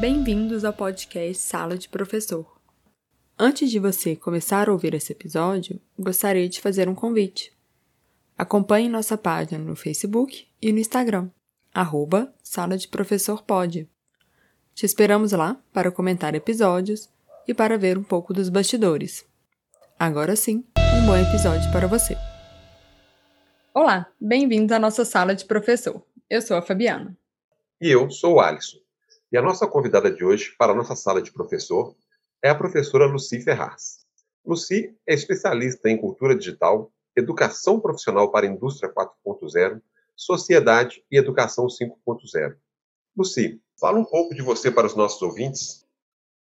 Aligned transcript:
Bem-vindos 0.00 0.64
ao 0.64 0.72
podcast 0.72 1.42
Sala 1.42 1.76
de 1.76 1.86
Professor. 1.86 2.58
Antes 3.38 3.70
de 3.70 3.78
você 3.78 4.16
começar 4.16 4.66
a 4.66 4.72
ouvir 4.72 4.94
esse 4.94 5.12
episódio, 5.12 5.78
gostaria 5.98 6.48
de 6.48 6.58
fazer 6.58 6.88
um 6.88 6.94
convite. 6.94 7.52
Acompanhe 8.38 8.88
nossa 8.88 9.18
página 9.18 9.62
no 9.62 9.76
Facebook 9.76 10.48
e 10.62 10.72
no 10.72 10.78
Instagram, 10.78 11.28
arroba 11.74 12.32
Sala 12.42 12.78
de 12.78 12.88
Professor. 12.88 13.44
Te 14.74 14.86
esperamos 14.86 15.32
lá 15.32 15.60
para 15.70 15.92
comentar 15.92 16.34
episódios 16.34 17.10
e 17.46 17.52
para 17.52 17.76
ver 17.76 17.98
um 17.98 18.02
pouco 18.02 18.32
dos 18.32 18.48
bastidores. 18.48 19.26
Agora 19.98 20.34
sim, 20.34 20.64
um 20.96 21.04
bom 21.04 21.16
episódio 21.18 21.70
para 21.72 21.86
você. 21.86 22.16
Olá, 23.74 24.10
bem-vindos 24.18 24.72
à 24.72 24.78
nossa 24.78 25.04
sala 25.04 25.34
de 25.34 25.44
professor. 25.44 26.02
Eu 26.30 26.40
sou 26.40 26.56
a 26.56 26.62
Fabiana. 26.62 27.14
E 27.78 27.90
eu 27.90 28.10
sou 28.10 28.36
o 28.36 28.40
Alisson. 28.40 28.78
E 29.32 29.38
a 29.38 29.42
nossa 29.42 29.64
convidada 29.64 30.10
de 30.10 30.24
hoje 30.24 30.56
para 30.58 30.72
a 30.72 30.74
nossa 30.74 30.96
sala 30.96 31.22
de 31.22 31.32
professor 31.32 31.94
é 32.42 32.50
a 32.50 32.54
professora 32.54 33.06
Luci 33.06 33.40
Ferraz. 33.40 34.04
Luci 34.44 34.92
é 35.06 35.14
especialista 35.14 35.88
em 35.88 35.96
cultura 35.96 36.34
digital, 36.34 36.90
educação 37.16 37.78
profissional 37.78 38.32
para 38.32 38.44
a 38.44 38.48
indústria 38.48 38.92
4.0, 38.92 39.80
sociedade 40.16 41.04
e 41.08 41.16
educação 41.16 41.66
5.0. 41.66 42.56
Luci, 43.16 43.62
fala 43.78 44.00
um 44.00 44.04
pouco 44.04 44.34
de 44.34 44.42
você 44.42 44.68
para 44.68 44.88
os 44.88 44.96
nossos 44.96 45.22
ouvintes. 45.22 45.86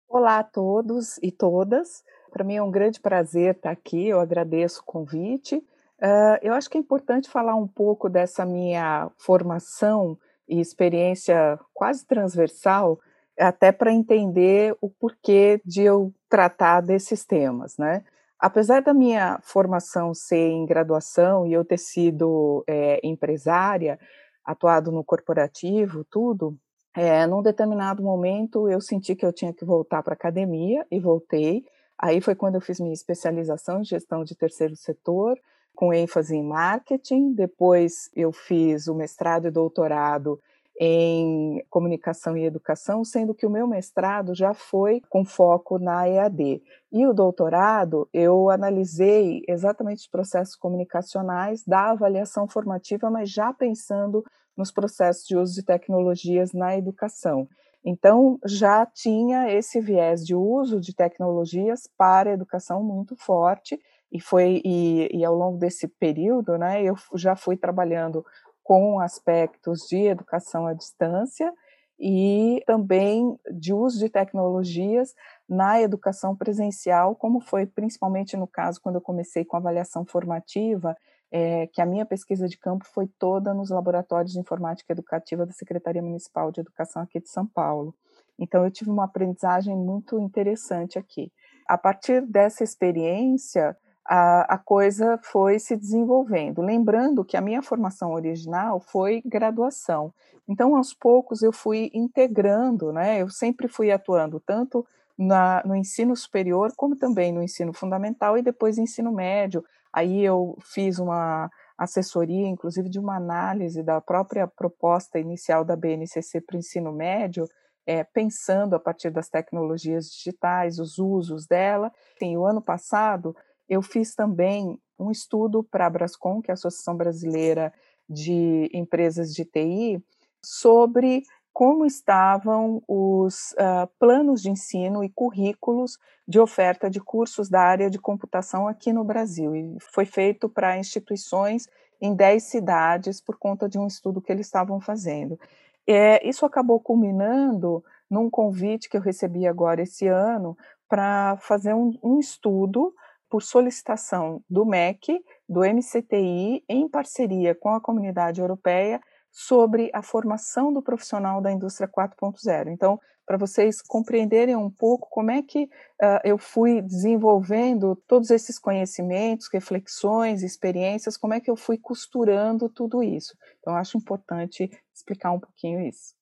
Olá 0.08 0.38
a 0.38 0.44
todos 0.44 1.18
e 1.20 1.32
todas. 1.32 2.04
Para 2.30 2.44
mim 2.44 2.54
é 2.54 2.62
um 2.62 2.70
grande 2.70 3.00
prazer 3.00 3.56
estar 3.56 3.72
aqui, 3.72 4.06
eu 4.06 4.20
agradeço 4.20 4.80
o 4.80 4.84
convite. 4.84 5.56
Uh, 5.56 6.38
eu 6.40 6.52
acho 6.52 6.70
que 6.70 6.78
é 6.78 6.80
importante 6.80 7.28
falar 7.28 7.56
um 7.56 7.66
pouco 7.66 8.08
dessa 8.08 8.46
minha 8.46 9.10
formação 9.16 10.16
e 10.48 10.60
experiência 10.60 11.58
quase 11.74 12.06
transversal, 12.06 12.98
até 13.38 13.72
para 13.72 13.92
entender 13.92 14.76
o 14.80 14.88
porquê 14.88 15.60
de 15.64 15.82
eu 15.82 16.12
tratar 16.28 16.80
desses 16.80 17.24
temas, 17.24 17.76
né? 17.76 18.04
Apesar 18.38 18.82
da 18.82 18.92
minha 18.92 19.38
formação 19.42 20.12
ser 20.14 20.50
em 20.50 20.66
graduação 20.66 21.46
e 21.46 21.52
eu 21.52 21.64
ter 21.64 21.78
sido 21.78 22.62
é, 22.66 23.00
empresária, 23.02 23.98
atuado 24.44 24.92
no 24.92 25.02
corporativo, 25.02 26.04
tudo, 26.04 26.56
é, 26.94 27.26
num 27.26 27.42
determinado 27.42 28.02
momento 28.02 28.68
eu 28.68 28.80
senti 28.80 29.14
que 29.14 29.24
eu 29.24 29.32
tinha 29.32 29.52
que 29.52 29.64
voltar 29.64 30.02
para 30.02 30.12
a 30.12 30.16
academia 30.16 30.86
e 30.90 31.00
voltei. 31.00 31.64
Aí 31.98 32.20
foi 32.20 32.34
quando 32.34 32.54
eu 32.54 32.60
fiz 32.60 32.78
minha 32.78 32.92
especialização 32.92 33.80
em 33.80 33.84
gestão 33.84 34.22
de 34.22 34.34
terceiro 34.34 34.76
setor, 34.76 35.38
com 35.76 35.92
ênfase 35.92 36.34
em 36.34 36.42
marketing. 36.42 37.34
Depois 37.34 38.10
eu 38.16 38.32
fiz 38.32 38.88
o 38.88 38.94
mestrado 38.94 39.46
e 39.46 39.50
doutorado 39.50 40.40
em 40.78 41.64
comunicação 41.70 42.36
e 42.36 42.44
educação, 42.44 43.04
sendo 43.04 43.34
que 43.34 43.46
o 43.46 43.50
meu 43.50 43.66
mestrado 43.66 44.34
já 44.34 44.52
foi 44.52 45.00
com 45.08 45.24
foco 45.24 45.78
na 45.78 46.08
EAD. 46.08 46.62
E 46.92 47.06
o 47.06 47.14
doutorado, 47.14 48.08
eu 48.12 48.50
analisei 48.50 49.42
exatamente 49.48 50.00
os 50.00 50.06
processos 50.06 50.56
comunicacionais 50.56 51.62
da 51.64 51.90
avaliação 51.90 52.46
formativa, 52.48 53.10
mas 53.10 53.30
já 53.30 53.52
pensando 53.52 54.24
nos 54.56 54.70
processos 54.70 55.26
de 55.26 55.36
uso 55.36 55.54
de 55.54 55.62
tecnologias 55.62 56.52
na 56.52 56.76
educação. 56.76 57.48
Então, 57.84 58.38
já 58.44 58.84
tinha 58.84 59.48
esse 59.48 59.80
viés 59.80 60.26
de 60.26 60.34
uso 60.34 60.80
de 60.80 60.92
tecnologias 60.92 61.88
para 61.96 62.30
a 62.30 62.32
educação 62.32 62.82
muito 62.82 63.14
forte, 63.14 63.80
e 64.10 64.20
foi 64.20 64.62
e, 64.64 65.08
e, 65.12 65.24
ao 65.24 65.34
longo 65.34 65.58
desse 65.58 65.88
período, 65.88 66.56
né, 66.56 66.82
eu 66.82 66.94
já 67.14 67.34
fui 67.36 67.56
trabalhando 67.56 68.24
com 68.62 69.00
aspectos 69.00 69.80
de 69.88 70.06
educação 70.06 70.66
à 70.66 70.72
distância 70.72 71.52
e 71.98 72.62
também 72.66 73.38
de 73.50 73.72
uso 73.72 73.98
de 73.98 74.08
tecnologias 74.08 75.14
na 75.48 75.80
educação 75.80 76.36
presencial, 76.36 77.14
como 77.14 77.40
foi 77.40 77.66
principalmente 77.66 78.36
no 78.36 78.46
caso 78.46 78.80
quando 78.80 78.96
eu 78.96 79.00
comecei 79.00 79.44
com 79.44 79.56
avaliação 79.56 80.04
formativa, 80.04 80.96
é, 81.30 81.66
que 81.68 81.80
a 81.80 81.86
minha 81.86 82.04
pesquisa 82.04 82.48
de 82.48 82.58
campo 82.58 82.84
foi 82.92 83.08
toda 83.18 83.54
nos 83.54 83.70
laboratórios 83.70 84.32
de 84.32 84.40
informática 84.40 84.92
educativa 84.92 85.46
da 85.46 85.52
Secretaria 85.52 86.02
Municipal 86.02 86.52
de 86.52 86.60
Educação 86.60 87.02
aqui 87.02 87.20
de 87.20 87.28
São 87.28 87.46
Paulo. 87.46 87.94
Então 88.38 88.64
eu 88.64 88.70
tive 88.70 88.90
uma 88.90 89.04
aprendizagem 89.04 89.74
muito 89.74 90.18
interessante 90.18 90.98
aqui. 90.98 91.32
A 91.66 91.78
partir 91.78 92.20
dessa 92.20 92.62
experiência, 92.62 93.76
a, 94.08 94.54
a 94.54 94.58
coisa 94.58 95.18
foi 95.22 95.58
se 95.58 95.76
desenvolvendo. 95.76 96.62
Lembrando 96.62 97.24
que 97.24 97.36
a 97.36 97.40
minha 97.40 97.62
formação 97.62 98.12
original 98.12 98.80
foi 98.80 99.22
graduação. 99.24 100.12
Então, 100.48 100.76
aos 100.76 100.94
poucos, 100.94 101.42
eu 101.42 101.52
fui 101.52 101.90
integrando, 101.92 102.92
né? 102.92 103.20
Eu 103.20 103.28
sempre 103.28 103.66
fui 103.66 103.90
atuando 103.90 104.38
tanto 104.38 104.86
na, 105.18 105.62
no 105.64 105.74
ensino 105.74 106.14
superior, 106.14 106.72
como 106.76 106.94
também 106.94 107.32
no 107.32 107.42
ensino 107.42 107.72
fundamental 107.72 108.38
e 108.38 108.42
depois 108.42 108.78
ensino 108.78 109.12
médio. 109.12 109.64
Aí 109.92 110.22
eu 110.22 110.56
fiz 110.62 110.98
uma 110.98 111.50
assessoria, 111.76 112.46
inclusive, 112.46 112.88
de 112.88 112.98
uma 112.98 113.16
análise 113.16 113.82
da 113.82 114.00
própria 114.00 114.46
proposta 114.46 115.18
inicial 115.18 115.64
da 115.64 115.74
BNCC 115.74 116.40
para 116.40 116.56
o 116.56 116.58
ensino 116.58 116.92
médio, 116.92 117.48
é, 117.86 118.04
pensando 118.04 118.74
a 118.74 118.80
partir 118.80 119.10
das 119.10 119.28
tecnologias 119.28 120.10
digitais, 120.10 120.78
os 120.78 120.98
usos 120.98 121.46
dela. 121.46 121.92
Sim, 122.18 122.36
o 122.36 122.46
ano 122.46 122.60
passado 122.60 123.34
eu 123.68 123.82
fiz 123.82 124.14
também 124.14 124.78
um 124.98 125.10
estudo 125.10 125.62
para 125.62 125.86
a 125.86 125.90
Brascom, 125.90 126.40
que 126.40 126.50
é 126.50 126.52
a 126.52 126.54
Associação 126.54 126.96
Brasileira 126.96 127.72
de 128.08 128.70
Empresas 128.72 129.34
de 129.34 129.44
TI, 129.44 130.02
sobre 130.44 131.22
como 131.52 131.86
estavam 131.86 132.82
os 132.86 133.52
uh, 133.52 133.88
planos 133.98 134.42
de 134.42 134.50
ensino 134.50 135.02
e 135.02 135.08
currículos 135.08 135.98
de 136.28 136.38
oferta 136.38 136.90
de 136.90 137.00
cursos 137.00 137.48
da 137.48 137.62
área 137.62 137.88
de 137.88 137.98
computação 137.98 138.68
aqui 138.68 138.92
no 138.92 139.02
Brasil. 139.02 139.56
E 139.56 139.76
foi 139.80 140.04
feito 140.04 140.48
para 140.48 140.78
instituições 140.78 141.66
em 142.00 142.14
10 142.14 142.42
cidades 142.42 143.20
por 143.22 143.38
conta 143.38 143.68
de 143.68 143.78
um 143.78 143.86
estudo 143.86 144.20
que 144.20 144.30
eles 144.30 144.46
estavam 144.46 144.80
fazendo. 144.80 145.40
É, 145.86 146.26
isso 146.28 146.44
acabou 146.44 146.78
culminando 146.78 147.82
num 148.10 148.28
convite 148.28 148.88
que 148.88 148.96
eu 148.96 149.00
recebi 149.00 149.46
agora 149.46 149.82
esse 149.82 150.06
ano 150.06 150.56
para 150.86 151.36
fazer 151.38 151.74
um, 151.74 151.98
um 152.02 152.18
estudo 152.18 152.94
por 153.28 153.42
solicitação 153.42 154.42
do 154.48 154.64
MEC, 154.64 155.20
do 155.48 155.60
MCTI, 155.60 156.64
em 156.68 156.88
parceria 156.88 157.54
com 157.54 157.70
a 157.70 157.80
comunidade 157.80 158.40
europeia, 158.40 159.00
sobre 159.30 159.90
a 159.92 160.02
formação 160.02 160.72
do 160.72 160.82
profissional 160.82 161.40
da 161.42 161.52
indústria 161.52 161.88
4.0. 161.88 162.68
Então, 162.68 162.98
para 163.26 163.36
vocês 163.36 163.82
compreenderem 163.82 164.54
um 164.54 164.70
pouco 164.70 165.08
como 165.10 165.30
é 165.30 165.42
que 165.42 165.64
uh, 165.64 166.20
eu 166.24 166.38
fui 166.38 166.80
desenvolvendo 166.80 167.96
todos 168.06 168.30
esses 168.30 168.58
conhecimentos, 168.58 169.48
reflexões, 169.52 170.42
experiências, 170.42 171.16
como 171.16 171.34
é 171.34 171.40
que 171.40 171.50
eu 171.50 171.56
fui 171.56 171.76
costurando 171.76 172.68
tudo 172.68 173.02
isso. 173.02 173.36
Então, 173.58 173.74
acho 173.74 173.98
importante 173.98 174.70
explicar 174.94 175.32
um 175.32 175.40
pouquinho 175.40 175.80
isso. 175.80 176.14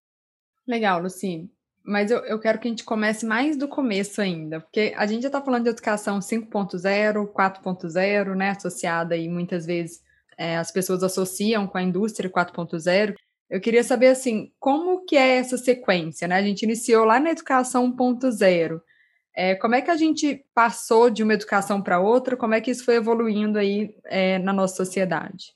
Legal, 0.67 1.01
Luci 1.01 1.51
mas 1.85 2.11
eu, 2.11 2.19
eu 2.21 2.39
quero 2.39 2.59
que 2.59 2.67
a 2.67 2.71
gente 2.71 2.85
comece 2.85 3.27
mais 3.27 3.57
do 3.57 3.69
começo 3.69 4.21
ainda, 4.21 4.61
porque 4.61 4.95
a 4.97 5.07
gente 5.07 5.23
já 5.23 5.29
está 5.29 5.43
falando 5.43 5.65
de 5.65 5.71
educação 5.71 6.19
5.0, 6.19 7.31
4.0, 7.33 8.35
né, 8.35 8.51
associada 8.51 9.17
e 9.17 9.29
muitas 9.29 9.67
vezes 9.67 10.01
é, 10.39 10.57
as 10.57 10.71
pessoas 10.73 11.03
associam 11.03 11.67
com 11.67 11.79
a 11.79 11.83
indústria 11.83 12.31
4.0. 12.31 13.15
Eu 13.51 13.61
queria 13.61 13.85
saber, 13.85 14.09
assim, 14.09 14.51
como 14.59 15.05
que 15.05 15.17
é 15.17 15.37
essa 15.37 15.59
sequência, 15.59 16.27
né? 16.27 16.37
A 16.37 16.43
gente 16.43 16.63
iniciou 16.63 17.05
lá 17.05 17.21
na 17.21 17.31
educação 17.31 17.95
1.0. 17.95 18.81
É, 19.37 19.55
como 19.57 19.75
é 19.75 19.83
que 19.83 19.91
a 19.91 19.97
gente 19.97 20.45
passou 20.55 21.11
de 21.11 21.23
uma 21.23 21.35
educação 21.35 21.83
para 21.83 22.01
outra? 22.01 22.37
Como 22.37 22.55
é 22.55 22.61
que 22.61 22.71
isso 22.71 22.85
foi 22.85 22.97
evoluindo 22.97 23.59
aí 23.59 23.95
é, 24.07 24.39
na 24.39 24.53
nossa 24.53 24.77
sociedade? 24.77 25.53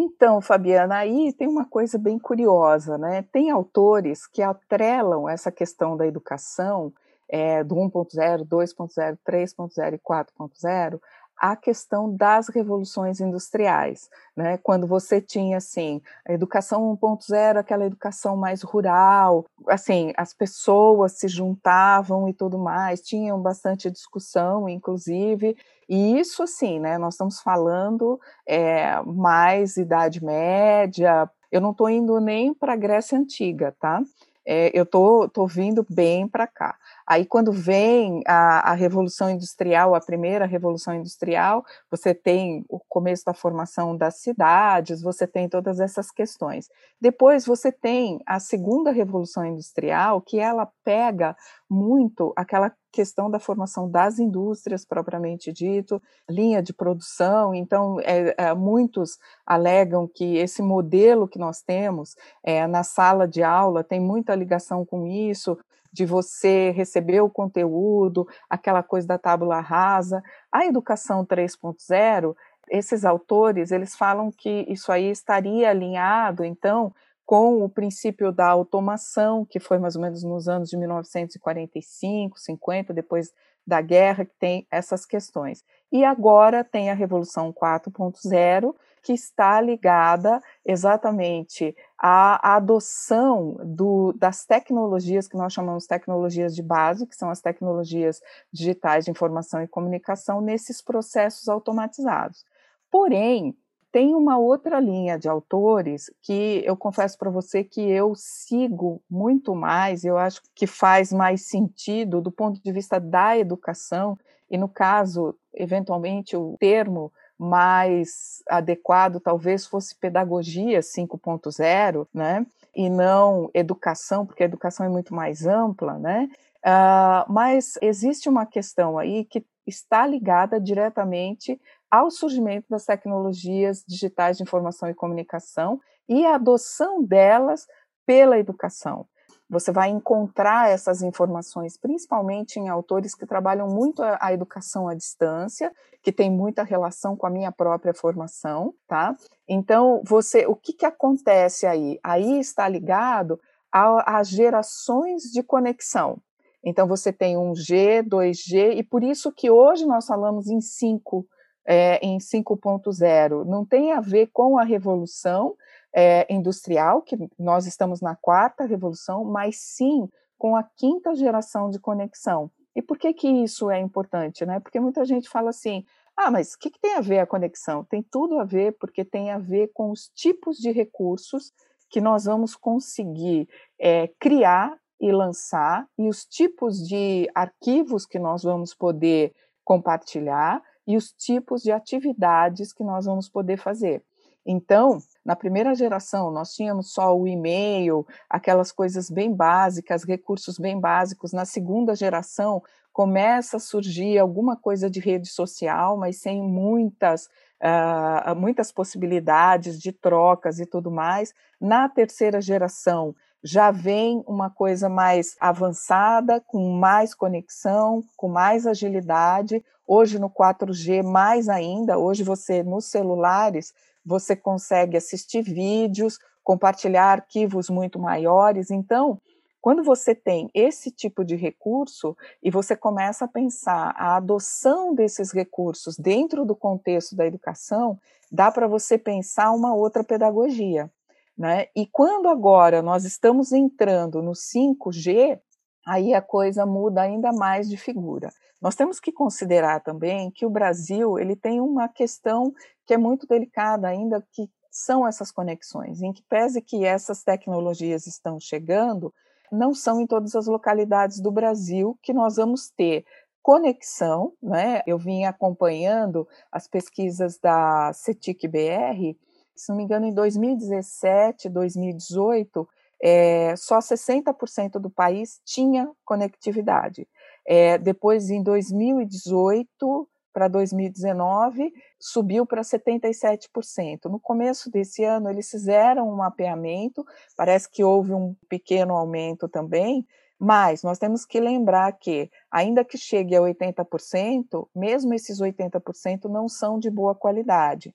Então, 0.00 0.40
Fabiana, 0.40 0.98
aí 0.98 1.32
tem 1.32 1.48
uma 1.48 1.64
coisa 1.64 1.98
bem 1.98 2.20
curiosa, 2.20 2.96
né? 2.96 3.22
Tem 3.32 3.50
autores 3.50 4.28
que 4.28 4.40
atrelam 4.40 5.28
essa 5.28 5.50
questão 5.50 5.96
da 5.96 6.06
educação, 6.06 6.92
é, 7.28 7.64
do 7.64 7.74
1.0, 7.74 8.44
2.0, 8.46 9.18
3.0 9.28 9.94
e 9.94 9.98
4.0, 9.98 11.00
a 11.38 11.54
questão 11.54 12.14
das 12.14 12.48
revoluções 12.48 13.20
industriais, 13.20 14.08
né? 14.36 14.58
Quando 14.58 14.86
você 14.86 15.20
tinha 15.20 15.58
assim, 15.58 16.00
a 16.26 16.32
educação 16.32 16.96
1.0, 16.96 17.56
aquela 17.56 17.86
educação 17.86 18.36
mais 18.36 18.62
rural, 18.62 19.44
assim, 19.68 20.12
as 20.16 20.34
pessoas 20.34 21.12
se 21.12 21.28
juntavam 21.28 22.28
e 22.28 22.32
tudo 22.32 22.58
mais, 22.58 23.00
tinham 23.00 23.40
bastante 23.40 23.90
discussão, 23.90 24.68
inclusive, 24.68 25.56
e 25.88 26.18
isso 26.18 26.42
assim, 26.42 26.80
né? 26.80 26.98
Nós 26.98 27.14
estamos 27.14 27.40
falando 27.40 28.20
é, 28.46 29.00
mais 29.02 29.76
Idade 29.76 30.22
Média, 30.24 31.30
eu 31.50 31.60
não 31.60 31.70
estou 31.70 31.88
indo 31.88 32.20
nem 32.20 32.52
para 32.52 32.74
a 32.74 32.76
Grécia 32.76 33.18
Antiga, 33.18 33.74
tá? 33.80 34.02
é, 34.48 34.70
eu 34.72 34.86
tô, 34.86 35.28
tô 35.28 35.46
vindo 35.46 35.84
bem 35.90 36.26
para 36.26 36.46
cá. 36.46 36.74
Aí, 37.10 37.24
quando 37.24 37.50
vem 37.50 38.22
a, 38.26 38.70
a, 38.70 38.74
Revolução 38.74 39.30
Industrial, 39.30 39.94
a 39.94 40.00
primeira 40.00 40.44
Revolução 40.44 40.94
Industrial, 40.94 41.64
você 41.90 42.14
tem 42.14 42.66
o 42.68 42.78
começo 42.78 43.24
da 43.24 43.32
formação 43.32 43.96
das 43.96 44.20
cidades, 44.20 45.00
você 45.00 45.26
tem 45.26 45.48
todas 45.48 45.80
essas 45.80 46.10
questões. 46.10 46.68
Depois, 47.00 47.46
você 47.46 47.72
tem 47.72 48.20
a 48.26 48.38
segunda 48.38 48.90
Revolução 48.90 49.46
Industrial, 49.46 50.20
que 50.20 50.38
ela 50.38 50.70
pega 50.84 51.34
muito 51.70 52.30
aquela 52.36 52.70
questão 52.92 53.30
da 53.30 53.38
formação 53.38 53.90
das 53.90 54.18
indústrias 54.18 54.84
propriamente 54.84 55.50
dito, 55.50 56.02
linha 56.28 56.62
de 56.62 56.74
produção. 56.74 57.54
Então, 57.54 57.98
é, 58.00 58.34
é, 58.36 58.54
muitos 58.54 59.18
alegam 59.46 60.06
que 60.06 60.36
esse 60.36 60.60
modelo 60.60 61.26
que 61.26 61.38
nós 61.38 61.62
temos 61.62 62.16
é, 62.42 62.66
na 62.66 62.82
sala 62.82 63.26
de 63.26 63.42
aula 63.42 63.82
tem 63.82 64.00
muita 64.00 64.34
ligação 64.34 64.84
com 64.84 65.06
isso 65.06 65.56
de 65.98 66.06
você 66.06 66.70
receber 66.70 67.20
o 67.20 67.28
conteúdo, 67.28 68.24
aquela 68.48 68.84
coisa 68.84 69.08
da 69.08 69.18
tábula 69.18 69.58
rasa. 69.58 70.22
A 70.52 70.64
educação 70.64 71.26
3.0, 71.26 72.36
esses 72.70 73.04
autores, 73.04 73.72
eles 73.72 73.96
falam 73.96 74.30
que 74.30 74.64
isso 74.68 74.92
aí 74.92 75.10
estaria 75.10 75.68
alinhado, 75.68 76.44
então, 76.44 76.94
com 77.26 77.64
o 77.64 77.68
princípio 77.68 78.30
da 78.30 78.46
automação, 78.46 79.44
que 79.44 79.58
foi 79.58 79.78
mais 79.78 79.96
ou 79.96 80.02
menos 80.02 80.22
nos 80.22 80.48
anos 80.48 80.68
de 80.68 80.76
1945, 80.76 82.38
50, 82.38 82.94
depois 82.94 83.32
da 83.66 83.80
guerra, 83.80 84.24
que 84.24 84.34
tem 84.38 84.68
essas 84.70 85.04
questões. 85.04 85.64
E 85.90 86.04
agora 86.04 86.62
tem 86.62 86.90
a 86.90 86.94
Revolução 86.94 87.52
4.0, 87.52 88.72
que 89.08 89.14
está 89.14 89.58
ligada 89.58 90.38
exatamente 90.66 91.74
à 91.98 92.56
adoção 92.56 93.56
do, 93.64 94.12
das 94.12 94.44
tecnologias 94.44 95.26
que 95.26 95.34
nós 95.34 95.54
chamamos 95.54 95.86
tecnologias 95.86 96.54
de 96.54 96.62
base, 96.62 97.06
que 97.06 97.16
são 97.16 97.30
as 97.30 97.40
tecnologias 97.40 98.20
digitais 98.52 99.06
de 99.06 99.10
informação 99.10 99.62
e 99.62 99.66
comunicação, 99.66 100.42
nesses 100.42 100.82
processos 100.82 101.48
automatizados. 101.48 102.44
Porém, 102.90 103.56
tem 103.90 104.14
uma 104.14 104.36
outra 104.36 104.78
linha 104.78 105.18
de 105.18 105.26
autores 105.26 106.12
que 106.20 106.62
eu 106.66 106.76
confesso 106.76 107.16
para 107.16 107.30
você 107.30 107.64
que 107.64 107.80
eu 107.80 108.12
sigo 108.14 109.00
muito 109.08 109.54
mais, 109.54 110.04
eu 110.04 110.18
acho 110.18 110.42
que 110.54 110.66
faz 110.66 111.10
mais 111.10 111.46
sentido 111.46 112.20
do 112.20 112.30
ponto 112.30 112.62
de 112.62 112.72
vista 112.72 113.00
da 113.00 113.38
educação, 113.38 114.18
e 114.50 114.58
no 114.58 114.68
caso, 114.68 115.34
eventualmente, 115.54 116.36
o 116.36 116.58
termo 116.60 117.10
mais 117.38 118.42
adequado 118.48 119.20
talvez 119.20 119.64
fosse 119.64 119.94
pedagogia 119.94 120.80
5.0, 120.80 122.06
né? 122.12 122.44
E 122.74 122.90
não 122.90 123.50
educação, 123.54 124.26
porque 124.26 124.42
a 124.42 124.46
educação 124.46 124.84
é 124.84 124.88
muito 124.88 125.14
mais 125.14 125.46
ampla, 125.46 125.98
né? 125.98 126.28
Uh, 126.58 127.32
mas 127.32 127.78
existe 127.80 128.28
uma 128.28 128.44
questão 128.44 128.98
aí 128.98 129.24
que 129.24 129.44
está 129.66 130.06
ligada 130.06 130.60
diretamente 130.60 131.60
ao 131.90 132.10
surgimento 132.10 132.66
das 132.68 132.84
tecnologias 132.84 133.84
digitais 133.86 134.36
de 134.36 134.42
informação 134.42 134.88
e 134.88 134.94
comunicação 134.94 135.80
e 136.08 136.26
a 136.26 136.34
adoção 136.34 137.02
delas 137.02 137.66
pela 138.04 138.38
educação. 138.38 139.06
Você 139.50 139.72
vai 139.72 139.88
encontrar 139.88 140.68
essas 140.68 141.00
informações 141.00 141.76
principalmente 141.76 142.58
em 142.58 142.68
autores 142.68 143.14
que 143.14 143.26
trabalham 143.26 143.66
muito 143.66 144.02
a, 144.02 144.32
educação 144.32 144.88
à 144.88 144.94
distância, 144.94 145.72
que 146.02 146.12
tem 146.12 146.30
muita 146.30 146.62
relação 146.62 147.16
com 147.16 147.26
a 147.26 147.30
minha 147.30 147.50
própria 147.50 147.94
formação, 147.94 148.74
tá? 148.86 149.16
Então, 149.48 150.02
você, 150.04 150.46
o 150.46 150.54
que, 150.54 150.74
que 150.74 150.84
acontece 150.84 151.66
aí? 151.66 151.98
Aí 152.02 152.38
está 152.38 152.68
ligado 152.68 153.40
às 153.72 154.28
gerações 154.28 155.24
de 155.24 155.42
conexão. 155.42 156.18
Então, 156.62 156.86
você 156.86 157.12
tem 157.12 157.38
um 157.38 157.54
G, 157.54 158.02
2G, 158.02 158.76
e 158.76 158.82
por 158.82 159.02
isso 159.02 159.32
que 159.32 159.50
hoje 159.50 159.86
nós 159.86 160.06
falamos 160.06 160.48
em 160.48 160.60
5, 160.60 161.26
é, 161.66 161.98
em 162.04 162.18
5.0. 162.18 163.44
Não 163.44 163.64
tem 163.64 163.92
a 163.92 164.00
ver 164.00 164.28
com 164.32 164.58
a 164.58 164.64
revolução, 164.64 165.54
é, 166.00 166.32
industrial, 166.32 167.02
que 167.02 167.16
nós 167.36 167.66
estamos 167.66 168.00
na 168.00 168.14
quarta 168.14 168.64
revolução, 168.64 169.24
mas 169.24 169.56
sim 169.56 170.08
com 170.38 170.54
a 170.54 170.62
quinta 170.62 171.12
geração 171.16 171.70
de 171.70 171.80
conexão. 171.80 172.52
E 172.76 172.80
por 172.80 172.96
que, 172.96 173.12
que 173.12 173.26
isso 173.26 173.68
é 173.68 173.80
importante? 173.80 174.46
Né? 174.46 174.60
Porque 174.60 174.78
muita 174.78 175.04
gente 175.04 175.28
fala 175.28 175.50
assim: 175.50 175.84
ah, 176.16 176.30
mas 176.30 176.54
o 176.54 176.58
que, 176.60 176.70
que 176.70 176.78
tem 176.78 176.94
a 176.94 177.00
ver 177.00 177.18
a 177.18 177.26
conexão? 177.26 177.82
Tem 177.82 178.00
tudo 178.00 178.38
a 178.38 178.44
ver, 178.44 178.76
porque 178.78 179.04
tem 179.04 179.32
a 179.32 179.38
ver 179.38 179.72
com 179.74 179.90
os 179.90 180.08
tipos 180.14 180.58
de 180.58 180.70
recursos 180.70 181.52
que 181.90 182.00
nós 182.00 182.26
vamos 182.26 182.54
conseguir 182.54 183.48
é, 183.76 184.06
criar 184.20 184.78
e 185.00 185.10
lançar, 185.10 185.84
e 185.98 186.08
os 186.08 186.24
tipos 186.24 186.76
de 186.86 187.28
arquivos 187.34 188.06
que 188.06 188.20
nós 188.20 188.44
vamos 188.44 188.72
poder 188.72 189.34
compartilhar, 189.64 190.62
e 190.86 190.96
os 190.96 191.12
tipos 191.12 191.62
de 191.62 191.72
atividades 191.72 192.72
que 192.72 192.84
nós 192.84 193.06
vamos 193.06 193.28
poder 193.28 193.56
fazer. 193.56 194.04
Então, 194.50 194.96
na 195.22 195.36
primeira 195.36 195.74
geração, 195.74 196.30
nós 196.30 196.54
tínhamos 196.54 196.94
só 196.94 197.14
o 197.14 197.28
e-mail, 197.28 198.06
aquelas 198.30 198.72
coisas 198.72 199.10
bem 199.10 199.30
básicas, 199.30 200.04
recursos 200.04 200.58
bem 200.58 200.80
básicos. 200.80 201.34
Na 201.34 201.44
segunda 201.44 201.94
geração, 201.94 202.62
começa 202.90 203.58
a 203.58 203.60
surgir 203.60 204.18
alguma 204.18 204.56
coisa 204.56 204.88
de 204.88 205.00
rede 205.00 205.28
social, 205.28 205.98
mas 205.98 206.16
sem 206.16 206.42
muitas, 206.42 207.26
uh, 207.62 208.34
muitas 208.34 208.72
possibilidades 208.72 209.78
de 209.78 209.92
trocas 209.92 210.58
e 210.58 210.64
tudo 210.64 210.90
mais. 210.90 211.34
Na 211.60 211.86
terceira 211.86 212.40
geração, 212.40 213.14
já 213.44 213.70
vem 213.70 214.24
uma 214.26 214.48
coisa 214.48 214.88
mais 214.88 215.36
avançada, 215.38 216.40
com 216.40 216.70
mais 216.70 217.14
conexão, 217.14 218.02
com 218.16 218.28
mais 218.28 218.66
agilidade. 218.66 219.62
Hoje 219.86 220.18
no 220.18 220.30
4G, 220.30 221.02
mais 221.02 221.50
ainda, 221.50 221.98
hoje 221.98 222.24
você 222.24 222.62
nos 222.62 222.86
celulares 222.86 223.74
você 224.08 224.34
consegue 224.34 224.96
assistir 224.96 225.42
vídeos, 225.42 226.18
compartilhar 226.42 227.12
arquivos 227.12 227.68
muito 227.68 227.98
maiores. 227.98 228.70
Então, 228.70 229.20
quando 229.60 229.84
você 229.84 230.14
tem 230.14 230.48
esse 230.54 230.90
tipo 230.90 231.22
de 231.22 231.36
recurso 231.36 232.16
e 232.42 232.50
você 232.50 232.74
começa 232.74 233.26
a 233.26 233.28
pensar 233.28 233.94
a 233.94 234.16
adoção 234.16 234.94
desses 234.94 235.30
recursos 235.30 235.98
dentro 235.98 236.46
do 236.46 236.56
contexto 236.56 237.14
da 237.14 237.26
educação, 237.26 237.98
dá 238.32 238.50
para 238.50 238.66
você 238.66 238.96
pensar 238.96 239.50
uma 239.50 239.74
outra 239.74 240.02
pedagogia. 240.02 240.90
Né? 241.36 241.66
E 241.76 241.86
quando 241.86 242.28
agora 242.28 242.80
nós 242.80 243.04
estamos 243.04 243.52
entrando 243.52 244.22
no 244.22 244.32
5G, 244.32 245.38
aí 245.86 246.14
a 246.14 246.22
coisa 246.22 246.64
muda 246.64 247.02
ainda 247.02 247.30
mais 247.30 247.68
de 247.68 247.76
figura. 247.76 248.32
Nós 248.60 248.74
temos 248.74 248.98
que 248.98 249.12
considerar 249.12 249.80
também 249.80 250.30
que 250.30 250.44
o 250.44 250.50
Brasil 250.50 251.18
ele 251.18 251.36
tem 251.36 251.60
uma 251.60 251.88
questão 251.88 252.52
que 252.84 252.94
é 252.94 252.98
muito 252.98 253.26
delicada 253.26 253.88
ainda, 253.88 254.26
que 254.32 254.50
são 254.70 255.06
essas 255.06 255.30
conexões, 255.30 256.02
em 256.02 256.12
que 256.12 256.22
pese 256.22 256.60
que 256.60 256.84
essas 256.84 257.22
tecnologias 257.22 258.06
estão 258.06 258.38
chegando, 258.38 259.12
não 259.50 259.72
são 259.72 260.00
em 260.00 260.06
todas 260.06 260.34
as 260.34 260.46
localidades 260.46 261.20
do 261.20 261.30
Brasil 261.30 261.98
que 262.02 262.12
nós 262.12 262.36
vamos 262.36 262.70
ter 262.70 263.04
conexão, 263.42 264.32
né? 264.42 264.82
Eu 264.86 264.98
vim 264.98 265.24
acompanhando 265.24 266.28
as 266.52 266.68
pesquisas 266.68 267.38
da 267.38 267.92
CETIC 267.94 268.46
BR, 268.46 269.16
se 269.56 269.70
não 269.70 269.76
me 269.76 269.84
engano, 269.84 270.06
em 270.06 270.12
2017, 270.14 271.48
2018, 271.48 272.68
é, 273.02 273.54
só 273.56 273.78
60% 273.78 274.78
do 274.78 274.90
país 274.90 275.40
tinha 275.44 275.90
conectividade. 276.04 277.08
É, 277.50 277.78
depois, 277.78 278.28
em 278.28 278.42
2018 278.42 280.06
para 280.34 280.48
2019, 280.48 281.72
subiu 281.98 282.44
para 282.44 282.60
77%. 282.60 284.04
No 284.04 284.20
começo 284.20 284.70
desse 284.70 285.02
ano, 285.02 285.30
eles 285.30 285.48
fizeram 285.50 286.06
um 286.06 286.14
mapeamento, 286.14 287.02
parece 287.34 287.70
que 287.70 287.82
houve 287.82 288.12
um 288.12 288.36
pequeno 288.50 288.94
aumento 288.94 289.48
também, 289.48 290.06
mas 290.38 290.82
nós 290.82 290.98
temos 290.98 291.24
que 291.24 291.40
lembrar 291.40 291.90
que, 291.92 292.30
ainda 292.50 292.84
que 292.84 292.98
chegue 292.98 293.34
a 293.34 293.40
80%, 293.40 294.68
mesmo 294.76 295.14
esses 295.14 295.40
80% 295.40 296.26
não 296.26 296.50
são 296.50 296.78
de 296.78 296.90
boa 296.90 297.14
qualidade. 297.14 297.94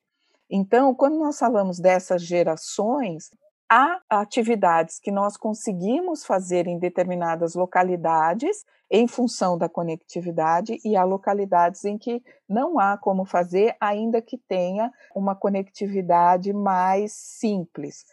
Então, 0.49 0.95
quando 0.95 1.19
nós 1.19 1.37
falamos 1.37 1.79
dessas 1.79 2.23
gerações, 2.23 3.29
há 3.73 3.99
atividades 4.07 4.99
que 4.99 5.11
nós 5.11 5.35
conseguimos 5.35 6.23
fazer 6.23 6.67
em 6.67 6.77
determinadas 6.77 7.55
localidades 7.55 8.63
em 8.91 9.07
função 9.07 9.57
da 9.57 9.67
conectividade 9.67 10.79
e 10.85 10.95
há 10.95 11.03
localidades 11.03 11.83
em 11.83 11.97
que 11.97 12.21
não 12.47 12.79
há 12.79 12.95
como 12.95 13.25
fazer, 13.25 13.75
ainda 13.81 14.21
que 14.21 14.37
tenha 14.37 14.91
uma 15.15 15.35
conectividade 15.35 16.53
mais 16.53 17.13
simples. 17.13 18.05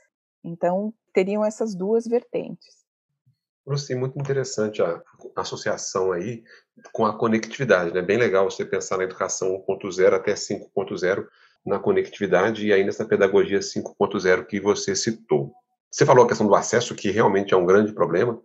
Então, 0.42 0.94
teriam 1.12 1.44
essas 1.44 1.74
duas 1.74 2.06
vertentes. 2.06 2.80
Lucy, 3.66 3.94
muito 3.94 4.18
interessante 4.18 4.80
a 4.80 5.02
associação 5.36 6.12
aí 6.12 6.42
com 6.90 7.04
a 7.04 7.18
conectividade, 7.18 7.92
né? 7.92 8.00
Bem 8.00 8.16
legal 8.16 8.50
você 8.50 8.64
pensar 8.64 8.96
na 8.96 9.04
educação 9.04 9.62
1.0 9.68 10.14
até 10.14 10.32
5.0, 10.32 11.26
na 11.64 11.78
conectividade 11.78 12.66
e 12.66 12.72
ainda 12.72 12.90
essa 12.90 13.04
pedagogia 13.04 13.60
5.0 13.60 14.46
que 14.46 14.60
você 14.60 14.94
citou. 14.94 15.52
Você 15.90 16.06
falou 16.06 16.24
a 16.24 16.28
questão 16.28 16.46
do 16.46 16.54
acesso, 16.54 16.94
que 16.94 17.10
realmente 17.10 17.52
é 17.52 17.56
um 17.56 17.66
grande 17.66 17.92
problema. 17.92 18.40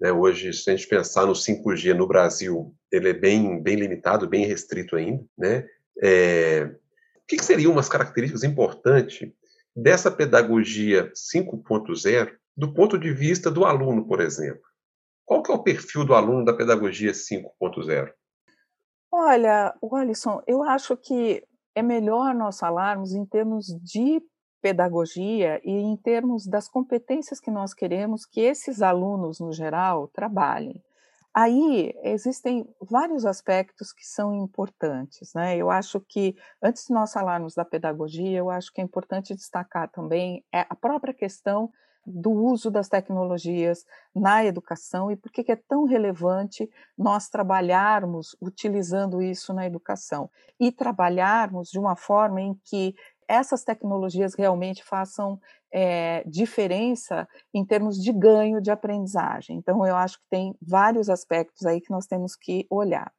Né? 0.00 0.12
Hoje, 0.12 0.52
se 0.52 0.70
a 0.70 0.76
gente 0.76 0.88
pensar 0.88 1.26
no 1.26 1.32
5G 1.32 1.94
no 1.94 2.06
Brasil, 2.06 2.74
ele 2.90 3.10
é 3.10 3.14
bem, 3.14 3.62
bem 3.62 3.76
limitado, 3.76 4.28
bem 4.28 4.44
restrito 4.44 4.96
ainda. 4.96 5.24
Né? 5.36 5.66
É... 6.02 6.70
O 7.16 7.26
que, 7.28 7.36
que 7.36 7.44
seriam 7.44 7.72
umas 7.72 7.88
características 7.88 8.42
importantes 8.42 9.30
dessa 9.76 10.10
pedagogia 10.10 11.12
5.0 11.12 12.32
do 12.56 12.72
ponto 12.74 12.98
de 12.98 13.12
vista 13.12 13.50
do 13.50 13.64
aluno, 13.64 14.06
por 14.06 14.20
exemplo? 14.20 14.62
Qual 15.24 15.42
que 15.42 15.52
é 15.52 15.54
o 15.54 15.62
perfil 15.62 16.04
do 16.04 16.14
aluno 16.14 16.44
da 16.44 16.54
pedagogia 16.54 17.12
5.0? 17.12 18.10
Olha, 19.12 19.74
Alisson, 19.92 20.42
eu 20.46 20.62
acho 20.62 20.96
que 20.96 21.44
é 21.78 21.82
melhor 21.82 22.34
nós 22.34 22.58
falarmos 22.58 23.14
em 23.14 23.24
termos 23.24 23.66
de 23.66 24.20
pedagogia 24.60 25.60
e 25.64 25.70
em 25.70 25.96
termos 25.96 26.44
das 26.44 26.68
competências 26.68 27.38
que 27.38 27.52
nós 27.52 27.72
queremos 27.72 28.26
que 28.26 28.40
esses 28.40 28.82
alunos, 28.82 29.38
no 29.38 29.52
geral, 29.52 30.08
trabalhem. 30.08 30.82
Aí 31.32 31.94
existem 32.02 32.68
vários 32.80 33.24
aspectos 33.24 33.92
que 33.92 34.04
são 34.04 34.34
importantes, 34.34 35.32
né? 35.34 35.56
Eu 35.56 35.70
acho 35.70 36.00
que 36.00 36.34
antes 36.60 36.86
de 36.88 36.92
nós 36.92 37.12
falarmos 37.12 37.54
da 37.54 37.64
pedagogia, 37.64 38.38
eu 38.38 38.50
acho 38.50 38.72
que 38.72 38.80
é 38.80 38.84
importante 38.84 39.36
destacar 39.36 39.88
também 39.88 40.44
é 40.52 40.66
a 40.68 40.74
própria 40.74 41.14
questão 41.14 41.70
do 42.08 42.30
uso 42.30 42.70
das 42.70 42.88
tecnologias 42.88 43.84
na 44.14 44.44
educação 44.44 45.10
e 45.10 45.16
por 45.16 45.30
que 45.30 45.50
é 45.52 45.56
tão 45.56 45.84
relevante 45.84 46.68
nós 46.96 47.28
trabalharmos 47.28 48.36
utilizando 48.40 49.22
isso 49.22 49.52
na 49.52 49.66
educação 49.66 50.30
e 50.58 50.72
trabalharmos 50.72 51.68
de 51.68 51.78
uma 51.78 51.96
forma 51.96 52.40
em 52.40 52.54
que 52.64 52.94
essas 53.28 53.62
tecnologias 53.62 54.34
realmente 54.34 54.82
façam 54.82 55.38
é, 55.72 56.24
diferença 56.26 57.28
em 57.52 57.64
termos 57.64 58.02
de 58.02 58.10
ganho 58.12 58.60
de 58.60 58.70
aprendizagem. 58.70 59.56
Então, 59.58 59.86
eu 59.86 59.94
acho 59.94 60.18
que 60.18 60.28
tem 60.30 60.54
vários 60.62 61.10
aspectos 61.10 61.66
aí 61.66 61.80
que 61.80 61.90
nós 61.90 62.06
temos 62.06 62.34
que 62.34 62.66
olhar. 62.70 63.12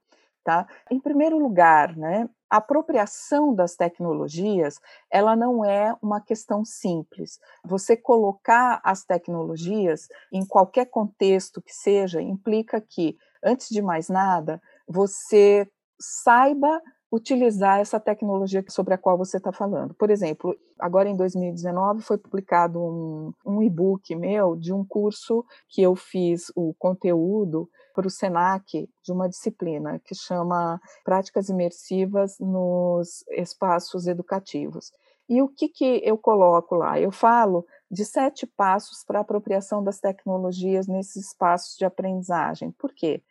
Tá? 0.49 0.65
Em 0.89 0.99
primeiro 0.99 1.37
lugar, 1.37 1.95
né, 1.95 2.27
a 2.49 2.57
apropriação 2.57 3.53
das 3.53 3.75
tecnologias, 3.75 4.79
ela 5.11 5.35
não 5.35 5.63
é 5.63 5.95
uma 6.01 6.19
questão 6.19 6.65
simples. 6.65 7.39
Você 7.63 7.95
colocar 7.95 8.81
as 8.83 9.05
tecnologias 9.05 10.07
em 10.33 10.43
qualquer 10.43 10.85
contexto 10.85 11.61
que 11.61 11.71
seja 11.71 12.19
implica 12.19 12.81
que, 12.81 13.15
antes 13.43 13.69
de 13.69 13.79
mais 13.79 14.09
nada, 14.09 14.59
você 14.87 15.69
saiba 16.01 16.81
utilizar 17.11 17.79
essa 17.79 17.99
tecnologia 17.99 18.63
sobre 18.69 18.93
a 18.93 18.97
qual 18.97 19.17
você 19.17 19.37
está 19.37 19.51
falando. 19.51 19.93
Por 19.95 20.09
exemplo, 20.09 20.55
agora 20.77 21.09
em 21.09 21.15
2019 21.15 22.01
foi 22.01 22.17
publicado 22.17 22.79
um, 22.79 23.33
um 23.45 23.63
e-book 23.63 24.15
meu 24.15 24.55
de 24.55 24.71
um 24.71 24.85
curso 24.85 25.43
que 25.67 25.81
eu 25.81 25.95
fiz 25.95 26.51
o 26.55 26.73
conteúdo 26.77 27.69
para 27.95 28.07
o 28.07 28.11
SENAC 28.11 28.87
de 29.03 29.11
uma 29.11 29.27
disciplina 29.27 29.99
que 30.05 30.13
chama 30.13 30.79
Práticas 31.03 31.49
Imersivas 31.49 32.37
nos 32.39 33.23
Espaços 33.29 34.07
Educativos. 34.07 34.91
E 35.27 35.41
o 35.41 35.47
que, 35.47 35.67
que 35.67 36.01
eu 36.03 36.17
coloco 36.17 36.75
lá? 36.75 36.99
Eu 36.99 37.11
falo 37.11 37.65
de 37.89 38.05
sete 38.05 38.47
passos 38.47 39.03
para 39.03 39.19
a 39.19 39.21
apropriação 39.21 39.83
das 39.83 39.99
tecnologias 39.99 40.87
nesses 40.87 41.27
espaços 41.27 41.75
de 41.77 41.85
aprendizagem. 41.85 42.71
Por 42.71 42.93
quê? 42.93 43.21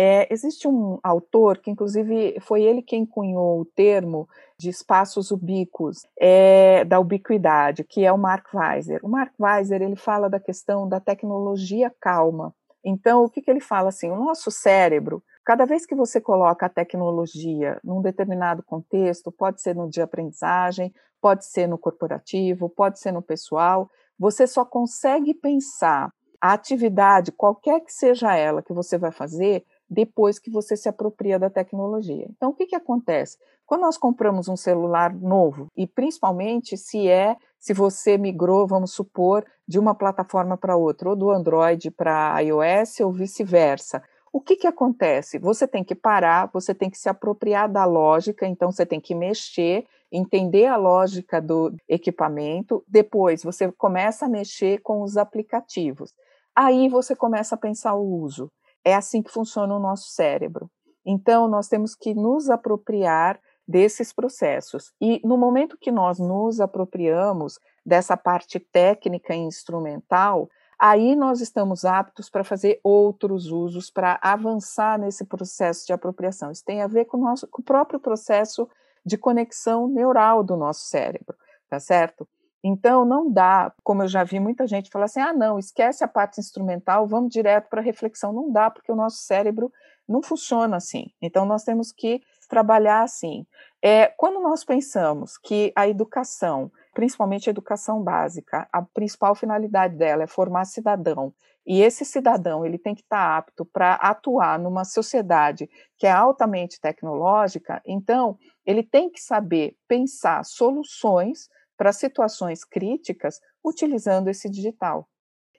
É, 0.00 0.32
existe 0.32 0.68
um 0.68 1.00
autor 1.02 1.58
que, 1.58 1.72
inclusive, 1.72 2.38
foi 2.40 2.62
ele 2.62 2.82
quem 2.82 3.04
cunhou 3.04 3.62
o 3.62 3.64
termo 3.64 4.28
de 4.56 4.68
espaços 4.68 5.32
ubíquos, 5.32 6.06
é, 6.16 6.84
da 6.84 7.00
ubiquidade, 7.00 7.82
que 7.82 8.04
é 8.04 8.12
o 8.12 8.16
Mark 8.16 8.46
Weiser. 8.54 9.00
O 9.02 9.08
Mark 9.08 9.32
Weiser 9.36 9.82
ele 9.82 9.96
fala 9.96 10.30
da 10.30 10.38
questão 10.38 10.88
da 10.88 11.00
tecnologia 11.00 11.92
calma. 12.00 12.54
Então, 12.84 13.24
o 13.24 13.28
que, 13.28 13.42
que 13.42 13.50
ele 13.50 13.58
fala 13.58 13.88
assim? 13.88 14.08
O 14.08 14.14
nosso 14.14 14.52
cérebro, 14.52 15.20
cada 15.44 15.66
vez 15.66 15.84
que 15.84 15.96
você 15.96 16.20
coloca 16.20 16.66
a 16.66 16.70
tecnologia 16.70 17.80
num 17.82 18.00
determinado 18.00 18.62
contexto, 18.62 19.32
pode 19.32 19.60
ser 19.60 19.74
no 19.74 19.90
de 19.90 20.00
aprendizagem, 20.00 20.94
pode 21.20 21.44
ser 21.44 21.66
no 21.66 21.76
corporativo, 21.76 22.68
pode 22.68 23.00
ser 23.00 23.10
no 23.10 23.20
pessoal, 23.20 23.90
você 24.16 24.46
só 24.46 24.64
consegue 24.64 25.34
pensar 25.34 26.12
a 26.40 26.52
atividade, 26.52 27.32
qualquer 27.32 27.80
que 27.80 27.92
seja 27.92 28.36
ela 28.36 28.62
que 28.62 28.72
você 28.72 28.96
vai 28.96 29.10
fazer, 29.10 29.64
depois 29.88 30.38
que 30.38 30.50
você 30.50 30.76
se 30.76 30.88
apropria 30.88 31.38
da 31.38 31.48
tecnologia. 31.48 32.26
Então, 32.36 32.50
o 32.50 32.54
que, 32.54 32.66
que 32.66 32.76
acontece? 32.76 33.38
Quando 33.66 33.82
nós 33.82 33.96
compramos 33.96 34.48
um 34.48 34.56
celular 34.56 35.14
novo, 35.14 35.68
e 35.76 35.86
principalmente 35.86 36.76
se 36.76 37.08
é, 37.08 37.36
se 37.58 37.72
você 37.72 38.16
migrou, 38.16 38.66
vamos 38.66 38.92
supor, 38.92 39.44
de 39.66 39.78
uma 39.78 39.94
plataforma 39.94 40.56
para 40.56 40.76
outra, 40.76 41.10
ou 41.10 41.16
do 41.16 41.30
Android 41.30 41.90
para 41.90 42.40
iOS, 42.40 43.00
ou 43.00 43.12
vice-versa, 43.12 44.02
o 44.32 44.40
que, 44.40 44.56
que 44.56 44.66
acontece? 44.66 45.38
Você 45.38 45.66
tem 45.66 45.82
que 45.82 45.94
parar, 45.94 46.50
você 46.52 46.74
tem 46.74 46.90
que 46.90 46.98
se 46.98 47.08
apropriar 47.08 47.70
da 47.70 47.84
lógica, 47.84 48.46
então 48.46 48.70
você 48.70 48.84
tem 48.84 49.00
que 49.00 49.14
mexer, 49.14 49.86
entender 50.12 50.66
a 50.66 50.76
lógica 50.76 51.40
do 51.40 51.74
equipamento, 51.88 52.84
depois 52.86 53.42
você 53.42 53.70
começa 53.72 54.26
a 54.26 54.28
mexer 54.28 54.80
com 54.80 55.02
os 55.02 55.16
aplicativos. 55.16 56.12
Aí 56.54 56.88
você 56.88 57.14
começa 57.14 57.54
a 57.54 57.58
pensar 57.58 57.94
o 57.94 58.04
uso. 58.04 58.50
É 58.88 58.94
assim 58.94 59.22
que 59.22 59.30
funciona 59.30 59.76
o 59.76 59.78
nosso 59.78 60.08
cérebro. 60.12 60.70
Então, 61.04 61.46
nós 61.46 61.68
temos 61.68 61.94
que 61.94 62.14
nos 62.14 62.48
apropriar 62.48 63.38
desses 63.66 64.14
processos. 64.14 64.94
E 64.98 65.20
no 65.22 65.36
momento 65.36 65.76
que 65.78 65.92
nós 65.92 66.18
nos 66.18 66.58
apropriamos 66.58 67.58
dessa 67.84 68.16
parte 68.16 68.58
técnica 68.58 69.34
e 69.34 69.40
instrumental, 69.40 70.48
aí 70.78 71.14
nós 71.14 71.42
estamos 71.42 71.84
aptos 71.84 72.30
para 72.30 72.42
fazer 72.42 72.80
outros 72.82 73.52
usos, 73.52 73.90
para 73.90 74.18
avançar 74.22 74.98
nesse 74.98 75.26
processo 75.26 75.86
de 75.86 75.92
apropriação. 75.92 76.50
Isso 76.50 76.64
tem 76.64 76.80
a 76.80 76.86
ver 76.86 77.04
com 77.04 77.18
o, 77.18 77.20
nosso, 77.20 77.46
com 77.46 77.60
o 77.60 77.64
próprio 77.64 78.00
processo 78.00 78.66
de 79.04 79.18
conexão 79.18 79.86
neural 79.86 80.42
do 80.42 80.56
nosso 80.56 80.86
cérebro, 80.86 81.36
tá 81.68 81.78
certo? 81.78 82.26
Então, 82.62 83.04
não 83.04 83.30
dá, 83.30 83.72
como 83.84 84.02
eu 84.02 84.08
já 84.08 84.24
vi 84.24 84.40
muita 84.40 84.66
gente 84.66 84.90
falar 84.90 85.04
assim: 85.04 85.20
ah, 85.20 85.32
não, 85.32 85.58
esquece 85.58 86.02
a 86.02 86.08
parte 86.08 86.40
instrumental, 86.40 87.06
vamos 87.06 87.30
direto 87.30 87.68
para 87.68 87.80
a 87.80 87.84
reflexão. 87.84 88.32
Não 88.32 88.50
dá, 88.50 88.70
porque 88.70 88.90
o 88.90 88.96
nosso 88.96 89.18
cérebro 89.18 89.72
não 90.08 90.22
funciona 90.22 90.76
assim. 90.76 91.06
Então, 91.22 91.44
nós 91.44 91.64
temos 91.64 91.92
que 91.92 92.20
trabalhar 92.48 93.02
assim. 93.02 93.46
É, 93.80 94.06
quando 94.16 94.40
nós 94.40 94.64
pensamos 94.64 95.38
que 95.38 95.72
a 95.76 95.86
educação, 95.86 96.72
principalmente 96.94 97.48
a 97.48 97.52
educação 97.52 98.02
básica, 98.02 98.66
a 98.72 98.82
principal 98.82 99.34
finalidade 99.34 99.96
dela 99.96 100.24
é 100.24 100.26
formar 100.26 100.64
cidadão, 100.64 101.32
e 101.66 101.82
esse 101.82 102.02
cidadão 102.02 102.64
ele 102.64 102.78
tem 102.78 102.94
que 102.94 103.02
estar 103.02 103.36
apto 103.36 103.64
para 103.66 103.94
atuar 103.96 104.58
numa 104.58 104.86
sociedade 104.86 105.68
que 105.98 106.06
é 106.06 106.10
altamente 106.10 106.80
tecnológica, 106.80 107.82
então 107.86 108.38
ele 108.64 108.82
tem 108.82 109.10
que 109.10 109.20
saber 109.20 109.76
pensar 109.86 110.42
soluções 110.44 111.50
para 111.78 111.92
situações 111.92 112.64
críticas 112.64 113.40
utilizando 113.64 114.28
esse 114.28 114.50
digital. 114.50 115.08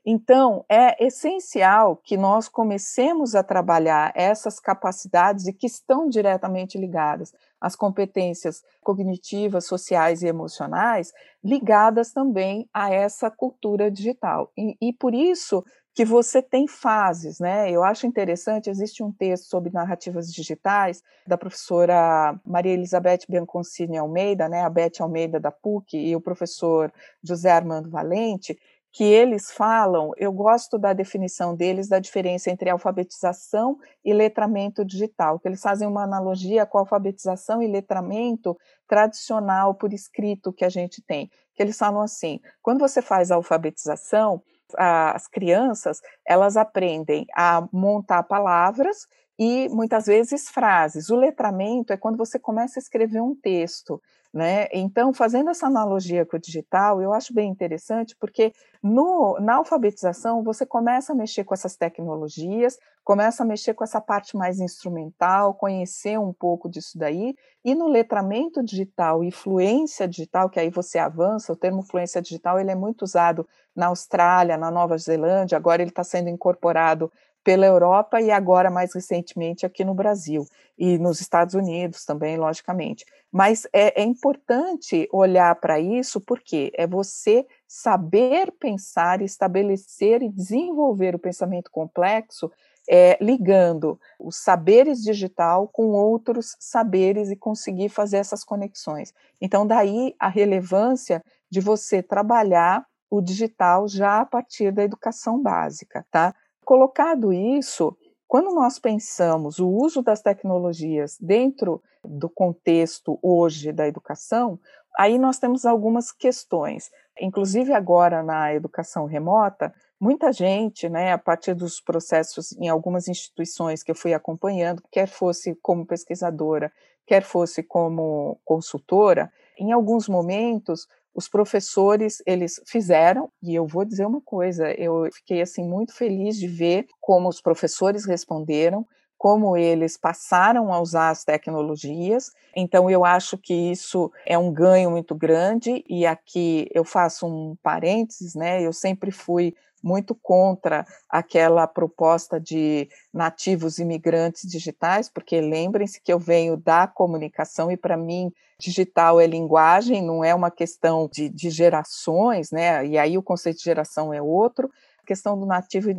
Então, 0.05 0.65
é 0.69 1.05
essencial 1.05 1.97
que 1.97 2.17
nós 2.17 2.47
comecemos 2.47 3.35
a 3.35 3.43
trabalhar 3.43 4.11
essas 4.15 4.59
capacidades 4.59 5.45
e 5.45 5.53
que 5.53 5.67
estão 5.67 6.07
diretamente 6.07 6.77
ligadas 6.77 7.33
às 7.59 7.75
competências 7.75 8.63
cognitivas, 8.81 9.65
sociais 9.65 10.23
e 10.23 10.27
emocionais, 10.27 11.11
ligadas 11.43 12.11
também 12.13 12.67
a 12.73 12.93
essa 12.93 13.29
cultura 13.29 13.91
digital. 13.91 14.51
E, 14.57 14.77
e 14.81 14.93
por 14.93 15.13
isso 15.13 15.63
que 15.99 16.05
você 16.05 16.41
tem 16.41 16.65
fases, 16.65 17.41
né? 17.41 17.69
Eu 17.69 17.83
acho 17.83 18.07
interessante, 18.07 18.69
existe 18.69 19.03
um 19.03 19.11
texto 19.11 19.49
sobre 19.49 19.69
narrativas 19.69 20.31
digitais 20.31 21.03
da 21.27 21.37
professora 21.37 22.39
Maria 22.45 22.71
Elizabeth 22.71 23.25
Bianconcini 23.27 23.97
Almeida, 23.97 24.47
né, 24.47 24.61
a 24.61 24.69
Beth 24.69 25.01
Almeida 25.01 25.41
da 25.41 25.51
PUC 25.51 25.97
e 25.97 26.15
o 26.15 26.21
professor 26.21 26.89
José 27.21 27.51
Armando 27.51 27.89
Valente, 27.89 28.57
que 28.93 29.03
eles 29.03 29.51
falam, 29.51 30.11
eu 30.15 30.31
gosto 30.31 30.77
da 30.77 30.93
definição 30.93 31.53
deles 31.53 31.89
da 31.89 31.99
diferença 31.99 32.49
entre 32.49 32.69
alfabetização 32.69 33.77
e 34.01 34.13
letramento 34.13 34.85
digital, 34.85 35.37
que 35.37 35.49
eles 35.49 35.61
fazem 35.61 35.85
uma 35.85 36.03
analogia 36.03 36.65
com 36.65 36.77
a 36.77 36.81
alfabetização 36.81 37.61
e 37.61 37.67
letramento 37.67 38.57
tradicional 38.87 39.75
por 39.75 39.91
escrito 39.91 40.53
que 40.53 40.63
a 40.63 40.69
gente 40.69 41.01
tem. 41.01 41.29
Que 41.53 41.61
eles 41.61 41.77
falam 41.77 41.99
assim: 41.99 42.39
quando 42.61 42.79
você 42.79 43.01
faz 43.01 43.31
a 43.31 43.35
alfabetização, 43.35 44.41
as 44.77 45.27
crianças 45.27 46.01
elas 46.25 46.57
aprendem 46.57 47.25
a 47.35 47.67
montar 47.71 48.23
palavras 48.23 49.07
e 49.37 49.69
muitas 49.69 50.05
vezes 50.05 50.49
frases. 50.49 51.09
O 51.09 51.15
letramento 51.15 51.93
é 51.93 51.97
quando 51.97 52.17
você 52.17 52.37
começa 52.37 52.79
a 52.79 52.81
escrever 52.81 53.21
um 53.21 53.33
texto. 53.33 54.01
Né? 54.31 54.67
Então, 54.71 55.11
fazendo 55.11 55.49
essa 55.49 55.65
analogia 55.65 56.23
com 56.23 56.37
o 56.37 56.39
digital, 56.39 57.01
eu 57.01 57.11
acho 57.11 57.33
bem 57.33 57.49
interessante, 57.49 58.15
porque 58.15 58.53
no, 58.81 59.39
na 59.39 59.55
alfabetização 59.55 60.43
você 60.43 60.67
começa 60.67 61.13
a 61.13 61.15
mexer 61.15 61.43
com 61.43 61.53
essas 61.55 61.75
tecnologias, 61.75 62.77
começa 63.03 63.41
a 63.41 63.45
mexer 63.45 63.73
com 63.73 63.83
essa 63.83 63.99
parte 63.99 64.37
mais 64.37 64.59
instrumental, 64.59 65.55
conhecer 65.55 66.19
um 66.19 66.31
pouco 66.31 66.69
disso 66.69 66.95
daí, 66.95 67.35
e 67.65 67.73
no 67.73 67.87
letramento 67.87 68.63
digital 68.63 69.23
e 69.23 69.31
fluência 69.31 70.07
digital, 70.07 70.47
que 70.47 70.59
aí 70.59 70.69
você 70.69 70.99
avança, 70.99 71.51
o 71.51 71.55
termo 71.55 71.81
fluência 71.81 72.21
digital 72.21 72.59
ele 72.59 72.69
é 72.69 72.75
muito 72.75 73.01
usado 73.01 73.47
na 73.75 73.87
Austrália, 73.87 74.57
na 74.57 74.69
Nova 74.69 74.95
Zelândia, 74.95 75.57
agora 75.57 75.81
ele 75.81 75.89
está 75.89 76.03
sendo 76.03 76.29
incorporado 76.29 77.11
pela 77.43 77.65
Europa 77.65 78.21
e 78.21 78.31
agora 78.31 78.69
mais 78.69 78.93
recentemente 78.93 79.65
aqui 79.65 79.83
no 79.83 79.93
Brasil 79.93 80.45
e 80.77 80.97
nos 80.97 81.19
Estados 81.21 81.55
Unidos 81.55 82.05
também, 82.05 82.37
logicamente. 82.37 83.05
Mas 83.31 83.67
é, 83.73 84.01
é 84.01 84.03
importante 84.03 85.07
olhar 85.11 85.53
para 85.55 85.79
isso 85.79 86.19
porque 86.21 86.71
é 86.75 86.87
você 86.87 87.45
saber 87.67 88.51
pensar, 88.59 89.21
estabelecer 89.21 90.21
e 90.21 90.29
desenvolver 90.29 91.15
o 91.15 91.19
pensamento 91.19 91.69
complexo, 91.71 92.51
é, 92.89 93.17
ligando 93.21 93.99
os 94.19 94.37
saberes 94.37 95.01
digital 95.01 95.67
com 95.67 95.89
outros 95.89 96.55
saberes 96.59 97.29
e 97.29 97.35
conseguir 97.35 97.89
fazer 97.89 98.17
essas 98.17 98.43
conexões. 98.43 99.13
Então, 99.39 99.65
daí 99.65 100.15
a 100.19 100.27
relevância 100.27 101.23
de 101.51 101.59
você 101.59 102.01
trabalhar 102.01 102.85
o 103.09 103.21
digital 103.21 103.87
já 103.87 104.21
a 104.21 104.25
partir 104.25 104.71
da 104.71 104.83
educação 104.83 105.41
básica, 105.41 106.05
tá? 106.11 106.33
Colocado 106.69 107.33
isso, 107.33 107.97
quando 108.27 108.53
nós 108.53 108.77
pensamos 108.77 109.57
o 109.57 109.67
uso 109.67 110.03
das 110.03 110.21
tecnologias 110.21 111.17
dentro 111.19 111.81
do 112.05 112.29
contexto 112.29 113.17
hoje 113.23 113.71
da 113.71 113.87
educação, 113.87 114.59
aí 114.95 115.17
nós 115.17 115.39
temos 115.39 115.65
algumas 115.65 116.11
questões. 116.11 116.91
Inclusive 117.19 117.73
agora 117.73 118.21
na 118.21 118.53
educação 118.53 119.07
remota, 119.07 119.73
muita 119.99 120.31
gente, 120.31 120.87
né, 120.87 121.11
a 121.11 121.17
partir 121.17 121.55
dos 121.55 121.81
processos 121.81 122.51
em 122.59 122.69
algumas 122.69 123.07
instituições 123.07 123.81
que 123.81 123.89
eu 123.89 123.95
fui 123.95 124.13
acompanhando, 124.13 124.83
quer 124.91 125.07
fosse 125.07 125.57
como 125.63 125.87
pesquisadora, 125.87 126.71
quer 127.07 127.23
fosse 127.23 127.63
como 127.63 128.39
consultora, 128.45 129.33
em 129.57 129.71
alguns 129.71 130.07
momentos 130.07 130.87
os 131.13 131.27
professores 131.27 132.21
eles 132.25 132.61
fizeram 132.65 133.31
e 133.41 133.55
eu 133.55 133.65
vou 133.65 133.83
dizer 133.83 134.05
uma 134.05 134.21
coisa 134.21 134.71
eu 134.73 135.09
fiquei 135.13 135.41
assim 135.41 135.63
muito 135.63 135.93
feliz 135.93 136.37
de 136.37 136.47
ver 136.47 136.85
como 137.01 137.27
os 137.27 137.41
professores 137.41 138.05
responderam 138.05 138.85
como 139.19 139.57
eles 139.57 139.97
passaram 139.97 140.73
a 140.73 140.79
usar 140.79 141.09
as 141.09 141.25
tecnologias. 141.25 142.31
Então, 142.55 142.89
eu 142.89 143.03
acho 143.03 143.37
que 143.37 143.53
isso 143.53 144.09
é 144.25 144.37
um 144.37 144.51
ganho 144.51 144.89
muito 144.89 145.13
grande, 145.13 145.83
e 145.89 146.05
aqui 146.05 146.69
eu 146.73 146.85
faço 146.85 147.27
um 147.27 147.53
parênteses, 147.61 148.33
né? 148.33 148.65
Eu 148.65 148.71
sempre 148.71 149.11
fui 149.11 149.53
muito 149.83 150.15
contra 150.15 150.85
aquela 151.09 151.67
proposta 151.67 152.39
de 152.39 152.89
nativos 153.13 153.79
imigrantes 153.79 154.49
digitais, 154.49 155.09
porque 155.09 155.39
lembrem-se 155.41 156.01
que 156.01 156.11
eu 156.11 156.19
venho 156.19 156.57
da 156.57 156.87
comunicação 156.87 157.71
e, 157.71 157.77
para 157.77 157.97
mim, 157.97 158.31
digital 158.59 159.19
é 159.19 159.25
linguagem, 159.25 160.01
não 160.01 160.23
é 160.23 160.35
uma 160.35 160.51
questão 160.51 161.09
de, 161.11 161.29
de 161.29 161.49
gerações, 161.49 162.51
né? 162.51 162.85
E 162.85 162.97
aí 162.97 163.17
o 163.17 163.23
conceito 163.23 163.57
de 163.57 163.63
geração 163.63 164.13
é 164.13 164.21
outro 164.21 164.69
questão 165.09 165.39
do 165.39 165.43
nativo 165.43 165.89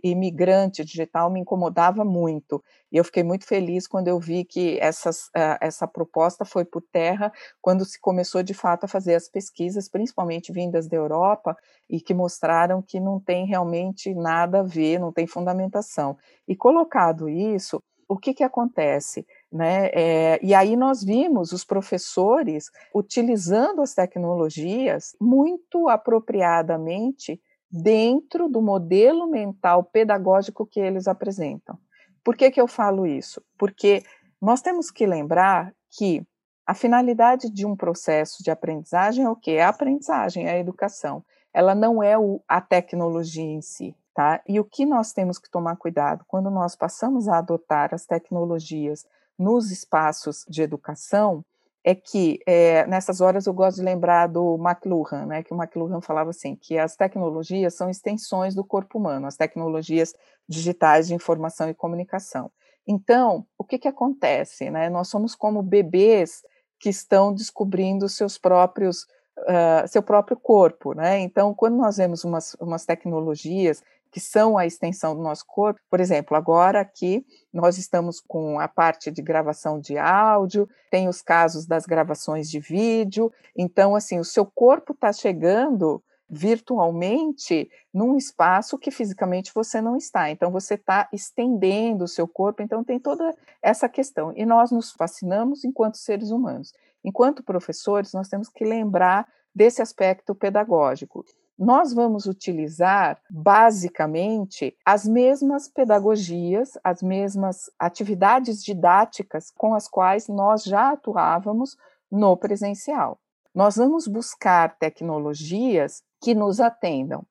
imigrante 0.00 0.84
digital 0.84 1.28
me 1.28 1.40
incomodava 1.40 2.04
muito. 2.04 2.62
E 2.92 2.96
eu 2.98 3.04
fiquei 3.04 3.24
muito 3.24 3.44
feliz 3.44 3.88
quando 3.88 4.06
eu 4.06 4.20
vi 4.20 4.44
que 4.44 4.78
essas, 4.80 5.24
uh, 5.36 5.58
essa 5.60 5.88
proposta 5.88 6.44
foi 6.44 6.64
por 6.64 6.80
terra 6.80 7.32
quando 7.60 7.84
se 7.84 8.00
começou 8.00 8.44
de 8.44 8.54
fato 8.54 8.84
a 8.84 8.88
fazer 8.88 9.16
as 9.16 9.28
pesquisas, 9.28 9.88
principalmente 9.88 10.52
vindas 10.52 10.86
da 10.86 10.96
Europa, 10.96 11.56
e 11.88 12.00
que 12.00 12.14
mostraram 12.14 12.80
que 12.80 13.00
não 13.00 13.18
tem 13.18 13.44
realmente 13.44 14.14
nada 14.14 14.60
a 14.60 14.62
ver, 14.62 15.00
não 15.00 15.12
tem 15.12 15.26
fundamentação. 15.26 16.16
E 16.46 16.54
colocado 16.54 17.28
isso, 17.28 17.82
o 18.08 18.16
que, 18.16 18.32
que 18.32 18.44
acontece? 18.44 19.26
Né? 19.50 19.90
É, 19.92 20.38
e 20.40 20.54
aí 20.54 20.76
nós 20.76 21.02
vimos 21.02 21.50
os 21.50 21.64
professores 21.64 22.70
utilizando 22.94 23.82
as 23.82 23.94
tecnologias 23.94 25.16
muito 25.20 25.88
apropriadamente 25.88 27.40
dentro 27.70 28.48
do 28.48 28.60
modelo 28.60 29.28
mental 29.28 29.84
pedagógico 29.84 30.66
que 30.66 30.80
eles 30.80 31.06
apresentam. 31.06 31.78
Por 32.24 32.36
que, 32.36 32.50
que 32.50 32.60
eu 32.60 32.66
falo 32.66 33.06
isso? 33.06 33.42
Porque 33.56 34.02
nós 34.40 34.60
temos 34.60 34.90
que 34.90 35.06
lembrar 35.06 35.72
que 35.90 36.26
a 36.66 36.74
finalidade 36.74 37.50
de 37.50 37.66
um 37.66 37.76
processo 37.76 38.42
de 38.42 38.50
aprendizagem 38.50 39.24
é 39.24 39.28
o 39.28 39.36
quê? 39.36 39.52
É 39.52 39.64
a 39.64 39.68
aprendizagem, 39.68 40.46
é 40.46 40.52
a 40.52 40.58
educação. 40.58 41.24
Ela 41.52 41.74
não 41.74 42.02
é 42.02 42.18
o, 42.18 42.42
a 42.46 42.60
tecnologia 42.60 43.42
em 43.42 43.60
si. 43.60 43.94
Tá? 44.14 44.42
E 44.46 44.58
o 44.58 44.64
que 44.64 44.84
nós 44.84 45.12
temos 45.12 45.38
que 45.38 45.50
tomar 45.50 45.76
cuidado 45.76 46.24
quando 46.26 46.50
nós 46.50 46.74
passamos 46.74 47.28
a 47.28 47.38
adotar 47.38 47.94
as 47.94 48.04
tecnologias 48.04 49.06
nos 49.38 49.70
espaços 49.70 50.44
de 50.48 50.62
educação 50.62 51.44
é 51.82 51.94
que 51.94 52.38
é, 52.46 52.86
nessas 52.86 53.20
horas 53.20 53.46
eu 53.46 53.54
gosto 53.54 53.76
de 53.78 53.82
lembrar 53.82 54.26
do 54.26 54.56
McLuhan, 54.56 55.26
né, 55.26 55.42
que 55.42 55.54
o 55.54 55.56
McLuhan 55.56 56.00
falava 56.00 56.30
assim, 56.30 56.54
que 56.54 56.78
as 56.78 56.94
tecnologias 56.94 57.74
são 57.74 57.88
extensões 57.88 58.54
do 58.54 58.64
corpo 58.64 58.98
humano, 58.98 59.26
as 59.26 59.36
tecnologias 59.36 60.14
digitais 60.48 61.08
de 61.08 61.14
informação 61.14 61.68
e 61.70 61.74
comunicação. 61.74 62.50
Então, 62.86 63.46
o 63.56 63.64
que, 63.64 63.78
que 63.78 63.88
acontece? 63.88 64.70
Né? 64.70 64.90
Nós 64.90 65.08
somos 65.08 65.34
como 65.34 65.62
bebês 65.62 66.42
que 66.78 66.88
estão 66.88 67.32
descobrindo 67.32 68.08
seus 68.08 68.36
próprios, 68.36 69.02
uh, 69.38 69.86
seu 69.86 70.02
próprio 70.02 70.36
corpo. 70.36 70.92
Né? 70.94 71.20
Então, 71.20 71.54
quando 71.54 71.76
nós 71.76 71.98
vemos 71.98 72.24
umas, 72.24 72.54
umas 72.54 72.84
tecnologias 72.84 73.82
que 74.10 74.20
são 74.20 74.58
a 74.58 74.66
extensão 74.66 75.14
do 75.14 75.22
nosso 75.22 75.44
corpo. 75.46 75.80
Por 75.88 76.00
exemplo, 76.00 76.36
agora 76.36 76.80
aqui 76.80 77.24
nós 77.52 77.78
estamos 77.78 78.20
com 78.20 78.58
a 78.58 78.66
parte 78.66 79.10
de 79.10 79.22
gravação 79.22 79.80
de 79.80 79.96
áudio, 79.96 80.68
tem 80.90 81.08
os 81.08 81.22
casos 81.22 81.66
das 81.66 81.86
gravações 81.86 82.50
de 82.50 82.58
vídeo. 82.58 83.32
Então, 83.56 83.94
assim, 83.94 84.18
o 84.18 84.24
seu 84.24 84.44
corpo 84.44 84.92
está 84.92 85.12
chegando 85.12 86.02
virtualmente 86.28 87.68
num 87.92 88.16
espaço 88.16 88.78
que 88.78 88.90
fisicamente 88.90 89.50
você 89.54 89.80
não 89.80 89.96
está. 89.96 90.30
Então, 90.30 90.50
você 90.50 90.74
está 90.74 91.08
estendendo 91.12 92.04
o 92.04 92.08
seu 92.08 92.26
corpo. 92.26 92.62
Então, 92.62 92.84
tem 92.84 92.98
toda 92.98 93.34
essa 93.60 93.88
questão. 93.88 94.32
E 94.36 94.46
nós 94.46 94.70
nos 94.70 94.92
fascinamos 94.92 95.64
enquanto 95.64 95.96
seres 95.96 96.30
humanos. 96.30 96.72
Enquanto 97.04 97.42
professores, 97.42 98.12
nós 98.12 98.28
temos 98.28 98.48
que 98.48 98.64
lembrar 98.64 99.26
desse 99.54 99.82
aspecto 99.82 100.34
pedagógico 100.34 101.24
nós 101.60 101.92
vamos 101.92 102.24
utilizar 102.24 103.20
basicamente 103.28 104.74
as 104.82 105.06
mesmas 105.06 105.68
pedagogias, 105.68 106.78
as 106.82 107.02
mesmas 107.02 107.70
atividades 107.78 108.64
didáticas 108.64 109.50
com 109.50 109.74
as 109.74 109.86
quais 109.86 110.26
nós 110.26 110.64
já 110.64 110.92
atuávamos 110.92 111.76
no 112.10 112.34
presencial. 112.34 113.20
Nós 113.54 113.76
vamos 113.76 114.08
buscar 114.08 114.78
tecnologias 114.78 116.02
que 116.18 116.34
nos 116.34 116.60
atendam. 116.60 117.26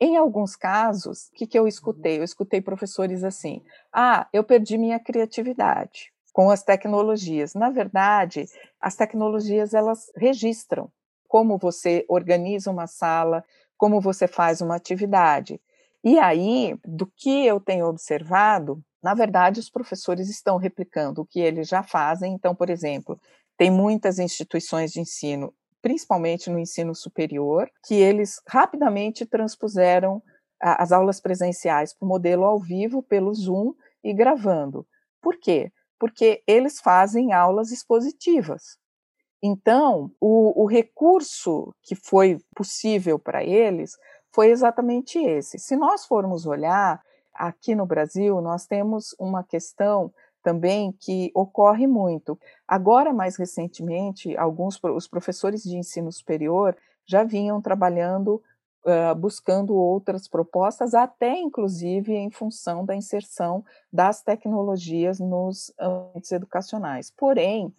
Em 0.00 0.16
alguns 0.16 0.54
casos, 0.54 1.26
o 1.26 1.32
que, 1.32 1.44
que 1.44 1.58
eu 1.58 1.66
escutei? 1.66 2.20
Eu 2.20 2.24
escutei 2.24 2.60
professores 2.60 3.24
assim: 3.24 3.62
ah, 3.92 4.28
eu 4.32 4.44
perdi 4.44 4.78
minha 4.78 5.00
criatividade 5.00 6.12
com 6.32 6.50
as 6.50 6.62
tecnologias. 6.62 7.52
Na 7.54 7.68
verdade, 7.68 8.46
as 8.80 8.94
tecnologias 8.94 9.74
elas 9.74 10.12
registram 10.16 10.88
como 11.32 11.56
você 11.56 12.04
organiza 12.10 12.70
uma 12.70 12.86
sala, 12.86 13.42
como 13.82 14.00
você 14.00 14.28
faz 14.28 14.60
uma 14.60 14.76
atividade. 14.76 15.60
E 16.04 16.16
aí, 16.16 16.78
do 16.86 17.04
que 17.04 17.44
eu 17.44 17.58
tenho 17.58 17.86
observado, 17.86 18.80
na 19.02 19.12
verdade, 19.12 19.58
os 19.58 19.68
professores 19.68 20.28
estão 20.30 20.56
replicando 20.56 21.20
o 21.20 21.26
que 21.26 21.40
eles 21.40 21.66
já 21.66 21.82
fazem. 21.82 22.32
Então, 22.32 22.54
por 22.54 22.70
exemplo, 22.70 23.18
tem 23.58 23.72
muitas 23.72 24.20
instituições 24.20 24.92
de 24.92 25.00
ensino, 25.00 25.52
principalmente 25.82 26.48
no 26.48 26.60
ensino 26.60 26.94
superior, 26.94 27.68
que 27.84 27.96
eles 27.96 28.40
rapidamente 28.46 29.26
transpuseram 29.26 30.22
as 30.60 30.92
aulas 30.92 31.20
presenciais 31.20 31.92
para 31.92 32.06
o 32.06 32.08
modelo 32.08 32.44
ao 32.44 32.60
vivo 32.60 33.02
pelo 33.02 33.34
Zoom 33.34 33.74
e 34.04 34.14
gravando. 34.14 34.86
Por 35.20 35.40
quê? 35.40 35.72
Porque 35.98 36.40
eles 36.46 36.78
fazem 36.78 37.32
aulas 37.32 37.72
expositivas. 37.72 38.78
Então, 39.42 40.10
o, 40.20 40.62
o 40.62 40.66
recurso 40.66 41.74
que 41.82 41.96
foi 41.96 42.38
possível 42.54 43.18
para 43.18 43.42
eles 43.42 43.98
foi 44.30 44.50
exatamente 44.50 45.18
esse. 45.18 45.58
Se 45.58 45.76
nós 45.76 46.06
formos 46.06 46.46
olhar, 46.46 47.02
aqui 47.34 47.74
no 47.74 47.86
Brasil, 47.86 48.40
nós 48.40 48.66
temos 48.66 49.14
uma 49.18 49.42
questão 49.42 50.12
também 50.42 50.92
que 50.92 51.30
ocorre 51.34 51.86
muito. 51.86 52.38
Agora, 52.66 53.12
mais 53.12 53.36
recentemente, 53.36 54.36
alguns 54.36 54.78
os 54.82 55.06
professores 55.06 55.62
de 55.62 55.76
ensino 55.76 56.10
superior 56.10 56.76
já 57.06 57.24
vinham 57.24 57.60
trabalhando, 57.60 58.42
uh, 58.84 59.14
buscando 59.14 59.74
outras 59.74 60.28
propostas, 60.28 60.94
até 60.94 61.38
inclusive 61.38 62.12
em 62.12 62.30
função 62.30 62.84
da 62.84 62.94
inserção 62.94 63.64
das 63.92 64.22
tecnologias 64.22 65.20
nos 65.20 65.72
ambientes 65.78 66.32
educacionais. 66.32 67.10
Porém, 67.16 67.72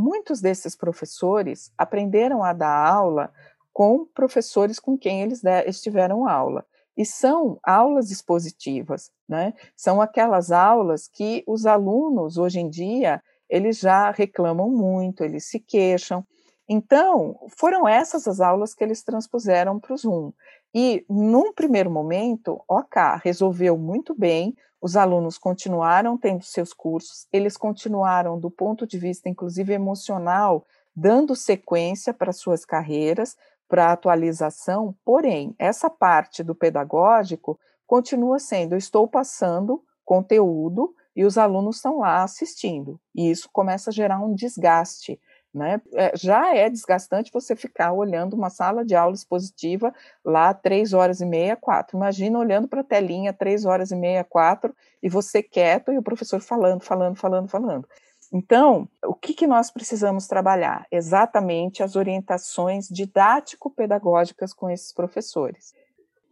muitos 0.00 0.40
desses 0.40 0.74
professores 0.74 1.70
aprenderam 1.76 2.42
a 2.42 2.52
dar 2.52 2.86
aula 2.86 3.32
com 3.72 4.06
professores 4.06 4.80
com 4.80 4.96
quem 4.96 5.22
eles 5.22 5.42
estiveram 5.66 6.26
aula. 6.26 6.64
E 6.96 7.04
são 7.04 7.58
aulas 7.62 8.10
expositivas, 8.10 9.10
né? 9.28 9.54
São 9.76 10.00
aquelas 10.00 10.50
aulas 10.50 11.08
que 11.08 11.44
os 11.46 11.64
alunos, 11.64 12.36
hoje 12.36 12.60
em 12.60 12.68
dia, 12.68 13.22
eles 13.48 13.78
já 13.78 14.10
reclamam 14.10 14.70
muito, 14.70 15.24
eles 15.24 15.48
se 15.48 15.60
queixam. 15.60 16.24
Então, 16.68 17.36
foram 17.56 17.88
essas 17.88 18.28
as 18.28 18.40
aulas 18.40 18.74
que 18.74 18.84
eles 18.84 19.02
transpuseram 19.02 19.78
para 19.80 19.94
o 19.94 19.96
Zoom. 19.96 20.32
E, 20.74 21.04
num 21.08 21.52
primeiro 21.52 21.90
momento, 21.90 22.62
OK, 22.68 23.02
resolveu 23.24 23.76
muito 23.76 24.14
bem, 24.14 24.54
os 24.80 24.96
alunos 24.96 25.36
continuaram 25.36 26.16
tendo 26.16 26.42
seus 26.42 26.72
cursos, 26.72 27.26
eles 27.32 27.56
continuaram, 27.56 28.38
do 28.38 28.50
ponto 28.50 28.86
de 28.86 28.98
vista, 28.98 29.28
inclusive 29.28 29.72
emocional, 29.72 30.64
dando 30.96 31.36
sequência 31.36 32.14
para 32.14 32.32
suas 32.32 32.64
carreiras, 32.64 33.36
para 33.68 33.92
atualização, 33.92 34.94
porém, 35.04 35.54
essa 35.58 35.88
parte 35.88 36.42
do 36.42 36.54
pedagógico 36.54 37.58
continua 37.86 38.38
sendo: 38.38 38.74
eu 38.74 38.78
estou 38.78 39.06
passando 39.06 39.84
conteúdo 40.04 40.94
e 41.14 41.24
os 41.24 41.38
alunos 41.38 41.76
estão 41.76 41.98
lá 41.98 42.22
assistindo, 42.22 43.00
e 43.14 43.30
isso 43.30 43.48
começa 43.52 43.90
a 43.90 43.92
gerar 43.92 44.20
um 44.20 44.34
desgaste 44.34 45.20
né? 45.52 45.80
É, 45.94 46.12
já 46.16 46.54
é 46.54 46.70
desgastante 46.70 47.32
você 47.32 47.56
ficar 47.56 47.92
olhando 47.92 48.34
uma 48.34 48.50
sala 48.50 48.84
de 48.84 48.94
aula 48.94 49.14
expositiva 49.14 49.92
lá 50.24 50.54
três 50.54 50.92
horas 50.92 51.20
e 51.20 51.26
meia, 51.26 51.56
quatro. 51.56 51.96
Imagina 51.96 52.38
olhando 52.38 52.68
para 52.68 52.80
a 52.80 52.84
telinha 52.84 53.32
três 53.32 53.64
horas 53.64 53.90
e 53.90 53.96
meia, 53.96 54.24
quatro, 54.24 54.74
e 55.02 55.08
você 55.08 55.42
quieto 55.42 55.92
e 55.92 55.98
o 55.98 56.02
professor 56.02 56.40
falando, 56.40 56.82
falando, 56.82 57.16
falando, 57.16 57.48
falando. 57.48 57.88
Então, 58.32 58.88
o 59.04 59.14
que, 59.14 59.34
que 59.34 59.46
nós 59.46 59.72
precisamos 59.72 60.28
trabalhar? 60.28 60.86
Exatamente 60.90 61.82
as 61.82 61.96
orientações 61.96 62.86
didático-pedagógicas 62.88 64.54
com 64.54 64.70
esses 64.70 64.92
professores. 64.92 65.72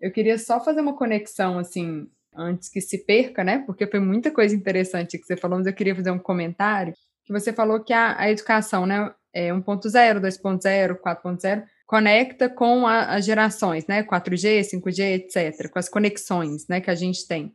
Eu 0.01 0.13
queria 0.13 0.39
só 0.39 0.61
fazer 0.61 0.81
uma 0.81 0.97
conexão, 0.97 1.59
assim, 1.59 2.09
antes 2.33 2.69
que 2.69 2.81
se 2.81 2.99
perca, 2.99 3.43
né? 3.43 3.59
Porque 3.67 3.85
foi 3.85 3.99
muita 3.99 4.31
coisa 4.31 4.55
interessante 4.55 5.19
que 5.19 5.27
você 5.27 5.37
falou, 5.37 5.59
mas 5.59 5.67
eu 5.67 5.75
queria 5.75 5.97
fazer 5.97 6.13
um 6.13 6.21
comentário 6.21 6.95
que 7.29 7.33
você 7.33 7.53
falou 7.53 7.85
que 7.85 7.93
a, 7.93 8.19
a 8.19 8.31
educação, 8.31 8.87
né, 8.87 9.13
é 9.33 9.51
1.0, 9.51 10.19
2.0, 10.19 10.99
4.0, 10.99 11.63
conecta 11.87 12.49
com 12.49 12.87
a, 12.87 13.15
as 13.15 13.25
gerações, 13.25 13.87
né, 13.87 14.03
4G, 14.03 14.63
5G, 14.63 15.01
etc., 15.17 15.71
com 15.71 15.79
as 15.79 15.89
conexões, 15.89 16.67
né, 16.69 16.81
que 16.81 16.91
a 16.91 16.95
gente 16.95 17.29
tem. 17.29 17.53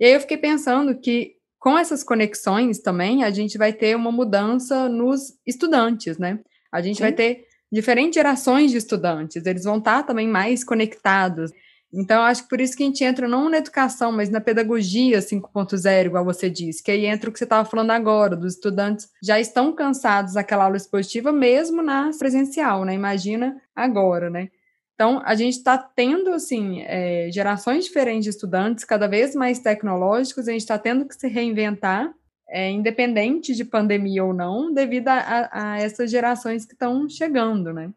E 0.00 0.06
aí 0.06 0.12
eu 0.12 0.20
fiquei 0.20 0.38
pensando 0.38 0.98
que 0.98 1.34
com 1.58 1.78
essas 1.78 2.02
conexões 2.02 2.80
também 2.80 3.24
a 3.24 3.30
gente 3.30 3.58
vai 3.58 3.72
ter 3.72 3.94
uma 3.94 4.10
mudança 4.10 4.88
nos 4.88 5.34
estudantes, 5.46 6.18
né? 6.18 6.40
A 6.72 6.82
gente 6.82 6.96
Sim. 6.96 7.04
vai 7.04 7.12
ter 7.12 7.44
diferentes 7.70 8.14
gerações 8.14 8.70
de 8.70 8.78
estudantes, 8.78 9.44
eles 9.46 9.64
vão 9.64 9.78
estar 9.78 10.02
também 10.02 10.28
mais 10.28 10.64
conectados. 10.64 11.52
Então, 11.96 12.22
acho 12.22 12.42
que 12.42 12.48
por 12.48 12.60
isso 12.60 12.76
que 12.76 12.82
a 12.82 12.86
gente 12.86 13.04
entra 13.04 13.28
não 13.28 13.48
na 13.48 13.58
educação, 13.58 14.10
mas 14.10 14.28
na 14.28 14.40
pedagogia 14.40 15.20
5.0, 15.20 16.06
igual 16.06 16.24
você 16.24 16.50
disse, 16.50 16.82
que 16.82 16.90
aí 16.90 17.06
entra 17.06 17.30
o 17.30 17.32
que 17.32 17.38
você 17.38 17.44
estava 17.44 17.68
falando 17.68 17.92
agora, 17.92 18.34
dos 18.34 18.54
estudantes 18.54 19.08
já 19.22 19.38
estão 19.38 19.72
cansados 19.72 20.34
daquela 20.34 20.64
aula 20.64 20.76
expositiva, 20.76 21.32
mesmo 21.32 21.82
na 21.82 22.10
presencial, 22.18 22.84
né? 22.84 22.94
Imagina 22.94 23.56
agora, 23.76 24.28
né? 24.28 24.48
Então, 24.94 25.22
a 25.24 25.34
gente 25.34 25.56
está 25.56 25.78
tendo, 25.78 26.32
assim, 26.32 26.82
é, 26.82 27.28
gerações 27.32 27.84
diferentes 27.84 28.24
de 28.24 28.30
estudantes, 28.30 28.84
cada 28.84 29.06
vez 29.06 29.34
mais 29.34 29.58
tecnológicos, 29.60 30.48
a 30.48 30.52
gente 30.52 30.62
está 30.62 30.78
tendo 30.78 31.06
que 31.06 31.14
se 31.14 31.28
reinventar, 31.28 32.12
é, 32.48 32.70
independente 32.70 33.54
de 33.54 33.64
pandemia 33.64 34.24
ou 34.24 34.32
não, 34.32 34.72
devido 34.72 35.08
a, 35.08 35.48
a, 35.52 35.78
essas 35.78 36.10
gerações 36.10 36.64
que 36.64 36.74
estão 36.74 37.08
chegando, 37.08 37.72
né? 37.72 37.90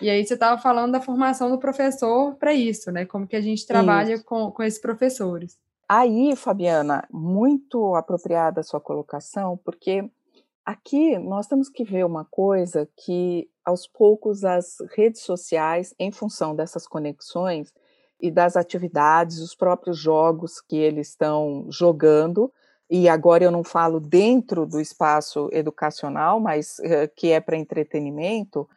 E 0.00 0.10
aí 0.10 0.24
você 0.26 0.34
estava 0.34 0.60
falando 0.60 0.92
da 0.92 1.00
formação 1.00 1.50
do 1.50 1.58
professor 1.58 2.34
para 2.34 2.52
isso, 2.52 2.90
né? 2.90 3.04
Como 3.04 3.26
que 3.26 3.36
a 3.36 3.40
gente 3.40 3.66
trabalha 3.66 4.18
com, 4.22 4.50
com 4.50 4.62
esses 4.62 4.78
professores. 4.78 5.58
Aí, 5.88 6.34
Fabiana, 6.34 7.06
muito 7.10 7.94
apropriada 7.94 8.60
a 8.60 8.64
sua 8.64 8.80
colocação, 8.80 9.56
porque 9.64 10.10
aqui 10.64 11.16
nós 11.18 11.46
temos 11.46 11.68
que 11.68 11.84
ver 11.84 12.04
uma 12.04 12.24
coisa 12.24 12.88
que, 12.96 13.48
aos 13.64 13.86
poucos, 13.86 14.44
as 14.44 14.78
redes 14.96 15.22
sociais, 15.22 15.94
em 15.98 16.10
função 16.10 16.56
dessas 16.56 16.88
conexões 16.88 17.72
e 18.20 18.30
das 18.30 18.56
atividades, 18.56 19.38
os 19.38 19.54
próprios 19.54 19.96
jogos 19.96 20.60
que 20.60 20.76
eles 20.76 21.08
estão 21.08 21.66
jogando, 21.70 22.52
e 22.90 23.08
agora 23.08 23.44
eu 23.44 23.50
não 23.50 23.62
falo 23.62 24.00
dentro 24.00 24.66
do 24.66 24.80
espaço 24.80 25.48
educacional, 25.52 26.40
mas 26.40 26.78
uh, 26.80 27.08
que 27.14 27.30
é 27.30 27.40
para 27.40 27.56
entretenimento, 27.56 28.68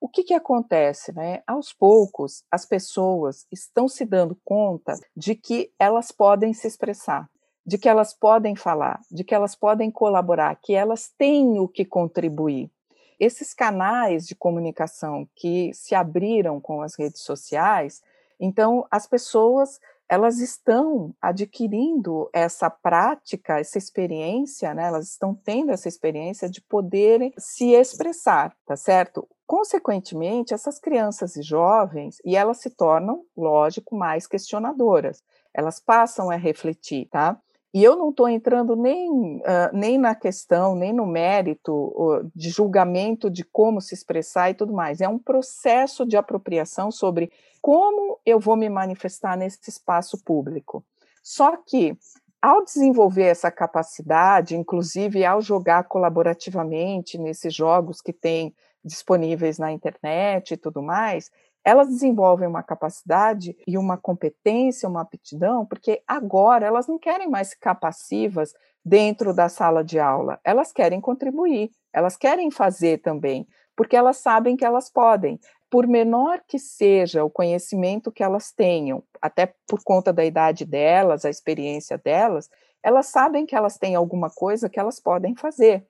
o 0.00 0.08
que, 0.08 0.22
que 0.22 0.34
acontece? 0.34 1.12
Né? 1.12 1.42
Aos 1.46 1.72
poucos, 1.72 2.44
as 2.50 2.64
pessoas 2.64 3.46
estão 3.50 3.88
se 3.88 4.04
dando 4.04 4.38
conta 4.44 4.94
de 5.16 5.34
que 5.34 5.72
elas 5.78 6.12
podem 6.12 6.52
se 6.52 6.66
expressar, 6.66 7.28
de 7.66 7.76
que 7.76 7.88
elas 7.88 8.14
podem 8.14 8.54
falar, 8.54 9.00
de 9.10 9.24
que 9.24 9.34
elas 9.34 9.54
podem 9.54 9.90
colaborar, 9.90 10.56
que 10.56 10.74
elas 10.74 11.12
têm 11.18 11.58
o 11.58 11.68
que 11.68 11.84
contribuir. 11.84 12.70
Esses 13.18 13.52
canais 13.52 14.26
de 14.26 14.36
comunicação 14.36 15.28
que 15.34 15.72
se 15.74 15.94
abriram 15.94 16.60
com 16.60 16.80
as 16.82 16.96
redes 16.96 17.22
sociais, 17.22 18.00
então 18.38 18.86
as 18.90 19.06
pessoas 19.08 19.80
elas 20.08 20.38
estão 20.38 21.14
adquirindo 21.20 22.30
essa 22.32 22.70
prática, 22.70 23.60
essa 23.60 23.76
experiência, 23.76 24.72
né? 24.72 24.86
Elas 24.86 25.10
estão 25.10 25.34
tendo 25.34 25.70
essa 25.70 25.88
experiência 25.88 26.48
de 26.48 26.62
poderem 26.62 27.32
se 27.38 27.72
expressar, 27.72 28.56
tá 28.64 28.74
certo? 28.76 29.28
Consequentemente, 29.46 30.54
essas 30.54 30.78
crianças 30.78 31.36
e 31.36 31.42
jovens, 31.42 32.16
e 32.24 32.36
elas 32.36 32.58
se 32.58 32.70
tornam, 32.70 33.22
lógico, 33.36 33.94
mais 33.94 34.26
questionadoras. 34.26 35.22
Elas 35.54 35.78
passam 35.80 36.30
a 36.30 36.36
refletir, 36.36 37.08
tá? 37.10 37.38
E 37.72 37.84
eu 37.84 37.96
não 37.96 38.10
estou 38.10 38.28
entrando 38.28 38.74
nem, 38.74 39.36
uh, 39.36 39.70
nem 39.72 39.98
na 39.98 40.14
questão, 40.14 40.74
nem 40.74 40.92
no 40.92 41.06
mérito 41.06 41.72
uh, 41.72 42.30
de 42.34 42.48
julgamento 42.48 43.28
de 43.28 43.44
como 43.44 43.80
se 43.80 43.94
expressar 43.94 44.50
e 44.50 44.54
tudo 44.54 44.72
mais. 44.72 45.00
É 45.00 45.08
um 45.08 45.18
processo 45.18 46.06
de 46.06 46.16
apropriação 46.16 46.90
sobre 46.90 47.30
como 47.60 48.18
eu 48.24 48.40
vou 48.40 48.56
me 48.56 48.70
manifestar 48.70 49.36
nesse 49.36 49.68
espaço 49.68 50.22
público. 50.24 50.82
Só 51.22 51.58
que, 51.58 51.94
ao 52.40 52.64
desenvolver 52.64 53.24
essa 53.24 53.50
capacidade, 53.50 54.56
inclusive 54.56 55.24
ao 55.26 55.42
jogar 55.42 55.84
colaborativamente 55.84 57.18
nesses 57.18 57.54
jogos 57.54 58.00
que 58.00 58.14
tem 58.14 58.54
disponíveis 58.82 59.58
na 59.58 59.70
internet 59.70 60.54
e 60.54 60.56
tudo 60.56 60.82
mais, 60.82 61.30
elas 61.68 61.88
desenvolvem 61.88 62.48
uma 62.48 62.62
capacidade 62.62 63.54
e 63.66 63.76
uma 63.76 63.98
competência, 63.98 64.88
uma 64.88 65.02
aptidão, 65.02 65.66
porque 65.66 66.02
agora 66.08 66.64
elas 66.64 66.86
não 66.86 66.98
querem 66.98 67.28
mais 67.28 67.50
ficar 67.50 67.74
passivas 67.74 68.54
dentro 68.82 69.34
da 69.34 69.50
sala 69.50 69.84
de 69.84 69.98
aula, 69.98 70.40
elas 70.42 70.72
querem 70.72 70.98
contribuir, 70.98 71.70
elas 71.92 72.16
querem 72.16 72.50
fazer 72.50 73.02
também, 73.02 73.46
porque 73.76 73.94
elas 73.94 74.16
sabem 74.16 74.56
que 74.56 74.64
elas 74.64 74.90
podem. 74.90 75.38
Por 75.70 75.86
menor 75.86 76.40
que 76.48 76.58
seja 76.58 77.22
o 77.22 77.28
conhecimento 77.28 78.10
que 78.10 78.22
elas 78.22 78.50
tenham, 78.50 79.02
até 79.20 79.52
por 79.66 79.82
conta 79.84 80.10
da 80.10 80.24
idade 80.24 80.64
delas, 80.64 81.26
a 81.26 81.28
experiência 81.28 81.98
delas, 81.98 82.48
elas 82.82 83.08
sabem 83.08 83.44
que 83.44 83.54
elas 83.54 83.76
têm 83.76 83.94
alguma 83.94 84.30
coisa 84.30 84.70
que 84.70 84.80
elas 84.80 84.98
podem 84.98 85.36
fazer. 85.36 85.86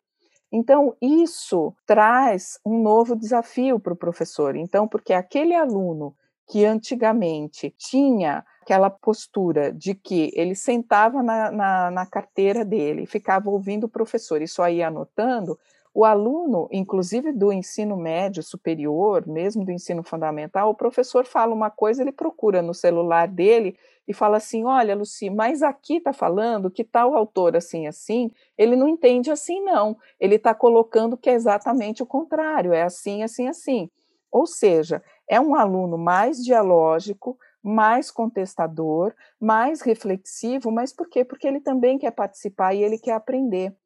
Então, 0.50 0.96
isso 1.00 1.74
traz 1.86 2.58
um 2.64 2.82
novo 2.82 3.14
desafio 3.14 3.78
para 3.78 3.92
o 3.92 3.96
professor. 3.96 4.56
Então, 4.56 4.88
porque 4.88 5.12
aquele 5.12 5.54
aluno 5.54 6.14
que 6.46 6.64
antigamente 6.64 7.74
tinha 7.76 8.44
aquela 8.62 8.88
postura 8.88 9.70
de 9.72 9.94
que 9.94 10.30
ele 10.34 10.54
sentava 10.54 11.22
na, 11.22 11.50
na, 11.50 11.90
na 11.90 12.06
carteira 12.06 12.64
dele, 12.64 13.06
ficava 13.06 13.50
ouvindo 13.50 13.84
o 13.84 13.88
professor 13.88 14.40
e 14.40 14.48
só 14.48 14.68
ia 14.68 14.88
anotando, 14.88 15.58
o 15.94 16.04
aluno, 16.04 16.68
inclusive 16.70 17.32
do 17.32 17.52
ensino 17.52 17.96
médio 17.96 18.42
superior, 18.42 19.26
mesmo 19.26 19.64
do 19.64 19.72
ensino 19.72 20.02
fundamental, 20.02 20.70
o 20.70 20.74
professor 20.74 21.24
fala 21.24 21.54
uma 21.54 21.70
coisa, 21.70 22.02
ele 22.02 22.12
procura 22.12 22.62
no 22.62 22.72
celular 22.72 23.26
dele 23.26 23.76
e 24.08 24.14
fala 24.14 24.38
assim: 24.38 24.64
Olha, 24.64 24.96
Luci, 24.96 25.28
mas 25.28 25.62
aqui 25.62 25.98
está 25.98 26.14
falando 26.14 26.70
que 26.70 26.82
tal 26.82 27.14
autor 27.14 27.54
assim, 27.54 27.86
assim, 27.86 28.30
ele 28.56 28.74
não 28.74 28.88
entende 28.88 29.30
assim, 29.30 29.62
não. 29.62 29.98
Ele 30.18 30.36
está 30.36 30.54
colocando 30.54 31.18
que 31.18 31.28
é 31.28 31.34
exatamente 31.34 32.02
o 32.02 32.06
contrário, 32.06 32.72
é 32.72 32.82
assim, 32.82 33.22
assim, 33.22 33.46
assim. 33.46 33.90
Ou 34.32 34.46
seja, 34.46 35.02
é 35.28 35.38
um 35.38 35.54
aluno 35.54 35.98
mais 35.98 36.42
dialógico, 36.42 37.38
mais 37.62 38.10
contestador, 38.10 39.14
mais 39.38 39.82
reflexivo, 39.82 40.70
mas 40.70 40.92
por 40.92 41.08
quê? 41.08 41.22
Porque 41.24 41.46
ele 41.46 41.60
também 41.60 41.98
quer 41.98 42.10
participar 42.10 42.74
e 42.74 42.82
ele 42.82 42.98
quer 42.98 43.12
aprender. 43.12 43.76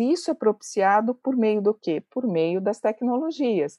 Isso 0.00 0.30
é 0.30 0.34
propiciado 0.34 1.14
por 1.14 1.36
meio 1.36 1.60
do 1.60 1.74
quê? 1.74 2.02
Por 2.10 2.26
meio 2.26 2.60
das 2.60 2.80
tecnologias. 2.80 3.78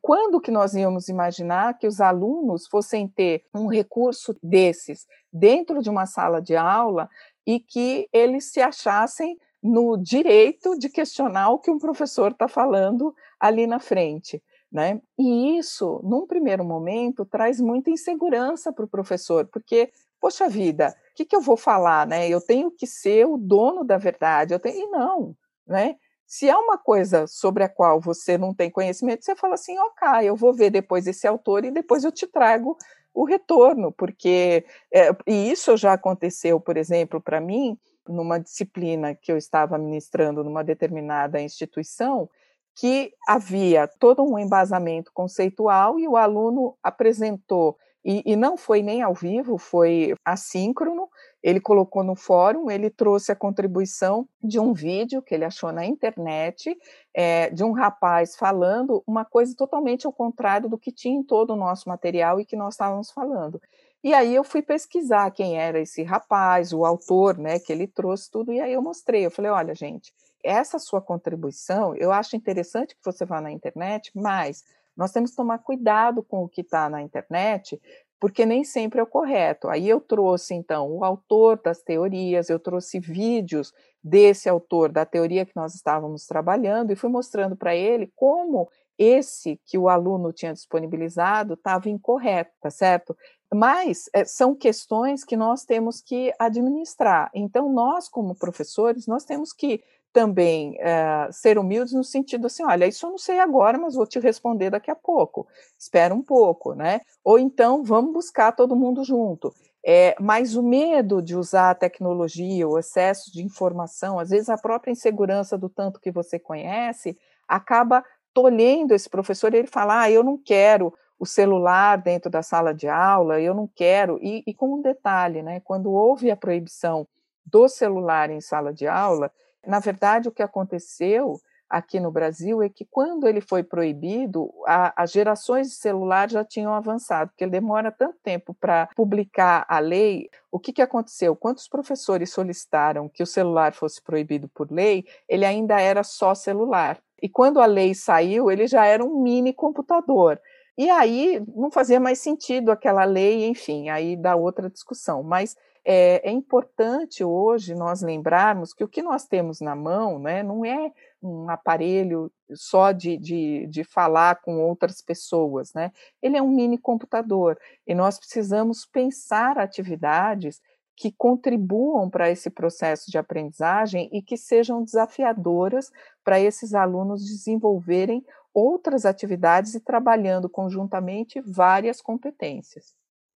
Quando 0.00 0.40
que 0.40 0.50
nós 0.50 0.74
íamos 0.74 1.08
imaginar 1.08 1.76
que 1.78 1.86
os 1.86 2.00
alunos 2.00 2.66
fossem 2.66 3.06
ter 3.06 3.44
um 3.54 3.66
recurso 3.66 4.36
desses 4.42 5.06
dentro 5.32 5.82
de 5.82 5.90
uma 5.90 6.06
sala 6.06 6.40
de 6.40 6.56
aula 6.56 7.08
e 7.46 7.60
que 7.60 8.08
eles 8.12 8.50
se 8.52 8.60
achassem 8.60 9.38
no 9.62 9.96
direito 9.96 10.78
de 10.78 10.88
questionar 10.88 11.50
o 11.50 11.58
que 11.58 11.70
um 11.70 11.78
professor 11.78 12.32
está 12.32 12.48
falando 12.48 13.14
ali 13.38 13.66
na 13.66 13.78
frente. 13.78 14.42
Né? 14.72 15.00
E 15.18 15.58
isso, 15.58 16.00
num 16.04 16.26
primeiro 16.26 16.64
momento, 16.64 17.24
traz 17.24 17.60
muita 17.60 17.90
insegurança 17.90 18.72
para 18.72 18.84
o 18.84 18.88
professor, 18.88 19.46
porque, 19.46 19.90
poxa 20.20 20.48
vida, 20.48 20.94
o 21.10 21.14
que, 21.16 21.24
que, 21.24 21.34
eu 21.34 21.40
vou 21.40 21.56
falar? 21.56 22.06
Né? 22.06 22.28
Eu 22.28 22.40
tenho 22.40 22.70
que 22.70 22.86
ser 22.86 23.26
o 23.26 23.36
dono 23.36 23.84
da 23.84 23.98
verdade. 23.98 24.54
Eu 24.54 24.60
tenho... 24.60 24.86
E 24.86 24.86
não, 24.90 25.34
né? 25.70 25.96
Se 26.26 26.48
é 26.48 26.56
uma 26.56 26.76
coisa 26.78 27.26
sobre 27.26 27.64
a 27.64 27.68
qual 27.68 28.00
você 28.00 28.36
não 28.36 28.54
tem 28.54 28.70
conhecimento, 28.70 29.24
você 29.24 29.34
fala 29.34 29.54
assim, 29.54 29.76
ok, 29.78 30.28
eu 30.28 30.36
vou 30.36 30.54
ver 30.54 30.70
depois 30.70 31.06
esse 31.06 31.26
autor 31.26 31.64
e 31.64 31.70
depois 31.70 32.04
eu 32.04 32.12
te 32.12 32.26
trago 32.26 32.76
o 33.12 33.24
retorno, 33.24 33.90
porque 33.90 34.64
é, 34.92 35.10
e 35.26 35.50
isso 35.50 35.76
já 35.76 35.94
aconteceu, 35.94 36.60
por 36.60 36.76
exemplo, 36.76 37.20
para 37.20 37.40
mim, 37.40 37.76
numa 38.06 38.38
disciplina 38.38 39.14
que 39.14 39.32
eu 39.32 39.36
estava 39.36 39.76
ministrando 39.78 40.44
numa 40.44 40.62
determinada 40.62 41.40
instituição, 41.40 42.28
que 42.76 43.12
havia 43.26 43.88
todo 43.98 44.22
um 44.22 44.38
embasamento 44.38 45.10
conceitual 45.12 45.98
e 45.98 46.06
o 46.06 46.16
aluno 46.16 46.76
apresentou 46.82 47.76
e, 48.04 48.22
e, 48.24 48.36
não 48.36 48.56
foi 48.56 48.82
nem 48.82 49.02
ao 49.02 49.14
vivo, 49.14 49.58
foi 49.58 50.14
assíncrono. 50.24 51.08
Ele 51.42 51.60
colocou 51.60 52.02
no 52.02 52.14
fórum, 52.14 52.70
ele 52.70 52.90
trouxe 52.90 53.32
a 53.32 53.36
contribuição 53.36 54.28
de 54.42 54.58
um 54.58 54.72
vídeo 54.72 55.22
que 55.22 55.34
ele 55.34 55.44
achou 55.44 55.72
na 55.72 55.86
internet, 55.86 56.76
é, 57.14 57.50
de 57.50 57.64
um 57.64 57.72
rapaz 57.72 58.36
falando 58.36 59.02
uma 59.06 59.24
coisa 59.24 59.54
totalmente 59.56 60.06
ao 60.06 60.12
contrário 60.12 60.68
do 60.68 60.78
que 60.78 60.92
tinha 60.92 61.18
em 61.18 61.22
todo 61.22 61.52
o 61.52 61.56
nosso 61.56 61.88
material 61.88 62.38
e 62.40 62.44
que 62.44 62.56
nós 62.56 62.74
estávamos 62.74 63.10
falando. 63.10 63.60
E 64.02 64.14
aí 64.14 64.34
eu 64.34 64.42
fui 64.42 64.62
pesquisar 64.62 65.30
quem 65.30 65.58
era 65.58 65.78
esse 65.78 66.02
rapaz, 66.02 66.72
o 66.72 66.84
autor, 66.86 67.36
né, 67.36 67.58
que 67.58 67.72
ele 67.72 67.86
trouxe 67.86 68.30
tudo, 68.30 68.52
e 68.52 68.60
aí 68.60 68.72
eu 68.72 68.80
mostrei. 68.80 69.26
Eu 69.26 69.30
falei: 69.30 69.50
olha, 69.50 69.74
gente, 69.74 70.12
essa 70.42 70.78
sua 70.78 71.02
contribuição, 71.02 71.94
eu 71.96 72.10
acho 72.10 72.34
interessante 72.34 72.94
que 72.94 73.04
você 73.04 73.26
vá 73.26 73.40
na 73.40 73.50
internet, 73.50 74.10
mas 74.14 74.64
nós 74.96 75.12
temos 75.12 75.30
que 75.30 75.36
tomar 75.36 75.58
cuidado 75.58 76.22
com 76.22 76.44
o 76.44 76.48
que 76.48 76.62
está 76.62 76.88
na 76.88 77.02
internet, 77.02 77.80
porque 78.20 78.44
nem 78.44 78.62
sempre 78.62 79.00
é 79.00 79.02
o 79.02 79.06
correto. 79.06 79.68
Aí 79.68 79.88
eu 79.88 79.98
trouxe, 79.98 80.54
então, 80.54 80.92
o 80.92 81.02
autor 81.02 81.58
das 81.60 81.82
teorias, 81.82 82.50
eu 82.50 82.60
trouxe 82.60 83.00
vídeos 83.00 83.72
desse 84.04 84.48
autor 84.48 84.92
da 84.92 85.06
teoria 85.06 85.46
que 85.46 85.56
nós 85.56 85.74
estávamos 85.74 86.26
trabalhando 86.26 86.92
e 86.92 86.96
fui 86.96 87.08
mostrando 87.08 87.56
para 87.56 87.74
ele 87.74 88.12
como 88.14 88.68
esse 88.98 89.58
que 89.64 89.78
o 89.78 89.88
aluno 89.88 90.30
tinha 90.30 90.52
disponibilizado 90.52 91.54
estava 91.54 91.88
incorreto, 91.88 92.52
tá 92.60 92.68
certo? 92.68 93.16
Mas 93.52 94.10
é, 94.12 94.26
são 94.26 94.54
questões 94.54 95.24
que 95.24 95.36
nós 95.36 95.64
temos 95.64 96.02
que 96.02 96.32
administrar. 96.38 97.30
Então, 97.34 97.72
nós, 97.72 98.08
como 98.08 98.34
professores, 98.34 99.06
nós 99.06 99.24
temos 99.24 99.54
que 99.54 99.82
também 100.12 100.76
é, 100.80 101.28
ser 101.30 101.58
humildes 101.58 101.92
no 101.92 102.04
sentido 102.04 102.46
assim, 102.46 102.64
olha, 102.64 102.86
isso 102.86 103.06
eu 103.06 103.10
não 103.10 103.18
sei 103.18 103.38
agora, 103.38 103.78
mas 103.78 103.94
vou 103.94 104.06
te 104.06 104.18
responder 104.18 104.70
daqui 104.70 104.90
a 104.90 104.96
pouco. 104.96 105.46
Espera 105.78 106.14
um 106.14 106.22
pouco, 106.22 106.74
né? 106.74 107.00
Ou 107.24 107.38
então 107.38 107.84
vamos 107.84 108.12
buscar 108.12 108.52
todo 108.52 108.76
mundo 108.76 109.04
junto. 109.04 109.54
É, 109.84 110.14
mas 110.20 110.56
o 110.56 110.62
medo 110.62 111.22
de 111.22 111.34
usar 111.34 111.70
a 111.70 111.74
tecnologia, 111.74 112.68
o 112.68 112.78
excesso 112.78 113.32
de 113.32 113.42
informação, 113.42 114.18
às 114.18 114.30
vezes 114.30 114.48
a 114.48 114.58
própria 114.58 114.92
insegurança 114.92 115.56
do 115.56 115.68
tanto 115.68 116.00
que 116.00 116.10
você 116.10 116.38
conhece, 116.38 117.16
acaba 117.48 118.04
tolhendo 118.34 118.94
esse 118.94 119.08
professor. 119.08 119.54
Ele 119.54 119.66
fala, 119.66 120.02
ah, 120.02 120.10
eu 120.10 120.22
não 120.22 120.36
quero 120.36 120.92
o 121.18 121.26
celular 121.26 121.96
dentro 121.96 122.30
da 122.30 122.42
sala 122.42 122.74
de 122.74 122.88
aula, 122.88 123.40
eu 123.40 123.54
não 123.54 123.68
quero. 123.74 124.18
E, 124.22 124.42
e 124.46 124.54
com 124.54 124.74
um 124.74 124.82
detalhe, 124.82 125.42
né? 125.42 125.60
Quando 125.60 125.90
houve 125.90 126.30
a 126.30 126.36
proibição 126.36 127.06
do 127.44 127.68
celular 127.68 128.30
em 128.30 128.40
sala 128.40 128.72
de 128.72 128.86
aula, 128.86 129.30
na 129.66 129.78
verdade, 129.78 130.28
o 130.28 130.32
que 130.32 130.42
aconteceu 130.42 131.40
aqui 131.70 132.00
no 132.00 132.10
Brasil 132.10 132.60
é 132.60 132.68
que 132.68 132.84
quando 132.84 133.28
ele 133.28 133.40
foi 133.40 133.62
proibido, 133.62 134.52
a, 134.66 134.92
as 135.00 135.12
gerações 135.12 135.68
de 135.68 135.74
celular 135.74 136.28
já 136.28 136.44
tinham 136.44 136.74
avançado, 136.74 137.30
porque 137.30 137.44
ele 137.44 137.52
demora 137.52 137.92
tanto 137.92 138.18
tempo 138.24 138.52
para 138.52 138.88
publicar 138.96 139.64
a 139.68 139.78
lei. 139.78 140.28
O 140.50 140.58
que, 140.58 140.72
que 140.72 140.82
aconteceu? 140.82 141.36
Quantos 141.36 141.68
professores 141.68 142.30
solicitaram 142.30 143.08
que 143.08 143.22
o 143.22 143.26
celular 143.26 143.72
fosse 143.72 144.02
proibido 144.02 144.48
por 144.48 144.70
lei, 144.70 145.06
ele 145.28 145.44
ainda 145.44 145.80
era 145.80 146.02
só 146.02 146.34
celular. 146.34 146.98
E 147.22 147.28
quando 147.28 147.60
a 147.60 147.66
lei 147.66 147.94
saiu, 147.94 148.50
ele 148.50 148.66
já 148.66 148.84
era 148.84 149.04
um 149.04 149.22
mini 149.22 149.52
computador. 149.52 150.40
E 150.76 150.90
aí 150.90 151.40
não 151.54 151.70
fazia 151.70 152.00
mais 152.00 152.18
sentido 152.18 152.72
aquela 152.72 153.04
lei, 153.04 153.46
enfim, 153.46 153.90
aí 153.90 154.16
dá 154.16 154.34
outra 154.34 154.68
discussão. 154.68 155.22
Mas 155.22 155.56
é, 155.84 156.28
é, 156.28 156.30
importante 156.30 157.24
hoje 157.24 157.74
nós 157.74 158.02
lembrarmos 158.02 158.72
que 158.72 158.84
o 158.84 158.88
que 158.88 159.02
nós 159.02 159.26
temos 159.26 159.60
na 159.60 159.74
mão 159.74 160.18
né, 160.18 160.42
não 160.42 160.64
é 160.64 160.92
um 161.22 161.48
aparelho 161.48 162.30
só 162.52 162.92
de, 162.92 163.16
de, 163.16 163.66
de 163.66 163.84
falar 163.84 164.40
com 164.42 164.60
outras 164.60 165.00
pessoas, 165.00 165.72
né? 165.72 165.92
ele 166.22 166.36
é 166.36 166.42
um 166.42 166.50
mini 166.50 166.78
computador 166.78 167.58
e 167.86 167.94
nós 167.94 168.18
precisamos 168.18 168.84
pensar 168.84 169.58
atividades 169.58 170.60
que 170.96 171.10
contribuam 171.10 172.10
para 172.10 172.30
esse 172.30 172.50
processo 172.50 173.10
de 173.10 173.16
aprendizagem 173.16 174.10
e 174.12 174.20
que 174.20 174.36
sejam 174.36 174.84
desafiadoras 174.84 175.90
para 176.22 176.38
esses 176.38 176.74
alunos 176.74 177.24
desenvolverem 177.24 178.22
outras 178.52 179.06
atividades 179.06 179.74
e 179.74 179.80
trabalhando 179.80 180.48
conjuntamente 180.48 181.40
várias 181.40 182.02
competências. 182.02 182.94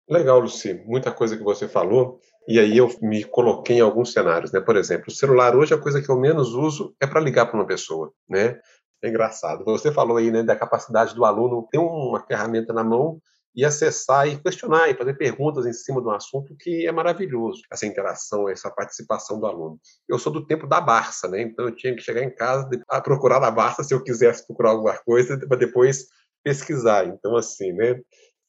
Legal, 0.09 0.39
Luci. 0.39 0.73
Muita 0.85 1.11
coisa 1.11 1.37
que 1.37 1.43
você 1.43 1.67
falou. 1.67 2.19
E 2.47 2.59
aí 2.59 2.77
eu 2.77 2.89
me 3.01 3.23
coloquei 3.23 3.77
em 3.77 3.81
alguns 3.81 4.11
cenários, 4.11 4.51
né? 4.51 4.59
Por 4.59 4.75
exemplo, 4.75 5.05
o 5.07 5.11
celular 5.11 5.55
hoje 5.55 5.73
a 5.73 5.77
coisa 5.77 6.01
que 6.01 6.09
eu 6.09 6.19
menos 6.19 6.53
uso 6.53 6.95
é 7.01 7.07
para 7.07 7.21
ligar 7.21 7.45
para 7.45 7.55
uma 7.55 7.67
pessoa, 7.67 8.11
né? 8.27 8.59
É 9.01 9.09
engraçado. 9.09 9.63
Você 9.65 9.91
falou 9.91 10.17
aí, 10.17 10.31
né, 10.31 10.43
da 10.43 10.55
capacidade 10.55 11.13
do 11.13 11.25
aluno 11.25 11.67
ter 11.71 11.77
uma 11.77 12.25
ferramenta 12.25 12.73
na 12.73 12.83
mão 12.83 13.19
e 13.55 13.63
acessar 13.63 14.27
e 14.27 14.37
questionar 14.37 14.89
e 14.89 14.95
fazer 14.95 15.13
perguntas 15.13 15.65
em 15.65 15.73
cima 15.73 16.01
de 16.01 16.07
um 16.07 16.11
assunto 16.11 16.55
que 16.57 16.87
é 16.87 16.91
maravilhoso, 16.91 17.61
essa 17.71 17.85
interação, 17.85 18.49
essa 18.49 18.69
participação 18.71 19.39
do 19.39 19.45
aluno. 19.45 19.79
Eu 20.09 20.17
sou 20.17 20.31
do 20.31 20.45
tempo 20.45 20.65
da 20.65 20.81
Barça, 20.81 21.27
né? 21.27 21.41
Então 21.41 21.65
eu 21.65 21.75
tinha 21.75 21.95
que 21.95 22.01
chegar 22.01 22.23
em 22.23 22.33
casa 22.33 22.67
procurar 23.03 23.39
na 23.39 23.51
Barça 23.51 23.83
se 23.83 23.93
eu 23.93 24.01
quisesse 24.03 24.45
procurar 24.47 24.71
alguma 24.71 24.97
coisa 24.97 25.37
para 25.37 25.57
depois 25.57 26.07
pesquisar. 26.43 27.05
Então 27.05 27.35
assim, 27.35 27.71
né? 27.73 27.99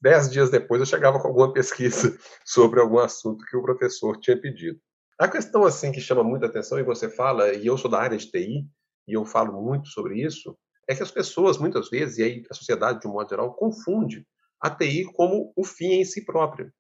Dez 0.04 0.30
dias 0.30 0.50
depois 0.50 0.80
eu 0.80 0.86
chegava 0.86 1.18
com 1.18 1.28
alguma 1.28 1.50
pesquisa 1.50 2.14
sobre 2.44 2.78
algum 2.78 2.98
assunto 2.98 3.42
que 3.46 3.56
o 3.56 3.62
professor 3.62 4.18
tinha 4.18 4.38
pedido. 4.38 4.78
A 5.18 5.26
questão 5.26 5.64
assim 5.64 5.90
que 5.90 5.98
chama 5.98 6.22
muita 6.22 6.44
atenção 6.44 6.78
e 6.78 6.82
você 6.82 7.08
fala, 7.08 7.54
e 7.54 7.66
eu 7.66 7.78
sou 7.78 7.90
da 7.90 8.00
área 8.00 8.18
de 8.18 8.30
TI 8.30 8.66
e 9.08 9.14
eu 9.14 9.24
falo 9.24 9.62
muito 9.62 9.88
sobre 9.88 10.20
isso, 10.20 10.54
é 10.86 10.94
que 10.94 11.02
as 11.02 11.10
pessoas 11.10 11.56
muitas 11.56 11.88
vezes 11.88 12.18
e 12.18 12.22
aí 12.22 12.42
a 12.50 12.54
sociedade 12.54 13.00
de 13.00 13.08
um 13.08 13.12
modo 13.12 13.30
geral 13.30 13.54
confunde 13.54 14.26
a 14.60 14.68
TI 14.68 15.10
como 15.14 15.50
o 15.56 15.64
fim 15.64 15.94
em 15.94 16.04
si 16.04 16.22
próprio. 16.22 16.70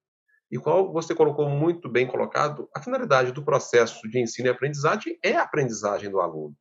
E 0.50 0.58
qual 0.58 0.92
você 0.92 1.14
colocou 1.14 1.48
muito 1.48 1.88
bem 1.88 2.06
colocado, 2.06 2.68
a 2.76 2.82
finalidade 2.82 3.32
do 3.32 3.42
processo 3.42 4.06
de 4.06 4.20
ensino 4.20 4.48
e 4.48 4.50
aprendizagem 4.50 5.18
é 5.22 5.34
a 5.34 5.44
aprendizagem 5.44 6.10
do 6.10 6.20
aluno. 6.20 6.54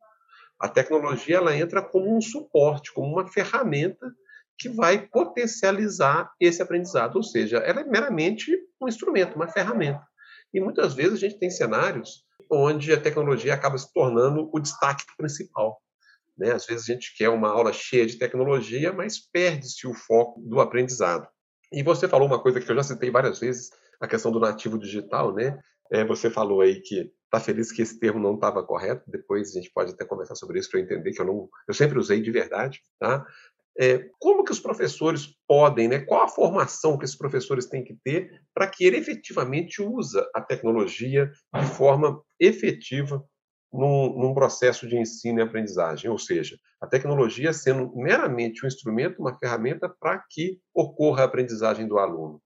A 0.57 0.69
tecnologia 0.69 1.35
ela 1.35 1.57
entra 1.57 1.81
como 1.81 2.15
um 2.15 2.21
suporte, 2.21 2.93
como 2.93 3.11
uma 3.11 3.27
ferramenta 3.27 4.09
que 4.57 4.69
vai 4.69 5.07
potencializar 5.07 6.31
esse 6.39 6.61
aprendizado, 6.61 7.15
ou 7.15 7.23
seja, 7.23 7.57
ela 7.57 7.81
é 7.81 7.83
meramente 7.83 8.51
um 8.81 8.87
instrumento, 8.87 9.35
uma 9.35 9.47
ferramenta. 9.47 10.05
E 10.53 10.59
muitas 10.59 10.93
vezes 10.93 11.13
a 11.13 11.27
gente 11.27 11.39
tem 11.39 11.49
cenários 11.49 12.23
onde 12.49 12.93
a 12.93 12.99
tecnologia 12.99 13.53
acaba 13.53 13.77
se 13.77 13.91
tornando 13.91 14.49
o 14.53 14.59
destaque 14.59 15.03
principal. 15.17 15.81
Né? 16.37 16.51
Às 16.51 16.65
vezes 16.65 16.89
a 16.89 16.93
gente 16.93 17.15
quer 17.17 17.29
uma 17.29 17.49
aula 17.49 17.73
cheia 17.73 18.05
de 18.05 18.17
tecnologia, 18.17 18.93
mas 18.93 19.19
perde-se 19.19 19.87
o 19.87 19.93
foco 19.93 20.41
do 20.41 20.59
aprendizado. 20.59 21.27
E 21.71 21.81
você 21.81 22.07
falou 22.07 22.27
uma 22.27 22.41
coisa 22.41 22.59
que 22.59 22.71
eu 22.71 22.75
já 22.75 22.83
citei 22.83 23.09
várias 23.09 23.39
vezes, 23.39 23.69
a 23.99 24.07
questão 24.07 24.31
do 24.31 24.39
nativo 24.39 24.77
digital, 24.77 25.33
né? 25.33 25.59
É, 25.91 26.05
você 26.05 26.29
falou 26.29 26.61
aí 26.61 26.81
que 26.81 27.11
está 27.25 27.39
feliz 27.39 27.71
que 27.71 27.81
esse 27.81 27.99
termo 27.99 28.19
não 28.19 28.35
estava 28.35 28.63
correto. 28.63 29.03
Depois 29.07 29.49
a 29.49 29.53
gente 29.53 29.71
pode 29.73 29.91
até 29.91 30.05
conversar 30.05 30.35
sobre 30.35 30.59
isso 30.59 30.69
para 30.69 30.79
eu 30.79 30.83
entender 30.83 31.11
que 31.11 31.21
eu 31.21 31.25
não, 31.25 31.49
eu 31.67 31.73
sempre 31.73 31.97
usei 31.97 32.21
de 32.21 32.31
verdade, 32.31 32.79
tá? 32.99 33.25
É, 33.79 34.05
como 34.19 34.43
que 34.43 34.51
os 34.51 34.59
professores 34.59 35.35
podem, 35.47 35.87
né, 35.87 35.99
qual 35.99 36.23
a 36.23 36.27
formação 36.27 36.97
que 36.97 37.05
esses 37.05 37.17
professores 37.17 37.65
têm 37.65 37.83
que 37.83 37.95
ter 38.03 38.29
para 38.53 38.67
que 38.67 38.85
ele 38.85 38.97
efetivamente 38.97 39.81
usa 39.81 40.29
a 40.35 40.41
tecnologia 40.41 41.31
de 41.55 41.65
forma 41.65 42.21
efetiva 42.39 43.23
num, 43.71 44.15
num, 44.15 44.33
processo 44.35 44.87
de 44.87 44.95
ensino 44.95 45.39
e 45.39 45.41
aprendizagem, 45.41 46.09
ou 46.09 46.19
seja, 46.19 46.55
a 46.79 46.85
tecnologia 46.85 47.51
sendo 47.51 47.91
meramente 47.95 48.63
um 48.63 48.67
instrumento, 48.67 49.19
uma 49.19 49.35
ferramenta 49.39 49.89
para 49.89 50.23
que 50.29 50.59
ocorra 50.75 51.23
a 51.23 51.25
aprendizagem 51.25 51.87
do 51.87 51.97
aluno. 51.97 52.39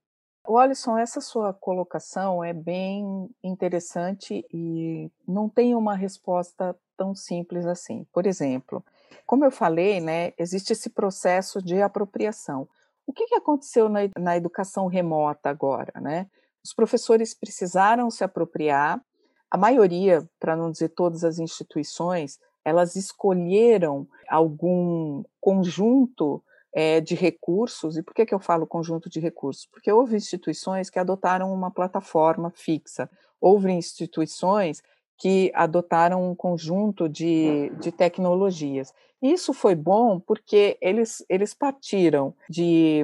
Alisson, 0.47 0.97
essa 0.97 1.19
sua 1.19 1.53
colocação 1.53 2.41
é 2.41 2.53
bem 2.53 3.29
interessante 3.43 4.45
e 4.53 5.11
não 5.27 5.49
tem 5.49 5.75
uma 5.75 5.93
resposta 5.93 6.73
tão 6.95 7.13
simples 7.13 7.65
assim. 7.65 8.05
Por 8.13 8.25
exemplo, 8.25 8.83
como 9.25 9.45
eu 9.45 9.51
falei, 9.51 9.99
né, 9.99 10.33
existe 10.37 10.73
esse 10.73 10.89
processo 10.89 11.61
de 11.61 11.81
apropriação. 11.81 12.67
O 13.05 13.13
que, 13.13 13.25
que 13.25 13.35
aconteceu 13.35 13.87
na, 13.87 13.99
na 14.17 14.35
educação 14.35 14.87
remota 14.87 15.49
agora? 15.49 15.93
Né? 15.99 16.27
Os 16.63 16.73
professores 16.73 17.33
precisaram 17.33 18.09
se 18.11 18.23
apropriar 18.23 19.01
a 19.49 19.57
maioria, 19.57 20.27
para 20.39 20.55
não 20.55 20.71
dizer 20.71 20.89
todas 20.89 21.23
as 21.23 21.39
instituições, 21.39 22.37
elas 22.65 22.97
escolheram 22.97 24.05
algum 24.27 25.23
conjunto 25.39 26.43
é, 26.73 26.99
de 26.99 27.15
recursos. 27.15 27.95
E 27.95 28.03
por 28.03 28.13
que, 28.13 28.25
que 28.25 28.35
eu 28.35 28.39
falo 28.39 28.67
conjunto 28.67 29.09
de 29.09 29.21
recursos? 29.21 29.65
Porque 29.65 29.89
houve 29.89 30.17
instituições 30.17 30.89
que 30.89 30.99
adotaram 30.99 31.53
uma 31.53 31.71
plataforma 31.71 32.51
fixa, 32.53 33.09
houve 33.39 33.71
instituições 33.71 34.83
que 35.17 35.51
adotaram 35.53 36.29
um 36.29 36.35
conjunto 36.35 37.09
de, 37.09 37.71
de 37.79 37.91
tecnologias. 37.91 38.93
Isso 39.21 39.53
foi 39.53 39.73
bom 39.73 40.19
porque 40.19 40.77
eles, 40.79 41.25
eles 41.27 41.53
partiram 41.53 42.33
de 42.49 43.03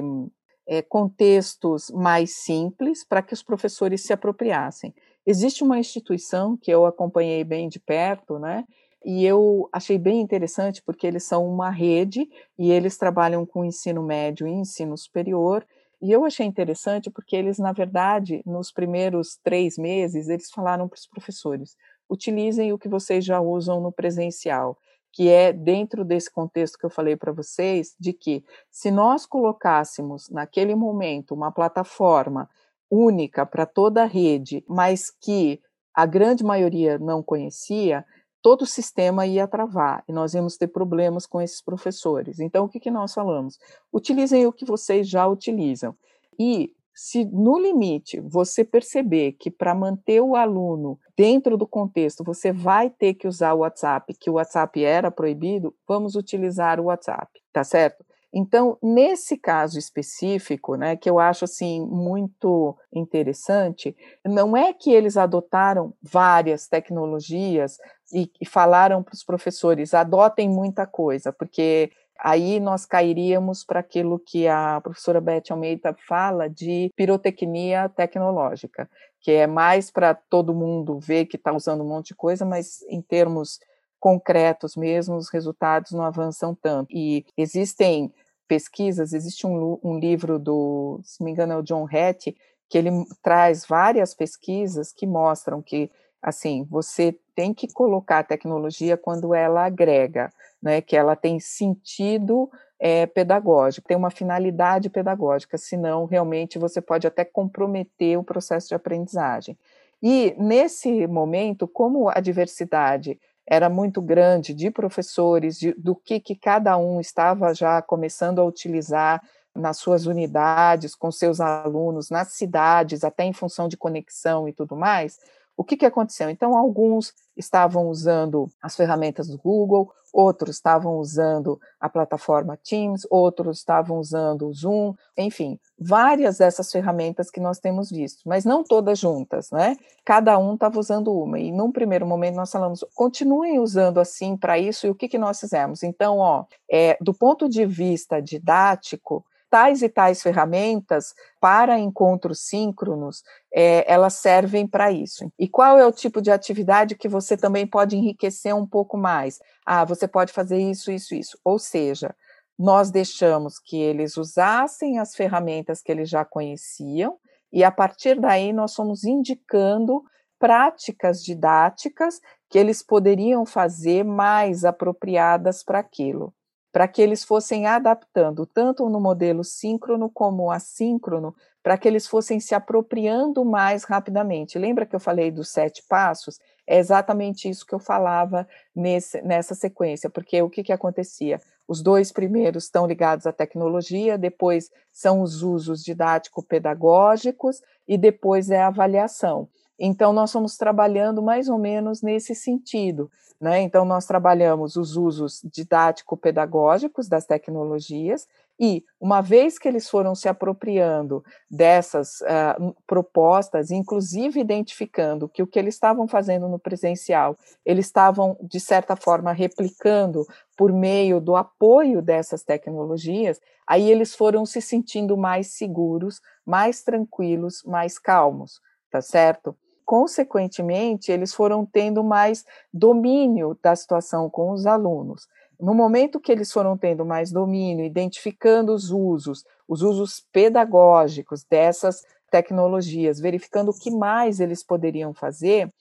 é, 0.66 0.80
contextos 0.80 1.90
mais 1.90 2.36
simples 2.36 3.04
para 3.04 3.22
que 3.22 3.34
os 3.34 3.42
professores 3.42 4.02
se 4.02 4.12
apropriassem. 4.12 4.94
Existe 5.26 5.64
uma 5.64 5.78
instituição 5.78 6.56
que 6.56 6.70
eu 6.70 6.86
acompanhei 6.86 7.42
bem 7.44 7.68
de 7.68 7.80
perto, 7.80 8.38
né? 8.38 8.64
E 9.04 9.26
eu 9.26 9.68
achei 9.70 9.98
bem 9.98 10.20
interessante 10.20 10.82
porque 10.82 11.06
eles 11.06 11.24
são 11.24 11.46
uma 11.46 11.68
rede 11.68 12.28
e 12.58 12.70
eles 12.70 12.96
trabalham 12.96 13.44
com 13.44 13.64
ensino 13.64 14.02
médio 14.02 14.46
e 14.46 14.50
ensino 14.50 14.96
superior. 14.96 15.66
E 16.00 16.10
eu 16.10 16.24
achei 16.24 16.46
interessante 16.46 17.10
porque 17.10 17.36
eles, 17.36 17.58
na 17.58 17.72
verdade, 17.72 18.42
nos 18.46 18.70
primeiros 18.72 19.38
três 19.42 19.76
meses, 19.76 20.28
eles 20.28 20.50
falaram 20.50 20.88
para 20.88 20.96
os 20.96 21.06
professores: 21.06 21.76
utilizem 22.08 22.72
o 22.72 22.78
que 22.78 22.88
vocês 22.88 23.24
já 23.24 23.40
usam 23.40 23.80
no 23.80 23.92
presencial, 23.92 24.78
que 25.12 25.28
é 25.28 25.52
dentro 25.52 26.04
desse 26.04 26.30
contexto 26.30 26.78
que 26.78 26.84
eu 26.84 26.90
falei 26.90 27.16
para 27.16 27.32
vocês, 27.32 27.94
de 27.98 28.12
que 28.12 28.44
se 28.70 28.90
nós 28.90 29.26
colocássemos 29.26 30.28
naquele 30.28 30.74
momento 30.74 31.34
uma 31.34 31.52
plataforma 31.52 32.48
única 32.90 33.46
para 33.46 33.64
toda 33.64 34.02
a 34.02 34.06
rede, 34.06 34.64
mas 34.68 35.10
que 35.10 35.60
a 35.94 36.04
grande 36.04 36.42
maioria 36.42 36.98
não 36.98 37.22
conhecia, 37.22 38.04
todo 38.42 38.62
o 38.62 38.66
sistema 38.66 39.26
ia 39.26 39.48
travar 39.48 40.04
e 40.08 40.12
nós 40.12 40.34
íamos 40.34 40.56
ter 40.56 40.68
problemas 40.68 41.26
com 41.26 41.40
esses 41.40 41.62
professores. 41.62 42.40
Então, 42.40 42.64
o 42.64 42.68
que, 42.68 42.80
que 42.80 42.90
nós 42.90 43.14
falamos? 43.14 43.58
Utilizem 43.92 44.46
o 44.46 44.52
que 44.52 44.64
vocês 44.64 45.08
já 45.08 45.26
utilizam. 45.26 45.96
E 46.38 46.72
se 46.94 47.24
no 47.24 47.58
limite 47.58 48.20
você 48.20 48.64
perceber 48.64 49.32
que 49.32 49.50
para 49.50 49.74
manter 49.74 50.20
o 50.20 50.36
aluno 50.36 50.98
dentro 51.16 51.56
do 51.56 51.66
contexto 51.66 52.22
você 52.22 52.52
vai 52.52 52.88
ter 52.88 53.14
que 53.14 53.26
usar 53.26 53.54
o 53.54 53.58
WhatsApp, 53.58 54.14
que 54.14 54.30
o 54.30 54.34
WhatsApp 54.34 54.84
era 54.84 55.10
proibido, 55.10 55.74
vamos 55.86 56.14
utilizar 56.14 56.78
o 56.78 56.84
WhatsApp, 56.84 57.28
tá 57.52 57.64
certo? 57.64 58.04
Então, 58.36 58.76
nesse 58.82 59.36
caso 59.36 59.78
específico, 59.78 60.74
né, 60.74 60.96
que 60.96 61.08
eu 61.08 61.20
acho 61.20 61.44
assim 61.44 61.86
muito 61.86 62.76
interessante, 62.92 63.96
não 64.24 64.56
é 64.56 64.72
que 64.72 64.92
eles 64.92 65.16
adotaram 65.16 65.94
várias 66.02 66.66
tecnologias 66.66 67.78
e, 68.12 68.28
e 68.40 68.44
falaram 68.44 69.04
para 69.04 69.14
os 69.14 69.22
professores 69.22 69.94
adotem 69.94 70.48
muita 70.48 70.84
coisa, 70.84 71.32
porque 71.32 71.92
aí 72.18 72.60
nós 72.60 72.86
cairíamos 72.86 73.64
para 73.64 73.80
aquilo 73.80 74.18
que 74.18 74.46
a 74.48 74.80
professora 74.80 75.20
Beth 75.20 75.44
Almeida 75.50 75.94
fala 76.06 76.48
de 76.48 76.90
pirotecnia 76.96 77.88
tecnológica, 77.88 78.88
que 79.20 79.30
é 79.32 79.46
mais 79.46 79.90
para 79.90 80.14
todo 80.14 80.54
mundo 80.54 80.98
ver 80.98 81.26
que 81.26 81.36
está 81.36 81.52
usando 81.52 81.82
um 81.82 81.88
monte 81.88 82.08
de 82.08 82.14
coisa, 82.14 82.44
mas 82.44 82.82
em 82.88 83.00
termos 83.00 83.58
concretos 83.98 84.76
mesmo, 84.76 85.16
os 85.16 85.30
resultados 85.30 85.92
não 85.92 86.04
avançam 86.04 86.54
tanto. 86.54 86.94
E 86.94 87.24
existem 87.38 88.12
pesquisas, 88.46 89.14
existe 89.14 89.46
um, 89.46 89.78
um 89.82 89.98
livro 89.98 90.38
do, 90.38 91.00
se 91.02 91.24
me 91.24 91.30
engano, 91.30 91.54
é 91.54 91.56
o 91.56 91.62
John 91.62 91.86
Hattie, 91.90 92.36
que 92.68 92.76
ele 92.76 92.90
traz 93.22 93.64
várias 93.64 94.14
pesquisas 94.14 94.92
que 94.92 95.06
mostram 95.06 95.62
que 95.62 95.90
assim, 96.24 96.66
você 96.70 97.14
tem 97.36 97.52
que 97.52 97.70
colocar 97.70 98.20
a 98.20 98.24
tecnologia 98.24 98.96
quando 98.96 99.34
ela 99.34 99.66
agrega, 99.66 100.32
né, 100.60 100.80
que 100.80 100.96
ela 100.96 101.14
tem 101.14 101.38
sentido 101.38 102.50
é, 102.80 103.04
pedagógico, 103.04 103.86
tem 103.86 103.96
uma 103.96 104.10
finalidade 104.10 104.88
pedagógica, 104.88 105.58
senão 105.58 106.06
realmente 106.06 106.58
você 106.58 106.80
pode 106.80 107.06
até 107.06 107.26
comprometer 107.26 108.18
o 108.18 108.24
processo 108.24 108.68
de 108.68 108.74
aprendizagem. 108.74 109.58
E 110.02 110.34
nesse 110.38 111.06
momento, 111.06 111.68
como 111.68 112.08
a 112.08 112.20
diversidade 112.20 113.20
era 113.46 113.68
muito 113.68 114.00
grande 114.00 114.54
de 114.54 114.70
professores, 114.70 115.58
de, 115.58 115.74
do 115.74 115.94
que, 115.94 116.18
que 116.18 116.34
cada 116.34 116.78
um 116.78 117.00
estava 117.00 117.52
já 117.52 117.82
começando 117.82 118.38
a 118.38 118.44
utilizar 118.44 119.22
nas 119.54 119.76
suas 119.76 120.06
unidades, 120.06 120.94
com 120.94 121.12
seus 121.12 121.38
alunos, 121.38 122.08
nas 122.08 122.28
cidades, 122.28 123.04
até 123.04 123.24
em 123.24 123.32
função 123.32 123.68
de 123.68 123.76
conexão 123.76 124.48
e 124.48 124.52
tudo 124.52 124.74
mais, 124.74 125.18
o 125.56 125.64
que, 125.64 125.76
que 125.76 125.86
aconteceu? 125.86 126.28
Então, 126.30 126.56
alguns 126.56 127.12
estavam 127.36 127.88
usando 127.88 128.48
as 128.62 128.76
ferramentas 128.76 129.28
do 129.28 129.38
Google, 129.38 129.92
outros 130.12 130.56
estavam 130.56 130.98
usando 130.98 131.60
a 131.80 131.88
plataforma 131.88 132.56
Teams, 132.56 133.04
outros 133.10 133.58
estavam 133.58 133.98
usando 133.98 134.46
o 134.46 134.52
Zoom, 134.52 134.94
enfim, 135.18 135.58
várias 135.78 136.38
dessas 136.38 136.70
ferramentas 136.70 137.30
que 137.30 137.40
nós 137.40 137.58
temos 137.58 137.90
visto, 137.90 138.22
mas 138.24 138.44
não 138.44 138.62
todas 138.62 138.98
juntas, 138.98 139.50
né? 139.50 139.76
Cada 140.04 140.38
um 140.38 140.54
estava 140.54 140.78
usando 140.78 141.12
uma. 141.12 141.38
E 141.38 141.50
num 141.50 141.72
primeiro 141.72 142.06
momento 142.06 142.36
nós 142.36 142.52
falamos, 142.52 142.84
continuem 142.94 143.58
usando 143.58 143.98
assim 143.98 144.36
para 144.36 144.56
isso, 144.56 144.86
e 144.86 144.90
o 144.90 144.94
que, 144.94 145.08
que 145.08 145.18
nós 145.18 145.40
fizemos? 145.40 145.82
Então, 145.82 146.18
ó, 146.18 146.44
é, 146.70 146.96
do 147.00 147.12
ponto 147.12 147.48
de 147.48 147.66
vista 147.66 148.22
didático, 148.22 149.24
tais 149.54 149.82
e 149.82 149.88
tais 149.88 150.20
ferramentas 150.20 151.14
para 151.40 151.78
encontros 151.78 152.40
síncronos, 152.40 153.22
é, 153.54 153.84
elas 153.86 154.14
servem 154.14 154.66
para 154.66 154.90
isso. 154.90 155.30
E 155.38 155.46
qual 155.46 155.78
é 155.78 155.86
o 155.86 155.92
tipo 155.92 156.20
de 156.20 156.32
atividade 156.32 156.96
que 156.96 157.08
você 157.08 157.36
também 157.36 157.64
pode 157.64 157.96
enriquecer 157.96 158.52
um 158.52 158.66
pouco 158.66 158.96
mais? 158.96 159.38
Ah, 159.64 159.84
você 159.84 160.08
pode 160.08 160.32
fazer 160.32 160.58
isso, 160.58 160.90
isso, 160.90 161.14
isso. 161.14 161.38
Ou 161.44 161.56
seja, 161.56 162.12
nós 162.58 162.90
deixamos 162.90 163.60
que 163.60 163.80
eles 163.80 164.16
usassem 164.16 164.98
as 164.98 165.14
ferramentas 165.14 165.80
que 165.80 165.92
eles 165.92 166.10
já 166.10 166.24
conheciam, 166.24 167.16
e 167.52 167.62
a 167.62 167.70
partir 167.70 168.20
daí 168.20 168.52
nós 168.52 168.74
fomos 168.74 169.04
indicando 169.04 170.02
práticas 170.36 171.22
didáticas 171.22 172.20
que 172.50 172.58
eles 172.58 172.82
poderiam 172.82 173.46
fazer 173.46 174.02
mais 174.02 174.64
apropriadas 174.64 175.62
para 175.62 175.78
aquilo 175.78 176.34
para 176.74 176.88
que 176.88 177.00
eles 177.00 177.22
fossem 177.22 177.66
adaptando 177.66 178.44
tanto 178.44 178.88
no 178.88 179.00
modelo 179.00 179.44
síncrono 179.44 180.10
como 180.10 180.50
assíncrono, 180.50 181.32
para 181.62 181.78
que 181.78 181.86
eles 181.86 182.04
fossem 182.04 182.40
se 182.40 182.52
apropriando 182.52 183.44
mais 183.44 183.84
rapidamente. 183.84 184.58
Lembra 184.58 184.84
que 184.84 184.96
eu 184.96 184.98
falei 184.98 185.30
dos 185.30 185.50
sete 185.50 185.84
passos? 185.88 186.40
É 186.66 186.76
exatamente 186.76 187.48
isso 187.48 187.64
que 187.64 187.76
eu 187.76 187.78
falava 187.78 188.44
nesse, 188.74 189.22
nessa 189.22 189.54
sequência, 189.54 190.10
porque 190.10 190.42
o 190.42 190.50
que, 190.50 190.64
que 190.64 190.72
acontecia? 190.72 191.40
Os 191.68 191.80
dois 191.80 192.10
primeiros 192.10 192.64
estão 192.64 192.88
ligados 192.88 193.24
à 193.24 193.32
tecnologia, 193.32 194.18
depois 194.18 194.68
são 194.90 195.22
os 195.22 195.44
usos 195.44 195.80
didático-pedagógicos 195.80 197.62
e 197.86 197.96
depois 197.96 198.50
é 198.50 198.60
a 198.60 198.66
avaliação. 198.66 199.48
Então, 199.78 200.12
nós 200.12 200.32
fomos 200.32 200.56
trabalhando 200.56 201.22
mais 201.22 201.48
ou 201.48 201.58
menos 201.58 202.02
nesse 202.02 202.34
sentido. 202.34 203.10
Né? 203.40 203.60
Então, 203.60 203.84
nós 203.84 204.06
trabalhamos 204.06 204.76
os 204.76 204.96
usos 204.96 205.40
didático-pedagógicos 205.44 207.08
das 207.08 207.26
tecnologias, 207.26 208.26
e, 208.58 208.84
uma 209.00 209.20
vez 209.20 209.58
que 209.58 209.66
eles 209.66 209.88
foram 209.90 210.14
se 210.14 210.28
apropriando 210.28 211.24
dessas 211.50 212.20
uh, 212.20 212.74
propostas, 212.86 213.70
inclusive 213.70 214.40
identificando 214.40 215.28
que 215.28 215.42
o 215.42 215.46
que 215.46 215.58
eles 215.58 215.74
estavam 215.74 216.06
fazendo 216.06 216.48
no 216.48 216.58
presencial, 216.58 217.36
eles 217.64 217.86
estavam, 217.86 218.36
de 218.40 218.60
certa 218.60 218.94
forma, 218.94 219.32
replicando 219.32 220.24
por 220.56 220.72
meio 220.72 221.20
do 221.20 221.34
apoio 221.34 222.00
dessas 222.00 222.44
tecnologias, 222.44 223.40
aí 223.66 223.90
eles 223.90 224.14
foram 224.14 224.46
se 224.46 224.60
sentindo 224.60 225.16
mais 225.16 225.48
seguros, 225.48 226.20
mais 226.46 226.82
tranquilos, 226.82 227.60
mais 227.64 227.98
calmos, 227.98 228.60
tá 228.88 229.02
certo? 229.02 229.56
Consequentemente, 229.84 231.12
eles 231.12 231.34
foram 231.34 231.64
tendo 231.64 232.02
mais 232.02 232.44
domínio 232.72 233.58
da 233.62 233.76
situação 233.76 234.28
com 234.30 234.50
os 234.50 234.66
alunos. 234.66 235.26
No 235.60 235.74
momento 235.74 236.20
que 236.20 236.32
eles 236.32 236.52
foram 236.52 236.76
tendo 236.76 237.04
mais 237.04 237.30
domínio, 237.30 237.84
identificando 237.84 238.72
os 238.72 238.90
usos, 238.90 239.44
os 239.68 239.82
usos 239.82 240.24
pedagógicos 240.32 241.44
dessas 241.44 242.02
tecnologias, 242.30 243.20
verificando 243.20 243.70
o 243.70 243.78
que 243.78 243.90
mais 243.90 244.40
eles 244.40 244.64
poderiam 244.64 245.14
fazer, 245.14 245.72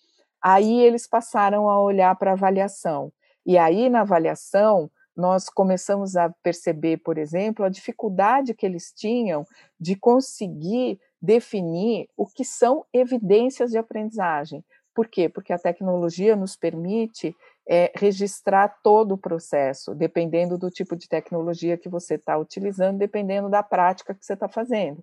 aí 0.42 0.82
eles 0.82 1.08
passaram 1.08 1.70
a 1.70 1.82
olhar 1.82 2.16
para 2.16 2.32
a 2.32 2.34
avaliação. 2.34 3.12
E 3.46 3.58
aí, 3.58 3.90
na 3.90 4.02
avaliação, 4.02 4.90
nós 5.16 5.50
começamos 5.50 6.16
a 6.16 6.30
perceber, 6.42 6.98
por 6.98 7.18
exemplo, 7.18 7.66
a 7.66 7.70
dificuldade 7.70 8.54
que 8.54 8.66
eles 8.66 8.92
tinham 8.96 9.46
de 9.80 9.96
conseguir 9.96 11.00
definir 11.24 12.10
o 12.18 12.28
que 12.28 12.44
são 12.44 12.86
evidências 12.92 13.72
de 13.72 13.78
aprendizagem. 13.78 14.62
Por 14.94 15.08
quê? 15.08 15.30
Porque 15.30 15.54
a 15.54 15.58
tecnologia 15.58 16.36
nos 16.36 16.58
permite 16.58 17.34
é, 17.66 17.90
registrar 17.96 18.68
todo 18.84 19.14
o 19.14 19.18
processo, 19.18 19.96
dependendo 19.96 20.58
do 20.58 20.70
tipo 20.70 20.98
de 20.98 21.08
tecnologia 21.08 21.78
que 21.78 21.88
você 21.88 22.16
está 22.16 22.38
utilizando, 22.38 22.98
dependendo 22.98 23.50
da 23.50 23.64
prática 23.64 24.14
que 24.14 24.26
você 24.26 24.34
está 24.34 24.50
fazendo. 24.50 25.02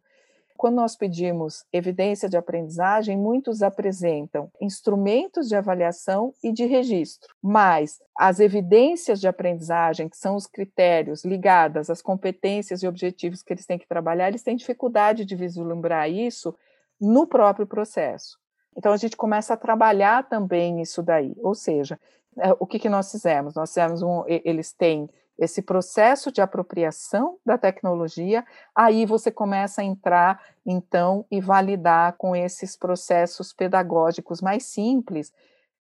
Quando 0.61 0.75
nós 0.75 0.95
pedimos 0.95 1.65
evidência 1.73 2.29
de 2.29 2.37
aprendizagem, 2.37 3.17
muitos 3.17 3.63
apresentam 3.63 4.53
instrumentos 4.61 5.49
de 5.49 5.57
avaliação 5.57 6.35
e 6.45 6.53
de 6.53 6.67
registro, 6.67 7.35
mas 7.43 7.99
as 8.15 8.41
evidências 8.41 9.23
de 9.23 9.27
aprendizagem, 9.27 10.07
que 10.07 10.19
são 10.19 10.37
os 10.37 10.47
critérios 10.47 11.25
ligados 11.25 11.89
às 11.89 12.03
competências 12.03 12.83
e 12.83 12.87
objetivos 12.87 13.43
que 13.43 13.55
eles 13.55 13.65
têm 13.65 13.79
que 13.79 13.89
trabalhar, 13.89 14.29
eles 14.29 14.43
têm 14.43 14.55
dificuldade 14.55 15.25
de 15.25 15.35
vislumbrar 15.35 16.11
isso 16.11 16.55
no 17.01 17.27
próprio 17.27 17.67
processo. 17.67 18.39
Então 18.77 18.93
a 18.93 18.99
gente 18.99 19.17
começa 19.17 19.55
a 19.55 19.57
trabalhar 19.57 20.29
também 20.29 20.83
isso 20.83 21.03
daí, 21.03 21.35
ou 21.39 21.55
seja, 21.55 21.99
é, 22.39 22.55
o 22.59 22.67
que, 22.67 22.79
que 22.79 22.91
nós 22.91 23.11
fizemos? 23.11 23.55
Nós 23.55 23.71
fizemos 23.71 24.03
um, 24.03 24.25
eles 24.27 24.75
têm 24.75 25.09
esse 25.41 25.63
processo 25.63 26.31
de 26.31 26.43
apropriação 26.43 27.39
da 27.45 27.57
tecnologia, 27.57 28.45
aí 28.77 29.07
você 29.07 29.31
começa 29.31 29.81
a 29.81 29.85
entrar, 29.85 30.39
então, 30.67 31.25
e 31.31 31.41
validar 31.41 32.15
com 32.19 32.37
esses 32.37 32.77
processos 32.77 33.51
pedagógicos 33.51 34.43
mais 34.43 34.67
simples. 34.67 35.33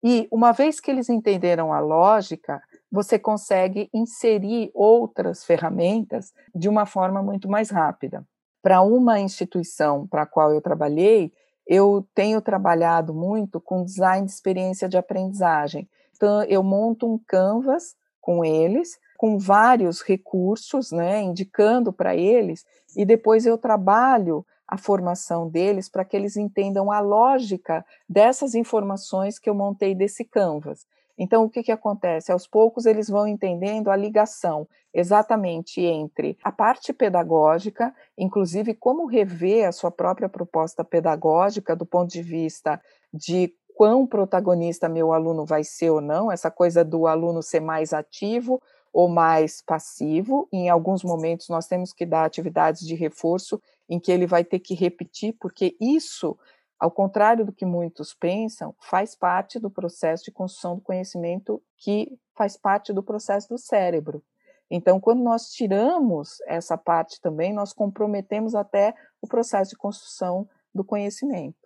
E 0.02 0.28
uma 0.30 0.52
vez 0.52 0.78
que 0.78 0.92
eles 0.92 1.08
entenderam 1.08 1.72
a 1.72 1.80
lógica, 1.80 2.62
você 2.90 3.18
consegue 3.18 3.90
inserir 3.92 4.70
outras 4.72 5.44
ferramentas 5.44 6.32
de 6.54 6.68
uma 6.68 6.86
forma 6.86 7.20
muito 7.20 7.48
mais 7.48 7.68
rápida. 7.68 8.24
Para 8.62 8.80
uma 8.80 9.18
instituição 9.18 10.06
para 10.06 10.22
a 10.22 10.26
qual 10.26 10.54
eu 10.54 10.60
trabalhei, 10.60 11.32
eu 11.66 12.06
tenho 12.14 12.40
trabalhado 12.40 13.12
muito 13.12 13.60
com 13.60 13.84
design 13.84 14.24
de 14.24 14.32
experiência 14.32 14.88
de 14.88 14.96
aprendizagem. 14.96 15.88
Então, 16.16 16.44
eu 16.44 16.62
monto 16.62 17.12
um 17.12 17.18
canvas 17.18 17.96
com 18.20 18.44
eles, 18.44 18.98
com 19.18 19.36
vários 19.36 20.00
recursos, 20.00 20.92
né, 20.92 21.20
indicando 21.20 21.92
para 21.92 22.14
eles, 22.14 22.64
e 22.96 23.04
depois 23.04 23.44
eu 23.44 23.58
trabalho 23.58 24.46
a 24.66 24.78
formação 24.78 25.48
deles 25.48 25.88
para 25.88 26.04
que 26.04 26.16
eles 26.16 26.36
entendam 26.36 26.92
a 26.92 27.00
lógica 27.00 27.84
dessas 28.08 28.54
informações 28.54 29.36
que 29.36 29.50
eu 29.50 29.54
montei 29.56 29.92
desse 29.92 30.24
canvas. 30.24 30.86
Então, 31.18 31.42
o 31.42 31.50
que, 31.50 31.64
que 31.64 31.72
acontece? 31.72 32.30
Aos 32.30 32.46
poucos, 32.46 32.86
eles 32.86 33.08
vão 33.08 33.26
entendendo 33.26 33.90
a 33.90 33.96
ligação 33.96 34.68
exatamente 34.94 35.80
entre 35.80 36.38
a 36.44 36.52
parte 36.52 36.92
pedagógica, 36.92 37.92
inclusive 38.16 38.72
como 38.72 39.04
rever 39.04 39.66
a 39.66 39.72
sua 39.72 39.90
própria 39.90 40.28
proposta 40.28 40.84
pedagógica 40.84 41.74
do 41.74 41.84
ponto 41.84 42.12
de 42.12 42.22
vista 42.22 42.80
de 43.12 43.52
quão 43.74 44.06
protagonista 44.06 44.88
meu 44.88 45.12
aluno 45.12 45.44
vai 45.44 45.64
ser 45.64 45.90
ou 45.90 46.00
não, 46.00 46.30
essa 46.30 46.50
coisa 46.50 46.84
do 46.84 47.06
aluno 47.06 47.42
ser 47.42 47.60
mais 47.60 47.92
ativo 47.92 48.60
ou 48.92 49.08
mais 49.08 49.62
passivo. 49.62 50.48
Em 50.52 50.68
alguns 50.68 51.02
momentos, 51.02 51.48
nós 51.48 51.66
temos 51.66 51.92
que 51.92 52.06
dar 52.06 52.24
atividades 52.24 52.86
de 52.86 52.94
reforço 52.94 53.60
em 53.88 53.98
que 53.98 54.12
ele 54.12 54.26
vai 54.26 54.44
ter 54.44 54.58
que 54.58 54.74
repetir, 54.74 55.34
porque 55.40 55.76
isso, 55.80 56.36
ao 56.78 56.90
contrário 56.90 57.46
do 57.46 57.52
que 57.52 57.64
muitos 57.64 58.14
pensam, 58.14 58.74
faz 58.80 59.14
parte 59.14 59.58
do 59.58 59.70
processo 59.70 60.24
de 60.24 60.30
construção 60.30 60.76
do 60.76 60.82
conhecimento, 60.82 61.62
que 61.76 62.18
faz 62.36 62.56
parte 62.56 62.92
do 62.92 63.02
processo 63.02 63.48
do 63.48 63.58
cérebro. 63.58 64.22
Então, 64.70 65.00
quando 65.00 65.22
nós 65.22 65.50
tiramos 65.50 66.40
essa 66.46 66.76
parte 66.76 67.20
também, 67.20 67.54
nós 67.54 67.72
comprometemos 67.72 68.54
até 68.54 68.94
o 69.20 69.26
processo 69.26 69.70
de 69.70 69.76
construção 69.76 70.46
do 70.74 70.84
conhecimento. 70.84 71.56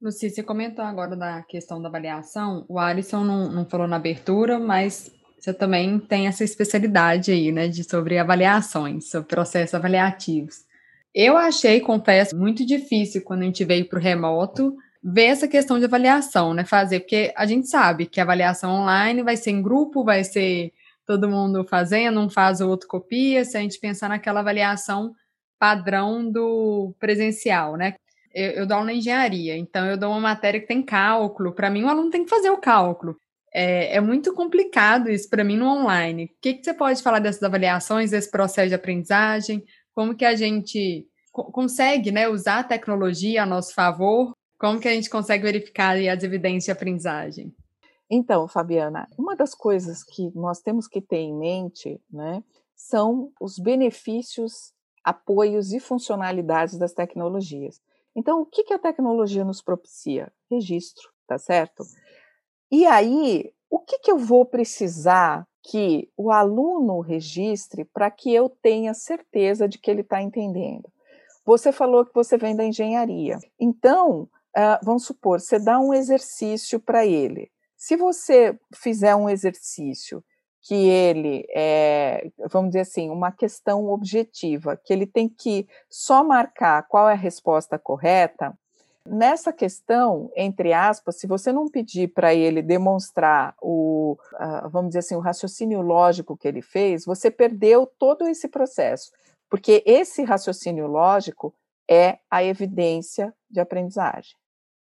Luci, 0.00 0.30
você 0.30 0.42
comentou 0.42 0.82
agora 0.82 1.14
da 1.14 1.42
questão 1.42 1.80
da 1.80 1.88
avaliação. 1.88 2.64
O 2.66 2.78
Alisson 2.78 3.22
não, 3.22 3.52
não 3.52 3.66
falou 3.66 3.86
na 3.86 3.96
abertura, 3.96 4.58
mas 4.58 5.12
você 5.40 5.54
também 5.54 5.98
tem 5.98 6.26
essa 6.26 6.44
especialidade 6.44 7.32
aí, 7.32 7.50
né, 7.50 7.66
de 7.66 7.82
sobre 7.82 8.18
avaliações, 8.18 9.10
sobre 9.10 9.28
processos 9.28 9.74
avaliativos. 9.74 10.64
Eu 11.14 11.36
achei, 11.36 11.80
confesso, 11.80 12.36
muito 12.36 12.64
difícil 12.64 13.22
quando 13.22 13.42
a 13.42 13.46
gente 13.46 13.64
veio 13.64 13.88
para 13.88 13.98
o 13.98 14.02
remoto 14.02 14.76
ver 15.02 15.24
essa 15.24 15.48
questão 15.48 15.78
de 15.78 15.86
avaliação, 15.86 16.52
né, 16.52 16.64
fazer, 16.64 17.00
porque 17.00 17.32
a 17.34 17.46
gente 17.46 17.68
sabe 17.68 18.04
que 18.06 18.20
a 18.20 18.22
avaliação 18.22 18.70
online 18.70 19.22
vai 19.22 19.36
ser 19.36 19.50
em 19.50 19.62
grupo, 19.62 20.04
vai 20.04 20.22
ser 20.22 20.72
todo 21.06 21.28
mundo 21.28 21.64
fazendo, 21.64 22.20
um 22.20 22.28
faz, 22.28 22.60
o 22.60 22.68
outro 22.68 22.86
copia, 22.86 23.44
se 23.44 23.56
a 23.56 23.60
gente 23.60 23.80
pensar 23.80 24.10
naquela 24.10 24.40
avaliação 24.40 25.14
padrão 25.58 26.30
do 26.30 26.94
presencial, 26.98 27.76
né? 27.76 27.94
Eu, 28.32 28.50
eu 28.52 28.66
dou 28.66 28.76
aula 28.76 28.86
na 28.86 28.94
engenharia, 28.94 29.56
então 29.56 29.86
eu 29.86 29.96
dou 29.96 30.10
uma 30.10 30.20
matéria 30.20 30.60
que 30.60 30.66
tem 30.66 30.82
cálculo. 30.82 31.52
Para 31.52 31.68
mim, 31.68 31.82
o 31.82 31.88
aluno 31.88 32.10
tem 32.10 32.24
que 32.24 32.30
fazer 32.30 32.50
o 32.50 32.58
cálculo. 32.58 33.16
É, 33.52 33.96
é 33.96 34.00
muito 34.00 34.32
complicado 34.34 35.10
isso 35.10 35.28
para 35.28 35.44
mim 35.44 35.56
no 35.56 35.66
online. 35.66 36.24
O 36.24 36.30
que, 36.40 36.54
que 36.54 36.64
você 36.64 36.72
pode 36.72 37.02
falar 37.02 37.18
dessas 37.18 37.42
avaliações, 37.42 38.10
desse 38.12 38.30
processo 38.30 38.68
de 38.68 38.74
aprendizagem? 38.74 39.64
Como 39.94 40.14
que 40.14 40.24
a 40.24 40.34
gente 40.34 41.06
co 41.32 41.50
consegue 41.50 42.10
né, 42.10 42.28
usar 42.28 42.60
a 42.60 42.64
tecnologia 42.64 43.42
a 43.42 43.46
nosso 43.46 43.74
favor? 43.74 44.32
Como 44.58 44.78
que 44.78 44.88
a 44.88 44.92
gente 44.92 45.10
consegue 45.10 45.44
verificar 45.44 45.96
as 45.96 46.22
evidências 46.22 46.64
de 46.64 46.70
aprendizagem? 46.70 47.54
Então, 48.10 48.48
Fabiana, 48.48 49.08
uma 49.16 49.36
das 49.36 49.54
coisas 49.54 50.02
que 50.02 50.30
nós 50.34 50.60
temos 50.60 50.88
que 50.88 51.00
ter 51.00 51.18
em 51.18 51.36
mente 51.36 52.00
né, 52.10 52.42
são 52.74 53.32
os 53.40 53.58
benefícios, 53.58 54.72
apoios 55.04 55.72
e 55.72 55.78
funcionalidades 55.78 56.76
das 56.76 56.92
tecnologias. 56.92 57.80
Então, 58.14 58.42
o 58.42 58.46
que, 58.46 58.64
que 58.64 58.74
a 58.74 58.78
tecnologia 58.78 59.44
nos 59.44 59.62
propicia? 59.62 60.32
Registro, 60.50 61.08
tá 61.26 61.38
certo? 61.38 61.84
E 62.70 62.86
aí, 62.86 63.52
o 63.68 63.78
que, 63.78 63.98
que 63.98 64.10
eu 64.10 64.18
vou 64.18 64.44
precisar 64.44 65.46
que 65.62 66.08
o 66.16 66.30
aluno 66.30 67.00
registre 67.00 67.84
para 67.84 68.10
que 68.10 68.32
eu 68.32 68.48
tenha 68.48 68.94
certeza 68.94 69.68
de 69.68 69.78
que 69.78 69.90
ele 69.90 70.02
está 70.02 70.22
entendendo? 70.22 70.88
Você 71.44 71.72
falou 71.72 72.06
que 72.06 72.14
você 72.14 72.36
vem 72.36 72.54
da 72.54 72.64
engenharia. 72.64 73.38
Então, 73.58 74.28
uh, 74.56 74.84
vamos 74.84 75.04
supor, 75.04 75.40
você 75.40 75.58
dá 75.58 75.80
um 75.80 75.92
exercício 75.92 76.78
para 76.78 77.04
ele. 77.04 77.50
Se 77.76 77.96
você 77.96 78.58
fizer 78.74 79.14
um 79.16 79.28
exercício 79.28 80.22
que 80.62 80.74
ele 80.74 81.46
é, 81.54 82.30
vamos 82.50 82.70
dizer 82.70 82.80
assim, 82.80 83.08
uma 83.08 83.32
questão 83.32 83.86
objetiva, 83.86 84.76
que 84.76 84.92
ele 84.92 85.06
tem 85.06 85.28
que 85.28 85.66
só 85.88 86.22
marcar 86.22 86.86
qual 86.86 87.08
é 87.08 87.14
a 87.14 87.16
resposta 87.16 87.78
correta, 87.78 88.56
Nessa 89.12 89.52
questão, 89.52 90.30
entre 90.36 90.72
aspas, 90.72 91.16
se 91.18 91.26
você 91.26 91.50
não 91.52 91.68
pedir 91.68 92.12
para 92.14 92.32
ele 92.32 92.62
demonstrar 92.62 93.56
o, 93.60 94.16
vamos 94.70 94.90
dizer 94.90 95.00
assim, 95.00 95.16
o 95.16 95.20
raciocínio 95.20 95.80
lógico 95.80 96.36
que 96.36 96.46
ele 96.46 96.62
fez, 96.62 97.04
você 97.04 97.28
perdeu 97.28 97.86
todo 97.98 98.28
esse 98.28 98.46
processo, 98.46 99.10
porque 99.50 99.82
esse 99.84 100.22
raciocínio 100.22 100.86
lógico 100.86 101.52
é 101.90 102.20
a 102.30 102.44
evidência 102.44 103.34
de 103.50 103.58
aprendizagem, 103.58 104.36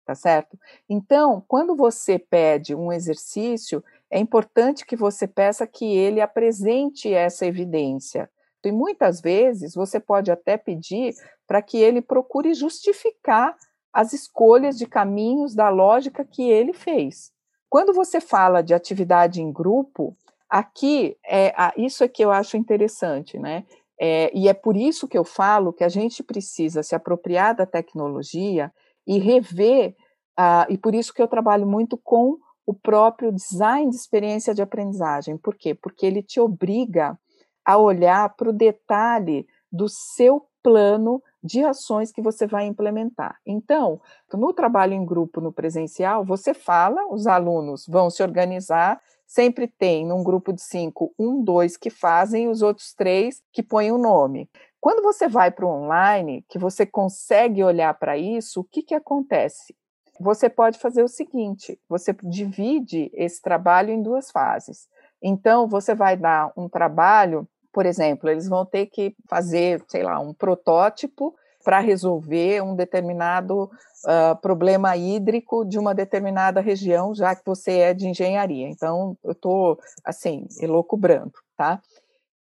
tá 0.05 0.17
certo? 0.17 0.59
Então, 0.89 1.45
quando 1.47 1.77
você 1.77 2.19
pede 2.19 2.75
um 2.75 2.93
exercício, 2.93 3.81
é 4.11 4.19
importante 4.19 4.85
que 4.85 4.97
você 4.97 5.29
peça 5.29 5.69
que 5.69 5.85
ele 5.85 6.21
apresente 6.21 7.15
essa 7.15 7.47
evidência. 7.47 8.29
E 8.65 8.73
muitas 8.73 9.21
vezes 9.21 9.75
você 9.77 10.01
pode 10.01 10.33
até 10.33 10.57
pedir 10.57 11.15
para 11.47 11.63
que 11.63 11.79
ele 11.79 12.03
procure 12.03 12.53
justificar 12.55 13.57
as 13.97 14.13
escolhas 14.13 14.77
de 14.77 14.85
caminhos 14.85 15.55
da 15.55 15.71
lógica 15.71 16.23
que 16.23 16.51
ele 16.51 16.75
fez. 16.75 17.33
Quando 17.67 17.95
você 17.95 18.21
fala 18.21 18.63
de 18.63 18.75
atividade 18.75 19.41
em 19.41 19.51
grupo, 19.51 20.15
aqui 20.51 21.17
é 21.25 21.55
isso 21.79 22.05
é 22.05 22.09
que 22.09 22.23
eu 22.23 22.31
acho 22.31 22.59
interessante, 22.59 23.39
né? 23.39 23.65
É, 23.99 24.31
e 24.37 24.49
é 24.49 24.53
por 24.53 24.77
isso 24.77 25.09
que 25.09 25.17
eu 25.17 25.25
falo 25.25 25.73
que 25.73 25.83
a 25.83 25.89
gente 25.89 26.23
precisa 26.23 26.83
se 26.83 26.95
apropriar 26.95 27.57
da 27.57 27.65
tecnologia 27.65 28.71
e 29.07 29.19
rever, 29.19 29.97
uh, 30.39 30.71
e 30.71 30.77
por 30.77 30.95
isso 30.95 31.15
que 31.15 31.23
eu 31.23 31.27
trabalho 31.27 31.67
muito 31.67 31.97
com 31.97 32.37
o 32.67 32.75
próprio 32.75 33.33
design 33.33 33.89
de 33.89 33.97
experiência 33.97 34.55
de 34.55 34.61
aprendizagem. 34.61 35.39
Por 35.39 35.55
quê? 35.55 35.75
Porque 35.75 36.05
ele 36.05 36.23
te 36.23 36.39
obriga 36.39 37.19
a 37.65 37.79
olhar 37.79 38.29
para 38.37 38.51
o 38.51 38.53
detalhe 38.53 39.47
do 39.73 39.89
seu 39.89 40.47
plano 40.63 41.23
de 41.47 41.65
ações 41.65 42.11
que 42.11 42.21
você 42.21 42.47
vai 42.47 42.67
implementar. 42.67 43.37
Então, 43.47 44.01
no 44.35 44.53
trabalho 44.53 44.93
em 44.93 45.07
grupo 45.07 45.41
no 45.41 45.53
presencial, 45.53 46.25
você 46.25 46.53
fala, 46.53 47.07
os 47.11 47.27
alunos 47.27 47.87
vão 47.87 48.11
se 48.11 48.23
organizar, 48.23 49.01
sempre 49.27 49.69
tem 49.69 50.05
num 50.05 50.23
grupo 50.23 50.53
de 50.53 50.61
cinco, 50.61 51.15
um, 51.19 51.43
dois 51.43 51.77
que 51.77 51.89
fazem, 51.89 52.49
os 52.49 52.63
outros 52.63 52.93
três 52.93 53.41
que 53.53 53.63
põem 53.63 53.93
o 53.93 53.99
nome. 53.99 54.51
Quando 54.81 55.03
você 55.03 55.29
vai 55.29 55.51
para 55.51 55.67
o 55.67 55.71
online, 55.71 56.45
que 56.49 56.59
você 56.59 56.85
consegue 56.85 57.63
olhar 57.63 57.95
para 57.95 58.19
isso, 58.19 58.61
o 58.61 58.65
que, 58.65 58.83
que 58.83 58.95
acontece? 58.95 59.75
Você 60.21 60.49
pode 60.49 60.79
fazer 60.79 61.03
o 61.03 61.09
seguinte: 61.09 61.79
você 61.89 62.15
divide 62.23 63.11
esse 63.15 63.41
trabalho 63.41 63.91
em 63.91 64.03
duas 64.03 64.31
fases. 64.31 64.89
Então, 65.23 65.67
você 65.67 65.95
vai 65.95 66.17
dar 66.17 66.53
um 66.57 66.69
trabalho 66.69 67.49
por 67.77 67.85
exemplo, 67.85 68.31
eles 68.31 68.49
vão 68.49 68.65
ter 68.65 68.87
que 68.87 69.15
fazer, 69.29 69.85
sei 69.87 70.03
lá, 70.03 70.19
um 70.19 70.33
protótipo 70.33 71.35
para 71.63 71.79
resolver 71.79 72.63
um 72.63 72.75
determinado 72.75 73.65
uh, 73.65 74.35
problema 74.41 74.97
hídrico 74.97 75.63
de 75.63 75.79
uma 75.79 75.95
determinada 75.95 76.63
região, 76.63 77.15
já 77.15 77.37
que 77.37 77.43
você 77.45 77.81
é 77.81 77.93
de 77.93 78.09
engenharia. 78.09 78.67
Então, 78.67 79.15
eu 79.23 79.33
estou, 79.33 79.79
assim, 80.03 80.47
elocubrando, 80.59 81.35
tá? 81.55 81.79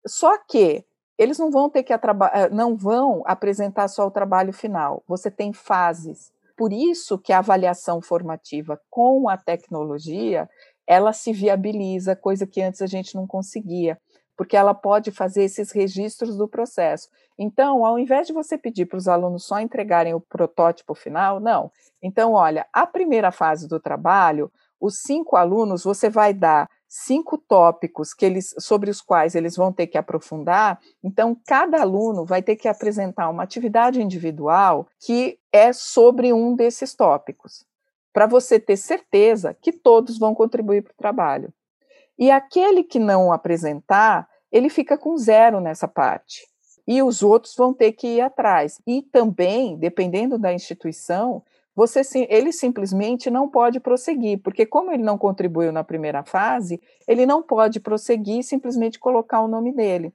Só 0.06 0.38
que 0.48 0.82
eles 1.18 1.38
não 1.38 1.50
vão 1.50 1.68
ter 1.68 1.82
que 1.82 1.92
eh, 1.92 1.98
não 2.50 2.74
vão 2.74 3.22
apresentar 3.26 3.88
só 3.88 4.06
o 4.06 4.10
trabalho 4.10 4.54
final. 4.54 5.02
Você 5.06 5.30
tem 5.30 5.52
fases. 5.52 6.32
Por 6.56 6.72
isso 6.72 7.18
que 7.18 7.34
a 7.34 7.40
avaliação 7.40 8.00
formativa 8.00 8.80
com 8.88 9.28
a 9.28 9.36
tecnologia, 9.36 10.48
ela 10.86 11.12
se 11.12 11.34
viabiliza, 11.34 12.16
coisa 12.16 12.46
que 12.46 12.62
antes 12.62 12.80
a 12.80 12.86
gente 12.86 13.14
não 13.14 13.26
conseguia, 13.26 13.98
porque 14.38 14.56
ela 14.56 14.72
pode 14.72 15.10
fazer 15.10 15.42
esses 15.42 15.72
registros 15.72 16.36
do 16.36 16.46
processo. 16.46 17.08
Então, 17.36 17.84
ao 17.84 17.98
invés 17.98 18.28
de 18.28 18.32
você 18.32 18.56
pedir 18.56 18.86
para 18.86 18.96
os 18.96 19.08
alunos 19.08 19.44
só 19.44 19.58
entregarem 19.58 20.14
o 20.14 20.20
protótipo 20.20 20.94
final, 20.94 21.40
não. 21.40 21.72
Então, 22.00 22.34
olha, 22.34 22.64
a 22.72 22.86
primeira 22.86 23.32
fase 23.32 23.66
do 23.66 23.80
trabalho, 23.80 24.48
os 24.80 25.00
cinco 25.00 25.34
alunos, 25.34 25.82
você 25.82 26.08
vai 26.08 26.32
dar 26.32 26.70
cinco 26.86 27.36
tópicos 27.36 28.14
que 28.14 28.24
eles, 28.24 28.54
sobre 28.60 28.88
os 28.88 29.00
quais 29.00 29.34
eles 29.34 29.56
vão 29.56 29.72
ter 29.72 29.88
que 29.88 29.98
aprofundar. 29.98 30.78
Então, 31.02 31.36
cada 31.44 31.80
aluno 31.80 32.24
vai 32.24 32.40
ter 32.40 32.54
que 32.54 32.68
apresentar 32.68 33.28
uma 33.28 33.42
atividade 33.42 34.00
individual 34.00 34.86
que 35.00 35.36
é 35.52 35.72
sobre 35.72 36.32
um 36.32 36.54
desses 36.54 36.94
tópicos, 36.94 37.66
para 38.12 38.26
você 38.26 38.60
ter 38.60 38.76
certeza 38.76 39.52
que 39.52 39.72
todos 39.72 40.16
vão 40.16 40.32
contribuir 40.32 40.82
para 40.82 40.92
o 40.92 40.96
trabalho. 40.96 41.52
E 42.18 42.30
aquele 42.30 42.82
que 42.82 42.98
não 42.98 43.32
apresentar, 43.32 44.28
ele 44.50 44.68
fica 44.68 44.98
com 44.98 45.16
zero 45.16 45.60
nessa 45.60 45.86
parte. 45.86 46.46
E 46.86 47.02
os 47.02 47.22
outros 47.22 47.54
vão 47.54 47.72
ter 47.72 47.92
que 47.92 48.06
ir 48.16 48.20
atrás. 48.20 48.80
E 48.86 49.02
também, 49.02 49.76
dependendo 49.76 50.38
da 50.38 50.52
instituição, 50.52 51.42
você 51.76 52.02
ele 52.28 52.50
simplesmente 52.50 53.30
não 53.30 53.48
pode 53.48 53.78
prosseguir, 53.78 54.40
porque 54.42 54.66
como 54.66 54.90
ele 54.90 55.02
não 55.04 55.16
contribuiu 55.16 55.70
na 55.70 55.84
primeira 55.84 56.24
fase, 56.24 56.80
ele 57.06 57.24
não 57.24 57.40
pode 57.40 57.78
prosseguir 57.78 58.38
e 58.38 58.42
simplesmente 58.42 58.98
colocar 58.98 59.40
o 59.42 59.46
nome 59.46 59.72
dele. 59.72 60.12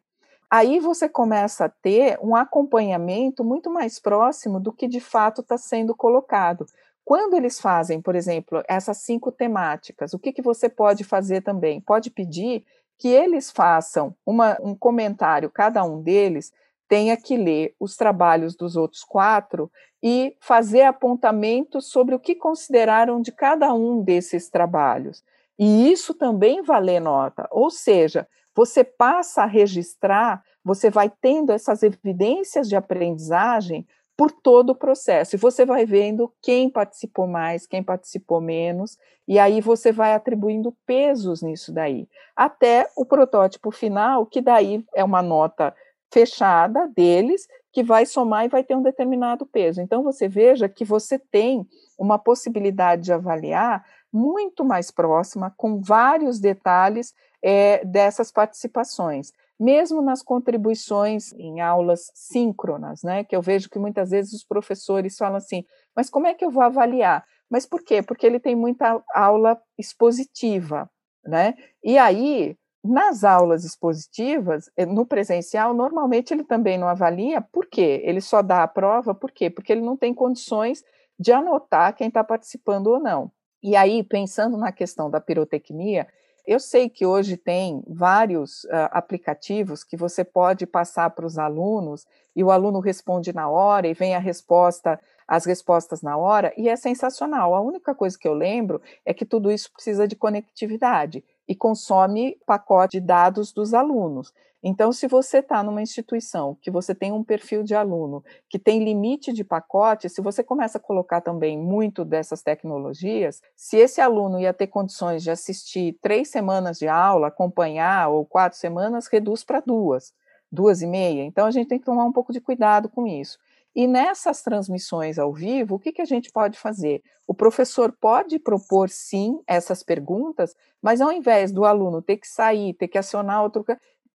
Aí 0.49 0.80
você 0.80 1.08
começa 1.08 1.66
a 1.66 1.70
ter 1.70 2.20
um 2.22 2.36
acompanhamento 2.36 3.45
muito 3.45 3.70
mais 3.70 3.97
próximo 3.97 4.60
do 4.60 4.74
que 4.74 4.88
de 4.88 4.99
fato 4.99 5.41
está 5.41 5.58
sendo 5.58 5.95
colocado. 5.95 6.66
Quando 7.06 7.36
eles 7.36 7.60
fazem, 7.60 8.01
por 8.01 8.16
exemplo, 8.16 8.64
essas 8.68 8.97
cinco 8.97 9.32
temáticas, 9.32 10.14
o 10.14 10.20
que, 10.20 10.32
que 10.32 10.41
você 10.41 10.70
pode 10.70 11.04
fazer 11.04 11.41
também? 11.41 11.82
Pode 11.82 12.10
pedir 12.10 12.66
que 12.97 13.10
eles 13.10 13.51
façam 13.51 14.16
uma, 14.26 14.58
um 14.62 14.74
comentário, 14.76 15.49
cada 15.49 15.84
um 15.84 16.01
deles, 16.01 16.54
tenha 16.88 17.18
que 17.18 17.36
ler 17.36 17.76
os 17.80 17.97
trabalhos 17.97 18.56
dos 18.56 18.76
outros 18.76 19.04
quatro 19.04 19.72
e 20.01 20.36
fazer 20.39 20.84
apontamentos 20.84 21.89
sobre 21.89 22.14
o 22.14 22.20
que 22.20 22.36
consideraram 22.36 23.22
de 23.22 23.32
cada 23.32 23.74
um 23.74 24.01
desses 24.01 24.49
trabalhos. 24.49 25.24
E 25.58 25.91
isso 25.91 26.14
também 26.14 26.62
vale 26.62 26.99
nota, 26.99 27.47
ou 27.51 27.70
seja, 27.70 28.28
você 28.56 28.84
passa 28.84 29.43
a 29.43 29.47
registrar, 29.47 30.43
você 30.64 30.89
vai 30.89 31.12
tendo 31.22 31.51
essas 31.51 31.84
evidências 31.84 32.70
de 32.70 32.76
aprendizagem 32.76 33.88
por 34.16 34.32
todo 34.32 34.72
o 34.72 34.76
processo, 34.76 35.36
e 35.36 35.39
você 35.39 35.66
vai 35.66 35.86
vendo 35.86 36.32
quem 36.41 36.70
participou 36.70 37.28
mais, 37.28 37.66
quem 37.66 37.82
participou 37.82 38.39
menos, 38.39 38.97
e 39.28 39.39
aí 39.39 39.59
você 39.59 39.91
vai 39.91 40.14
atribuindo 40.14 40.76
pesos 40.86 41.41
nisso 41.41 41.74
daí, 41.74 42.07
até 42.36 42.88
o 42.95 43.05
protótipo 43.05 43.72
final, 43.72 44.26
que 44.26 44.41
daí 44.41 44.86
é 44.93 45.03
uma 45.03 45.22
nota 45.22 45.74
fechada 46.14 46.88
deles, 46.95 47.47
que 47.72 47.84
vai 47.84 48.05
somar 48.05 48.45
e 48.45 48.49
vai 48.49 48.64
ter 48.64 48.76
um 48.76 48.84
determinado 48.84 49.47
peso. 49.47 49.82
Então, 49.82 50.03
você 50.03 50.28
veja 50.28 50.70
que 50.70 50.86
você 50.86 51.18
tem 51.18 51.68
uma 51.97 52.20
possibilidade 52.20 53.01
de 53.01 53.14
avaliar 53.14 53.84
muito 54.11 54.64
mais 54.64 54.91
próxima, 54.91 55.51
com 55.57 55.82
vários 55.82 56.39
detalhes 56.39 57.16
é, 57.41 57.84
dessas 57.84 58.32
participações, 58.32 59.34
mesmo 59.60 60.01
nas 60.01 60.22
contribuições 60.22 61.32
em 61.34 61.62
aulas 61.62 62.12
síncronas, 62.14 63.04
né? 63.04 63.24
Que 63.24 63.36
eu 63.36 63.41
vejo 63.41 63.70
que 63.70 63.80
muitas 63.80 64.10
vezes 64.12 64.34
os 64.34 64.43
professores 64.43 65.18
falam 65.18 65.38
assim, 65.38 65.64
mas 65.95 66.10
como 66.10 66.28
é 66.28 66.34
que 66.34 66.43
eu 66.43 66.51
vou 66.51 66.64
avaliar? 66.64 67.24
Mas 67.49 67.66
por 67.66 67.84
quê? 67.84 68.01
Porque 68.01 68.26
ele 68.26 68.39
tem 68.39 68.56
muita 68.56 69.01
aula 69.14 69.60
expositiva, 69.78 70.89
né? 71.26 71.54
E 71.84 71.97
aí 71.97 72.58
nas 72.84 73.24
aulas 73.24 73.64
expositivas, 73.64 74.70
eh, 74.76 74.86
no 74.86 75.06
presencial, 75.06 75.74
normalmente 75.74 76.34
ele 76.34 76.43
também 76.43 76.78
não 76.78 76.89
avalia, 76.89 77.41
por 77.41 77.66
quê? 77.66 78.01
Ele 78.04 78.20
só 78.20 78.41
dá 78.41 78.62
a 78.62 78.68
prova, 78.68 79.16
por 79.16 79.32
quê? 79.32 79.49
Porque 79.49 79.72
ele 79.72 79.82
não 79.82 79.95
tem 79.95 80.14
condições 80.14 80.84
de 81.18 81.32
anotar 81.32 81.95
quem 81.95 82.10
está 82.10 82.24
participando 82.24 82.88
ou 82.88 82.99
não. 82.99 83.32
E 83.62 83.78
aí, 83.78 84.04
pensando 84.04 84.58
na 84.58 84.74
questão 84.74 85.10
da 85.10 85.22
pirotecnia, 85.22 86.06
eu 86.46 86.60
sei 86.60 86.89
que 86.89 87.06
hoje 87.06 87.38
tem 87.38 87.84
vários 87.88 88.66
uh, 88.66 88.89
aplicativos 88.91 89.84
que 89.84 89.96
você 89.96 90.24
pode 90.24 90.66
passar 90.66 91.10
para 91.12 91.26
os 91.26 91.38
alunos 91.38 92.06
e 92.36 92.44
o 92.44 92.52
aluno 92.52 92.80
responde 92.80 93.34
na 93.34 93.50
hora 93.50 93.88
e 93.88 93.94
vem 93.94 94.16
a 94.16 94.20
resposta, 94.20 95.00
as 95.28 95.46
respostas 95.46 96.02
na 96.02 96.18
hora, 96.18 96.54
e 96.58 96.68
é 96.68 96.76
sensacional. 96.76 97.56
A 97.56 97.62
única 97.62 97.96
coisa 97.96 98.18
que 98.18 98.28
eu 98.28 98.34
lembro 98.34 98.82
é 99.06 99.14
que 99.14 99.26
tudo 99.26 99.52
isso 99.52 99.72
precisa 99.72 100.08
de 100.08 100.16
conectividade 100.16 101.24
e 101.48 101.56
consome 101.56 102.38
pacote 102.46 103.00
de 103.00 103.06
dados 103.06 103.52
dos 103.54 103.74
alunos. 103.74 104.34
Então, 104.66 104.93
se 104.93 105.07
você 105.07 105.39
está 105.39 105.61
numa 105.61 105.82
instituição 105.82 106.57
que 106.61 106.72
você 106.72 106.95
tem 106.95 107.11
um 107.11 107.22
perfil 107.22 107.64
de 107.64 107.76
aluno 107.76 108.24
que 108.47 108.57
tem 108.57 108.82
limite 108.82 109.34
de 109.34 109.43
pacote, 109.43 110.07
se 110.07 110.22
você 110.22 110.41
começa 110.41 110.78
a 110.78 110.82
colocar 110.82 111.20
também 111.20 111.57
muito 111.57 112.05
dessas 112.05 112.41
tecnologias, 112.41 113.41
se 113.57 113.76
esse 113.76 113.99
aluno 113.99 114.39
ia 114.39 114.53
ter 114.53 114.68
condições 114.68 115.22
de 115.22 115.30
assistir 115.30 115.97
três 116.01 116.30
semanas 116.30 116.80
de 116.80 116.88
aula, 116.88 117.28
acompanhar, 117.28 118.07
ou 118.07 118.26
quatro 118.26 118.57
semanas, 118.57 119.07
reduz 119.07 119.43
para 119.43 119.59
duas, 119.59 120.14
duas 120.49 120.82
e 120.82 120.88
meia. 120.88 121.24
Então, 121.24 121.45
a 121.45 121.51
gente 121.51 121.68
tem 121.68 121.80
que 121.80 121.86
tomar 121.86 122.05
um 122.05 122.14
pouco 122.14 122.32
de 122.32 122.39
cuidado 122.39 122.88
com 122.88 123.05
isso. 123.05 123.38
E 123.76 123.86
nessas 123.88 124.41
transmissões 124.41 125.18
ao 125.20 125.34
vivo, 125.34 125.76
o 125.76 125.80
que, 125.80 125.91
que 125.91 126.01
a 126.01 126.05
gente 126.05 126.32
pode 126.32 126.57
fazer? 126.57 127.01
O 127.26 127.34
professor 127.34 127.91
pode 127.91 128.38
propor, 128.38 128.88
sim, 128.88 129.41
essas 129.47 129.82
perguntas, 129.82 130.55
mas 130.82 131.01
ao 131.01 131.11
invés 131.11 131.51
do 131.51 131.66
aluno 131.66 132.01
ter 132.01 132.18
que 132.18 132.28
sair, 132.28 132.74
ter 132.76 132.88
que 132.88 132.99
acionar 132.99 133.41
outro, 133.41 133.66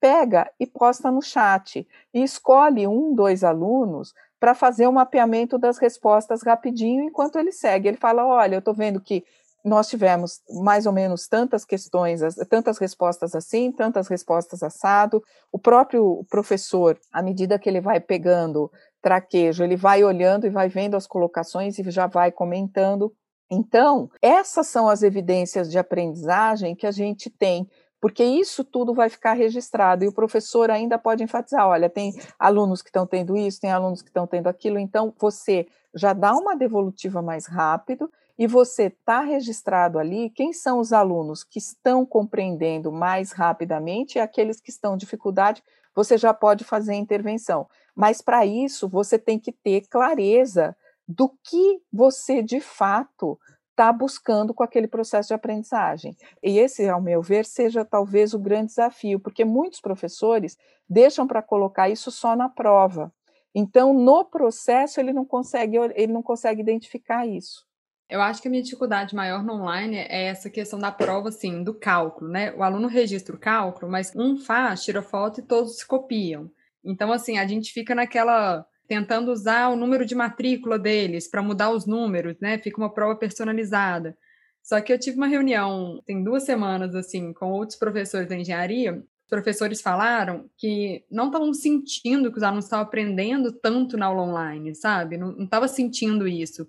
pega 0.01 0.51
e 0.59 0.67
posta 0.67 1.11
no 1.11 1.23
chat 1.23 1.87
e 2.13 2.23
escolhe 2.23 2.87
um, 2.87 3.15
dois 3.15 3.45
alunos 3.45 4.15
para 4.41 4.55
fazer 4.55 4.87
o 4.87 4.93
mapeamento 4.93 5.59
das 5.59 5.79
respostas 5.79 6.43
rapidinho 6.43 7.03
enquanto 7.05 7.39
ele 7.39 7.53
segue. 7.53 7.89
Ele 7.89 7.97
fala: 7.97 8.25
olha, 8.25 8.57
eu 8.57 8.61
estou 8.61 8.75
vendo 8.75 9.01
que 9.01 9.25
nós 9.65 9.89
tivemos 9.89 10.41
mais 10.63 10.87
ou 10.87 10.93
menos 10.93 11.27
tantas 11.27 11.65
questões, 11.65 12.21
tantas 12.49 12.79
respostas 12.79 13.35
assim, 13.35 13.73
tantas 13.73 14.09
respostas 14.09 14.63
assado. 14.63 15.23
O 15.53 15.59
próprio 15.59 16.25
professor, 16.31 16.99
à 17.13 17.21
medida 17.21 17.59
que 17.59 17.69
ele 17.69 17.81
vai 17.81 18.01
pegando 18.01 18.71
traquejo, 19.03 19.63
ele 19.63 19.77
vai 19.77 20.03
olhando 20.03 20.47
e 20.47 20.51
vai 20.51 20.69
vendo 20.69 20.97
as 20.97 21.07
colocações 21.07 21.79
e 21.79 21.91
já 21.91 22.07
vai 22.07 22.31
comentando. 22.31 23.13
Então, 23.51 24.11
essas 24.21 24.67
são 24.67 24.89
as 24.89 25.03
evidências 25.03 25.71
de 25.71 25.79
aprendizagem 25.79 26.75
que 26.75 26.87
a 26.87 26.91
gente 26.91 27.31
tem, 27.31 27.69
porque 28.01 28.23
isso 28.25 28.65
tudo 28.65 28.95
vai 28.95 29.09
ficar 29.09 29.33
registrado 29.33 30.05
e 30.05 30.09
o 30.09 30.13
professor 30.13 30.71
ainda 30.71 30.99
pode 30.99 31.23
enfatizar: 31.23 31.67
olha, 31.67 31.91
tem 31.91 32.13
alunos 32.39 32.83
que 32.83 32.89
estão 32.89 33.07
tendo 33.07 33.37
isso, 33.37 33.61
tem 33.61 33.71
alunos 33.71 34.03
que 34.03 34.09
estão 34.09 34.27
tendo 34.27 34.49
aquilo, 34.49 34.79
então 34.79 35.13
você 35.19 35.67
já 35.95 36.13
dá 36.13 36.33
uma 36.33 36.57
devolutiva 36.57 37.21
mais 37.21 37.47
rápido 37.47 38.11
e 38.39 38.47
você 38.47 38.85
está 38.85 39.21
registrado 39.21 39.99
ali 39.99 40.31
quem 40.31 40.53
são 40.53 40.79
os 40.79 40.93
alunos 40.93 41.43
que 41.43 41.59
estão 41.59 42.07
compreendendo 42.07 42.93
mais 42.93 43.33
rapidamente 43.33 44.17
e 44.17 44.21
aqueles 44.21 44.61
que 44.61 44.71
estão 44.71 44.95
em 44.95 44.99
dificuldade, 44.99 45.63
você 45.95 46.17
já 46.17 46.33
pode 46.33 46.63
fazer 46.63 46.95
intervenção. 46.95 47.67
Mas 47.97 48.23
para 48.23 48.47
isso 48.47 48.89
você 48.89 49.19
tem 49.19 49.41
que 49.41 49.51
ter 49.51 49.89
clareza 49.89 50.77
do 51.07 51.29
que 51.43 51.81
você 51.93 52.43
de 52.43 52.61
fato 52.61 53.39
está 53.79 53.93
buscando 53.93 54.53
com 54.53 54.65
aquele 54.65 54.89
processo 54.89 55.29
de 55.29 55.35
aprendizagem. 55.35 56.17
E 56.43 56.59
esse, 56.59 56.89
ao 56.89 57.01
meu 57.01 57.23
ver, 57.23 57.45
seja 57.45 57.85
talvez 57.85 58.35
o 58.35 58.39
grande 58.39 58.67
desafio, 58.67 59.21
porque 59.21 59.45
muitos 59.45 59.81
professores 59.81 60.59
deixam 60.91 61.29
para 61.29 61.41
colocar 61.41 61.89
isso 61.89 62.11
só 62.11 62.35
na 62.35 62.49
prova. 62.49 63.13
Então, 63.55 63.95
no 63.95 64.25
processo, 64.25 64.99
ele 64.99 65.13
não 65.13 65.25
consegue, 65.25 65.77
ele 65.95 66.13
não 66.13 66.23
consegue 66.23 66.61
identificar 66.61 67.25
isso. 67.25 67.65
Eu 68.11 68.21
acho 68.21 68.43
que 68.43 68.49
a 68.49 68.51
minha 68.51 68.63
dificuldade 68.63 69.15
maior 69.15 69.45
no 69.45 69.55
online 69.55 69.97
é 69.97 70.25
essa 70.25 70.51
questão 70.51 70.79
da 70.79 70.91
prova, 70.91 71.29
assim, 71.29 71.63
do 71.63 71.75
cálculo, 71.75 72.31
né? 72.31 72.53
O 72.55 72.63
aluno 72.63 72.89
registra 72.89 73.37
o 73.37 73.39
cálculo, 73.39 73.91
mas 73.91 74.13
um 74.17 74.39
faz, 74.39 74.83
tira 74.83 75.03
foto 75.03 75.41
e 75.41 75.43
todos 75.43 75.85
copiam. 75.85 76.51
Então, 76.83 77.13
assim, 77.13 77.39
a 77.39 77.47
gente 77.47 77.73
fica 77.73 77.95
naquela 77.95 78.67
tentando 78.89 79.31
usar 79.31 79.69
o 79.69 79.77
número 79.77 80.07
de 80.07 80.15
matrícula 80.15 80.79
deles 80.79 81.29
para 81.29 81.43
mudar 81.43 81.71
os 81.71 81.87
números, 81.87 82.37
né? 82.41 82.59
Fica 82.59 82.79
uma 82.79 82.93
prova 82.93 83.15
personalizada. 83.15 84.17
Só 84.63 84.81
que 84.81 84.93
eu 84.93 84.99
tive 84.99 85.19
uma 85.19 85.27
reunião 85.27 86.03
tem 86.07 86.25
duas 86.25 86.45
semanas 86.45 86.95
assim 86.95 87.33
com 87.33 87.53
outros 87.53 87.79
professores 87.79 88.29
da 88.29 88.37
engenharia. 88.37 88.95
Os 88.95 89.29
professores 89.29 89.83
falaram 89.83 90.49
que 90.57 91.05
não 91.11 91.27
estavam 91.27 91.53
sentindo 91.53 92.33
que 92.33 92.39
os 92.39 92.43
alunos 92.43 92.65
estavam 92.65 92.87
aprendendo 92.87 93.53
tanto 93.53 93.97
na 93.99 94.07
aula 94.07 94.23
online, 94.23 94.75
sabe? 94.75 95.19
Não 95.19 95.45
estava 95.45 95.69
sentindo 95.69 96.27
isso. 96.27 96.67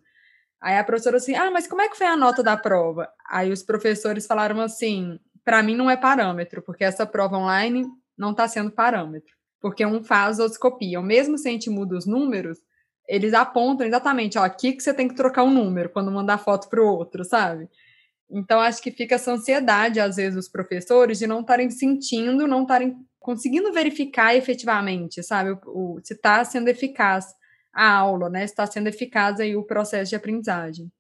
Aí 0.61 0.78
a 0.78 0.84
professora 0.84 1.17
assim, 1.17 1.36
ah, 1.36 1.49
mas 1.49 1.67
como 1.67 1.82
é 1.82 1.88
que 1.88 1.97
foi 1.97 2.07
a 2.07 2.17
nota 2.17 2.43
da 2.43 2.57
prova? 2.57 3.09
Aí 3.30 3.49
os 3.49 3.63
professores 3.63 4.28
falaram 4.28 4.59
assim, 4.59 5.17
para 5.45 5.63
mim 5.63 5.76
não 5.76 5.89
é 5.89 5.95
parâmetro, 5.95 6.61
porque 6.61 6.84
essa 6.84 7.05
prova 7.05 7.38
online 7.38 7.86
não 8.17 8.32
está 8.32 8.45
sendo 8.45 8.70
parâmetro. 8.70 9.39
Porque 9.62 9.86
um 9.86 10.03
faz, 10.03 10.39
outros 10.39 10.57
copiam. 10.57 11.01
Mesmo 11.01 11.38
se 11.38 11.47
a 11.47 11.51
gente 11.51 11.70
muda 11.70 11.97
os 11.97 12.05
números, 12.05 12.60
eles 13.07 13.34
apontam 13.34 13.88
exatamente, 13.88 14.38
ó, 14.38 14.43
aqui 14.43 14.74
que 14.74 14.84
você 14.84 14.93
tem 14.93 15.07
que 15.07 15.16
trocar 15.16 15.43
um 15.43 15.51
número 15.51 15.89
quando 15.89 16.12
mandar 16.12 16.38
foto 16.38 16.70
para 16.70 16.82
o 16.82 16.88
outro, 16.88 17.26
sabe? 17.26 17.68
Então, 18.30 18.60
acho 18.60 18.82
que 18.82 18.91
fica 18.91 19.16
essa 19.16 19.32
ansiedade, 19.32 19.99
às 19.99 20.18
vezes, 20.18 20.36
dos 20.36 20.47
professores 20.47 21.18
de 21.18 21.26
não 21.26 21.41
estarem 21.41 21.70
sentindo, 21.72 22.47
não 22.47 22.62
estarem 22.62 22.95
conseguindo 23.20 23.74
verificar 23.74 24.36
efetivamente, 24.36 25.24
sabe, 25.24 25.51
o, 25.66 25.95
o 25.97 25.99
se 26.03 26.14
está 26.14 26.43
sendo 26.45 26.68
eficaz 26.68 27.26
a 27.74 27.91
aula, 27.91 28.30
né? 28.30 28.45
Se 28.45 28.53
está 28.53 28.68
sendo 28.68 28.88
eficaz 28.88 29.39
aí 29.39 29.55
o 29.55 29.64
processo 29.64 30.10
de 30.10 30.16
aprendizagem. 30.16 30.91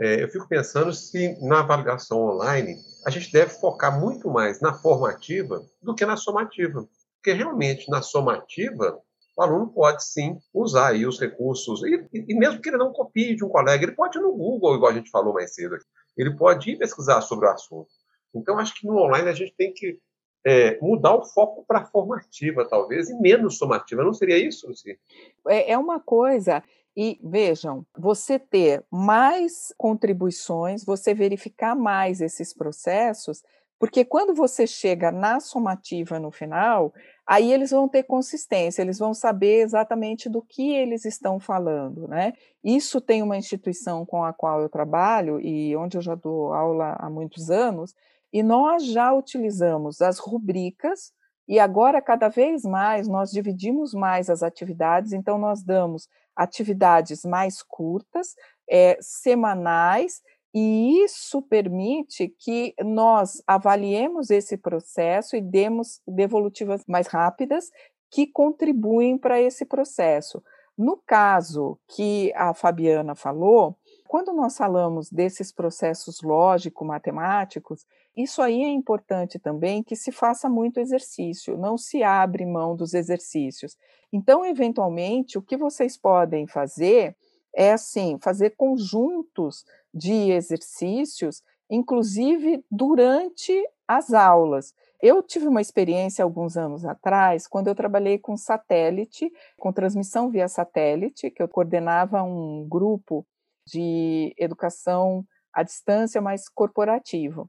É, 0.00 0.22
eu 0.22 0.28
fico 0.28 0.46
pensando 0.46 0.92
se 0.92 1.36
na 1.44 1.60
avaliação 1.60 2.20
online 2.20 2.76
a 3.04 3.10
gente 3.10 3.32
deve 3.32 3.50
focar 3.50 4.00
muito 4.00 4.30
mais 4.30 4.60
na 4.60 4.72
formativa 4.74 5.64
do 5.82 5.94
que 5.94 6.06
na 6.06 6.16
somativa. 6.16 6.88
Porque 7.28 7.42
realmente 7.42 7.90
na 7.90 8.00
somativa 8.00 8.98
o 9.36 9.42
aluno 9.42 9.70
pode 9.70 10.02
sim 10.02 10.38
usar 10.52 10.92
aí 10.92 11.04
os 11.04 11.20
recursos, 11.20 11.82
e, 11.82 12.08
e, 12.10 12.34
mesmo 12.34 12.60
que 12.60 12.70
ele 12.70 12.78
não 12.78 12.90
copie 12.90 13.36
de 13.36 13.44
um 13.44 13.50
colega, 13.50 13.84
ele 13.84 13.92
pode 13.92 14.18
ir 14.18 14.22
no 14.22 14.32
Google, 14.32 14.74
igual 14.74 14.90
a 14.90 14.94
gente 14.94 15.10
falou 15.10 15.34
mais 15.34 15.54
cedo 15.54 15.74
aqui. 15.74 15.84
Ele 16.16 16.34
pode 16.34 16.70
ir 16.70 16.78
pesquisar 16.78 17.20
sobre 17.20 17.46
o 17.46 17.50
assunto. 17.50 17.90
Então, 18.34 18.58
acho 18.58 18.74
que 18.74 18.86
no 18.86 18.96
online 18.96 19.28
a 19.28 19.34
gente 19.34 19.54
tem 19.56 19.74
que 19.74 19.98
é, 20.44 20.78
mudar 20.80 21.14
o 21.16 21.24
foco 21.26 21.66
para 21.68 21.84
formativa, 21.84 22.66
talvez, 22.66 23.10
e 23.10 23.20
menos 23.20 23.58
somativa. 23.58 24.02
Não 24.02 24.14
seria 24.14 24.38
isso, 24.38 24.66
Luci? 24.66 24.98
É, 25.46 25.72
é 25.72 25.78
uma 25.78 26.00
coisa 26.00 26.64
e 26.96 27.20
vejam, 27.22 27.86
você 27.96 28.38
ter 28.38 28.82
mais 28.90 29.72
contribuições, 29.76 30.82
você 30.82 31.14
verificar 31.14 31.76
mais 31.76 32.20
esses 32.22 32.52
processos, 32.52 33.44
porque 33.78 34.04
quando 34.04 34.34
você 34.34 34.66
chega 34.66 35.12
na 35.12 35.38
somativa 35.38 36.18
no 36.18 36.30
final, 36.30 36.92
aí 37.26 37.52
eles 37.52 37.70
vão 37.70 37.88
ter 37.88 38.02
consistência, 38.02 38.82
eles 38.82 38.98
vão 38.98 39.14
saber 39.14 39.60
exatamente 39.60 40.28
do 40.28 40.42
que 40.42 40.74
eles 40.74 41.04
estão 41.04 41.38
falando, 41.38 42.08
né? 42.08 42.32
Isso 42.64 43.00
tem 43.00 43.22
uma 43.22 43.36
instituição 43.36 44.04
com 44.04 44.24
a 44.24 44.32
qual 44.32 44.60
eu 44.60 44.68
trabalho 44.68 45.40
e 45.40 45.76
onde 45.76 45.96
eu 45.96 46.02
já 46.02 46.14
dou 46.14 46.52
aula 46.52 46.96
há 46.98 47.08
muitos 47.08 47.50
anos, 47.50 47.94
e 48.32 48.42
nós 48.42 48.84
já 48.84 49.12
utilizamos 49.12 50.02
as 50.02 50.18
rubricas 50.18 51.12
e 51.46 51.58
agora 51.58 52.02
cada 52.02 52.28
vez 52.28 52.62
mais 52.62 53.08
nós 53.08 53.30
dividimos 53.30 53.94
mais 53.94 54.28
as 54.28 54.42
atividades, 54.42 55.12
então 55.12 55.38
nós 55.38 55.62
damos 55.62 56.08
atividades 56.36 57.24
mais 57.24 57.62
curtas, 57.62 58.34
é, 58.68 58.98
semanais 59.00 60.20
e 60.54 61.04
isso 61.04 61.42
permite 61.42 62.28
que 62.28 62.74
nós 62.82 63.42
avaliemos 63.46 64.30
esse 64.30 64.56
processo 64.56 65.36
e 65.36 65.40
demos 65.40 66.00
devolutivas 66.06 66.82
mais 66.86 67.06
rápidas 67.06 67.70
que 68.10 68.26
contribuem 68.26 69.18
para 69.18 69.40
esse 69.40 69.64
processo. 69.66 70.42
No 70.76 70.96
caso 70.96 71.78
que 71.88 72.32
a 72.34 72.54
Fabiana 72.54 73.14
falou, 73.14 73.76
quando 74.06 74.32
nós 74.32 74.56
falamos 74.56 75.10
desses 75.10 75.52
processos 75.52 76.22
lógico-matemáticos, 76.22 77.84
isso 78.16 78.40
aí 78.40 78.62
é 78.62 78.68
importante 78.68 79.38
também 79.38 79.82
que 79.82 79.94
se 79.94 80.10
faça 80.10 80.48
muito 80.48 80.80
exercício, 80.80 81.58
não 81.58 81.76
se 81.76 82.02
abre 82.02 82.46
mão 82.46 82.74
dos 82.74 82.94
exercícios. 82.94 83.76
Então, 84.12 84.44
eventualmente, 84.44 85.36
o 85.36 85.42
que 85.42 85.56
vocês 85.56 85.96
podem 85.96 86.46
fazer 86.46 87.16
é 87.54 87.72
assim, 87.72 88.18
fazer 88.20 88.50
conjuntos 88.56 89.64
de 89.92 90.30
exercícios, 90.30 91.42
inclusive 91.70 92.64
durante 92.70 93.52
as 93.86 94.12
aulas. 94.12 94.74
Eu 95.00 95.22
tive 95.22 95.46
uma 95.46 95.60
experiência 95.60 96.24
alguns 96.24 96.56
anos 96.56 96.84
atrás, 96.84 97.46
quando 97.46 97.68
eu 97.68 97.74
trabalhei 97.74 98.18
com 98.18 98.36
satélite, 98.36 99.32
com 99.56 99.72
transmissão 99.72 100.30
via 100.30 100.48
satélite, 100.48 101.30
que 101.30 101.42
eu 101.42 101.48
coordenava 101.48 102.22
um 102.22 102.66
grupo 102.68 103.24
de 103.66 104.34
educação 104.36 105.24
à 105.52 105.62
distância, 105.62 106.20
mais 106.20 106.48
corporativo. 106.48 107.48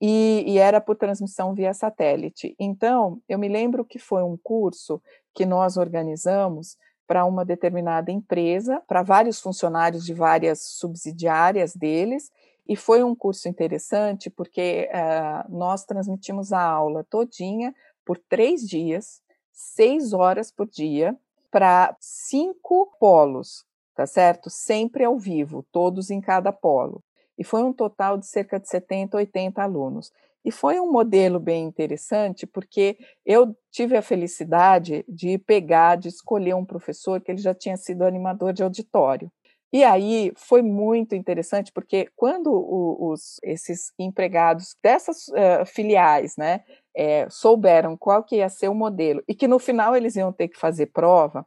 E, 0.00 0.44
e, 0.46 0.58
era 0.58 0.80
por 0.80 0.96
transmissão 0.96 1.54
via 1.54 1.74
satélite. 1.74 2.54
Então, 2.58 3.20
eu 3.28 3.38
me 3.38 3.48
lembro 3.48 3.84
que 3.84 3.98
foi 3.98 4.22
um 4.22 4.36
curso 4.36 5.02
que 5.34 5.44
nós 5.44 5.76
organizamos 5.76 6.76
para 7.08 7.24
uma 7.24 7.42
determinada 7.42 8.12
empresa, 8.12 8.82
para 8.86 9.02
vários 9.02 9.40
funcionários 9.40 10.04
de 10.04 10.12
várias 10.12 10.60
subsidiárias 10.60 11.74
deles, 11.74 12.30
e 12.68 12.76
foi 12.76 13.02
um 13.02 13.14
curso 13.14 13.48
interessante 13.48 14.28
porque 14.28 14.90
uh, 14.92 15.50
nós 15.50 15.86
transmitimos 15.86 16.52
a 16.52 16.62
aula 16.62 17.02
todinha 17.02 17.74
por 18.04 18.18
três 18.18 18.60
dias, 18.60 19.22
seis 19.50 20.12
horas 20.12 20.52
por 20.52 20.68
dia, 20.68 21.16
para 21.50 21.96
cinco 21.98 22.94
polos, 23.00 23.64
tá 23.94 24.06
certo? 24.06 24.50
Sempre 24.50 25.02
ao 25.02 25.18
vivo, 25.18 25.64
todos 25.72 26.10
em 26.10 26.20
cada 26.20 26.52
polo. 26.52 27.02
E 27.38 27.44
foi 27.44 27.62
um 27.62 27.72
total 27.72 28.18
de 28.18 28.26
cerca 28.26 28.60
de 28.60 28.68
70, 28.68 29.16
80 29.16 29.62
alunos. 29.62 30.12
E 30.44 30.50
foi 30.52 30.80
um 30.80 30.90
modelo 30.90 31.38
bem 31.40 31.64
interessante, 31.64 32.46
porque 32.46 32.96
eu 33.26 33.56
tive 33.70 33.96
a 33.96 34.02
felicidade 34.02 35.04
de 35.08 35.38
pegar, 35.38 35.96
de 35.96 36.08
escolher 36.08 36.54
um 36.54 36.64
professor 36.64 37.20
que 37.20 37.30
ele 37.30 37.40
já 37.40 37.54
tinha 37.54 37.76
sido 37.76 38.04
animador 38.04 38.52
de 38.52 38.62
auditório. 38.62 39.30
E 39.72 39.84
aí 39.84 40.32
foi 40.34 40.62
muito 40.62 41.14
interessante, 41.14 41.70
porque 41.72 42.08
quando 42.16 42.50
os, 42.50 43.38
esses 43.42 43.92
empregados 43.98 44.74
dessas 44.82 45.28
uh, 45.28 45.66
filiais 45.66 46.36
né, 46.38 46.64
é, 46.96 47.28
souberam 47.28 47.94
qual 47.96 48.24
que 48.24 48.36
ia 48.36 48.48
ser 48.48 48.68
o 48.68 48.74
modelo 48.74 49.22
e 49.28 49.34
que 49.34 49.46
no 49.46 49.58
final 49.58 49.94
eles 49.94 50.16
iam 50.16 50.32
ter 50.32 50.48
que 50.48 50.58
fazer 50.58 50.86
prova, 50.86 51.46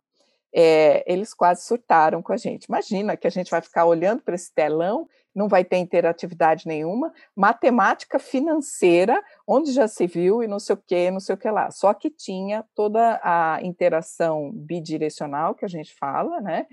é, 0.54 1.04
eles 1.12 1.34
quase 1.34 1.66
surtaram 1.66 2.22
com 2.22 2.34
a 2.34 2.38
gente. 2.38 2.66
Imagina 2.66 3.16
que 3.16 3.28
a 3.28 3.32
gente 3.32 3.52
vai 3.52 3.62
ficar 3.62 3.86
olhando 3.86 4.22
para 4.22 4.36
esse 4.36 4.54
telão 4.54 5.08
não 5.34 5.48
vai 5.48 5.64
ter 5.64 5.78
interatividade 5.78 6.68
nenhuma, 6.68 7.14
matemática 7.36 8.20
financeira, 8.20 9.22
onde 9.48 9.72
já 9.72 9.88
se 9.88 10.06
viu 10.06 10.44
e 10.44 10.48
não 10.48 10.60
sei 10.60 10.76
o 10.76 10.84
que, 10.86 11.12
não 11.12 11.20
sei 11.20 11.36
o 11.36 11.38
que 11.38 11.50
lá. 11.50 11.72
Só 11.72 11.94
que 11.94 12.10
tinha 12.10 12.66
toda 12.76 13.20
a 13.24 13.60
interação 13.64 14.52
bidirecional 14.54 15.56
que 15.56 15.66
a 15.66 15.70
gente 15.70 15.96
fala, 15.96 16.42
né? 16.42 16.68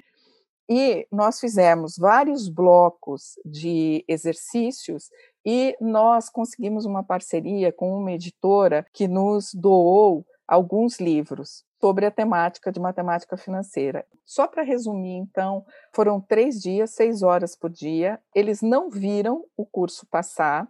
E 0.68 1.06
nós 1.10 1.40
fizemos 1.40 1.96
vários 1.96 2.48
blocos 2.48 3.38
de 3.44 4.04
exercícios 4.06 5.08
e 5.46 5.74
nós 5.80 6.28
conseguimos 6.28 6.84
uma 6.84 7.02
parceria 7.02 7.72
com 7.72 7.96
uma 7.96 8.12
editora 8.12 8.84
que 8.92 9.08
nos 9.08 9.54
doou 9.54 10.26
alguns 10.46 11.00
livros 11.00 11.64
sobre 11.80 12.06
a 12.06 12.10
temática 12.10 12.72
de 12.72 12.80
matemática 12.80 13.36
financeira. 13.36 14.04
Só 14.24 14.46
para 14.46 14.62
resumir, 14.62 15.16
então, 15.16 15.64
foram 15.92 16.20
três 16.20 16.60
dias, 16.60 16.90
seis 16.90 17.22
horas 17.22 17.56
por 17.56 17.70
dia. 17.70 18.20
Eles 18.34 18.60
não 18.62 18.90
viram 18.90 19.44
o 19.56 19.64
curso 19.64 20.06
passar, 20.06 20.68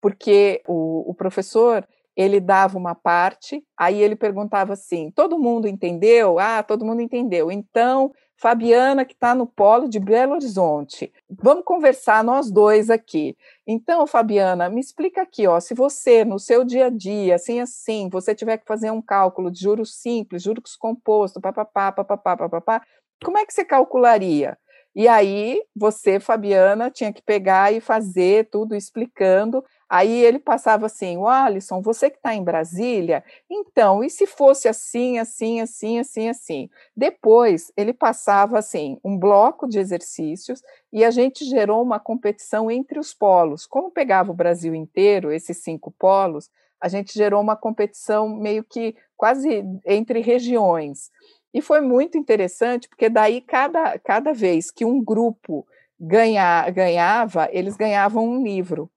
porque 0.00 0.62
o, 0.66 1.10
o 1.10 1.14
professor 1.14 1.86
ele 2.16 2.40
dava 2.40 2.78
uma 2.78 2.94
parte, 2.94 3.64
aí 3.76 4.00
ele 4.00 4.16
perguntava 4.16 4.72
assim: 4.72 5.10
todo 5.10 5.38
mundo 5.38 5.66
entendeu? 5.68 6.38
Ah, 6.38 6.62
todo 6.62 6.84
mundo 6.84 7.00
entendeu. 7.00 7.50
Então, 7.50 8.12
Fabiana, 8.36 9.04
que 9.04 9.14
está 9.14 9.34
no 9.34 9.46
polo 9.46 9.88
de 9.88 10.00
Belo 10.00 10.32
Horizonte, 10.34 11.12
vamos 11.30 11.64
conversar 11.64 12.24
nós 12.24 12.50
dois 12.50 12.90
aqui. 12.90 13.36
Então, 13.66 14.06
Fabiana, 14.06 14.68
me 14.68 14.80
explica 14.80 15.22
aqui, 15.22 15.46
ó, 15.46 15.60
se 15.60 15.74
você, 15.74 16.24
no 16.24 16.40
seu 16.40 16.64
dia 16.64 16.86
a 16.86 16.90
dia, 16.90 17.36
assim, 17.36 17.60
assim, 17.60 18.08
você 18.10 18.34
tiver 18.34 18.58
que 18.58 18.66
fazer 18.66 18.90
um 18.90 19.00
cálculo 19.00 19.50
de 19.50 19.60
juros 19.60 19.94
simples, 19.94 20.42
juros 20.42 20.74
compostos, 20.74 21.40
papapá, 21.40 21.92
papapá, 21.92 22.36
papapá, 22.36 22.82
como 23.24 23.38
é 23.38 23.46
que 23.46 23.54
você 23.54 23.64
calcularia? 23.64 24.58
E 24.94 25.08
aí, 25.08 25.62
você, 25.74 26.20
Fabiana, 26.20 26.90
tinha 26.90 27.12
que 27.12 27.22
pegar 27.22 27.72
e 27.72 27.80
fazer 27.80 28.48
tudo 28.50 28.74
explicando. 28.74 29.64
Aí 29.94 30.24
ele 30.24 30.38
passava 30.38 30.86
assim: 30.86 31.18
o 31.18 31.28
Alisson, 31.28 31.82
você 31.82 32.08
que 32.08 32.16
está 32.16 32.34
em 32.34 32.42
Brasília, 32.42 33.22
então, 33.50 34.02
e 34.02 34.08
se 34.08 34.26
fosse 34.26 34.66
assim, 34.66 35.18
assim, 35.18 35.60
assim, 35.60 35.98
assim, 35.98 36.30
assim? 36.30 36.70
Depois, 36.96 37.70
ele 37.76 37.92
passava 37.92 38.58
assim: 38.58 38.98
um 39.04 39.18
bloco 39.18 39.68
de 39.68 39.78
exercícios 39.78 40.62
e 40.90 41.04
a 41.04 41.10
gente 41.10 41.44
gerou 41.44 41.82
uma 41.82 42.00
competição 42.00 42.70
entre 42.70 42.98
os 42.98 43.12
polos. 43.12 43.66
Como 43.66 43.90
pegava 43.90 44.30
o 44.30 44.34
Brasil 44.34 44.74
inteiro, 44.74 45.30
esses 45.30 45.58
cinco 45.58 45.90
polos, 45.90 46.48
a 46.80 46.88
gente 46.88 47.12
gerou 47.12 47.42
uma 47.42 47.54
competição 47.54 48.30
meio 48.30 48.64
que 48.64 48.96
quase 49.14 49.62
entre 49.84 50.20
regiões. 50.20 51.10
E 51.52 51.60
foi 51.60 51.82
muito 51.82 52.16
interessante, 52.16 52.88
porque 52.88 53.10
daí 53.10 53.42
cada, 53.42 53.98
cada 53.98 54.32
vez 54.32 54.70
que 54.70 54.86
um 54.86 55.04
grupo 55.04 55.66
ganha, 56.00 56.70
ganhava, 56.70 57.46
eles 57.52 57.76
ganhavam 57.76 58.26
um 58.26 58.42
livro 58.42 58.90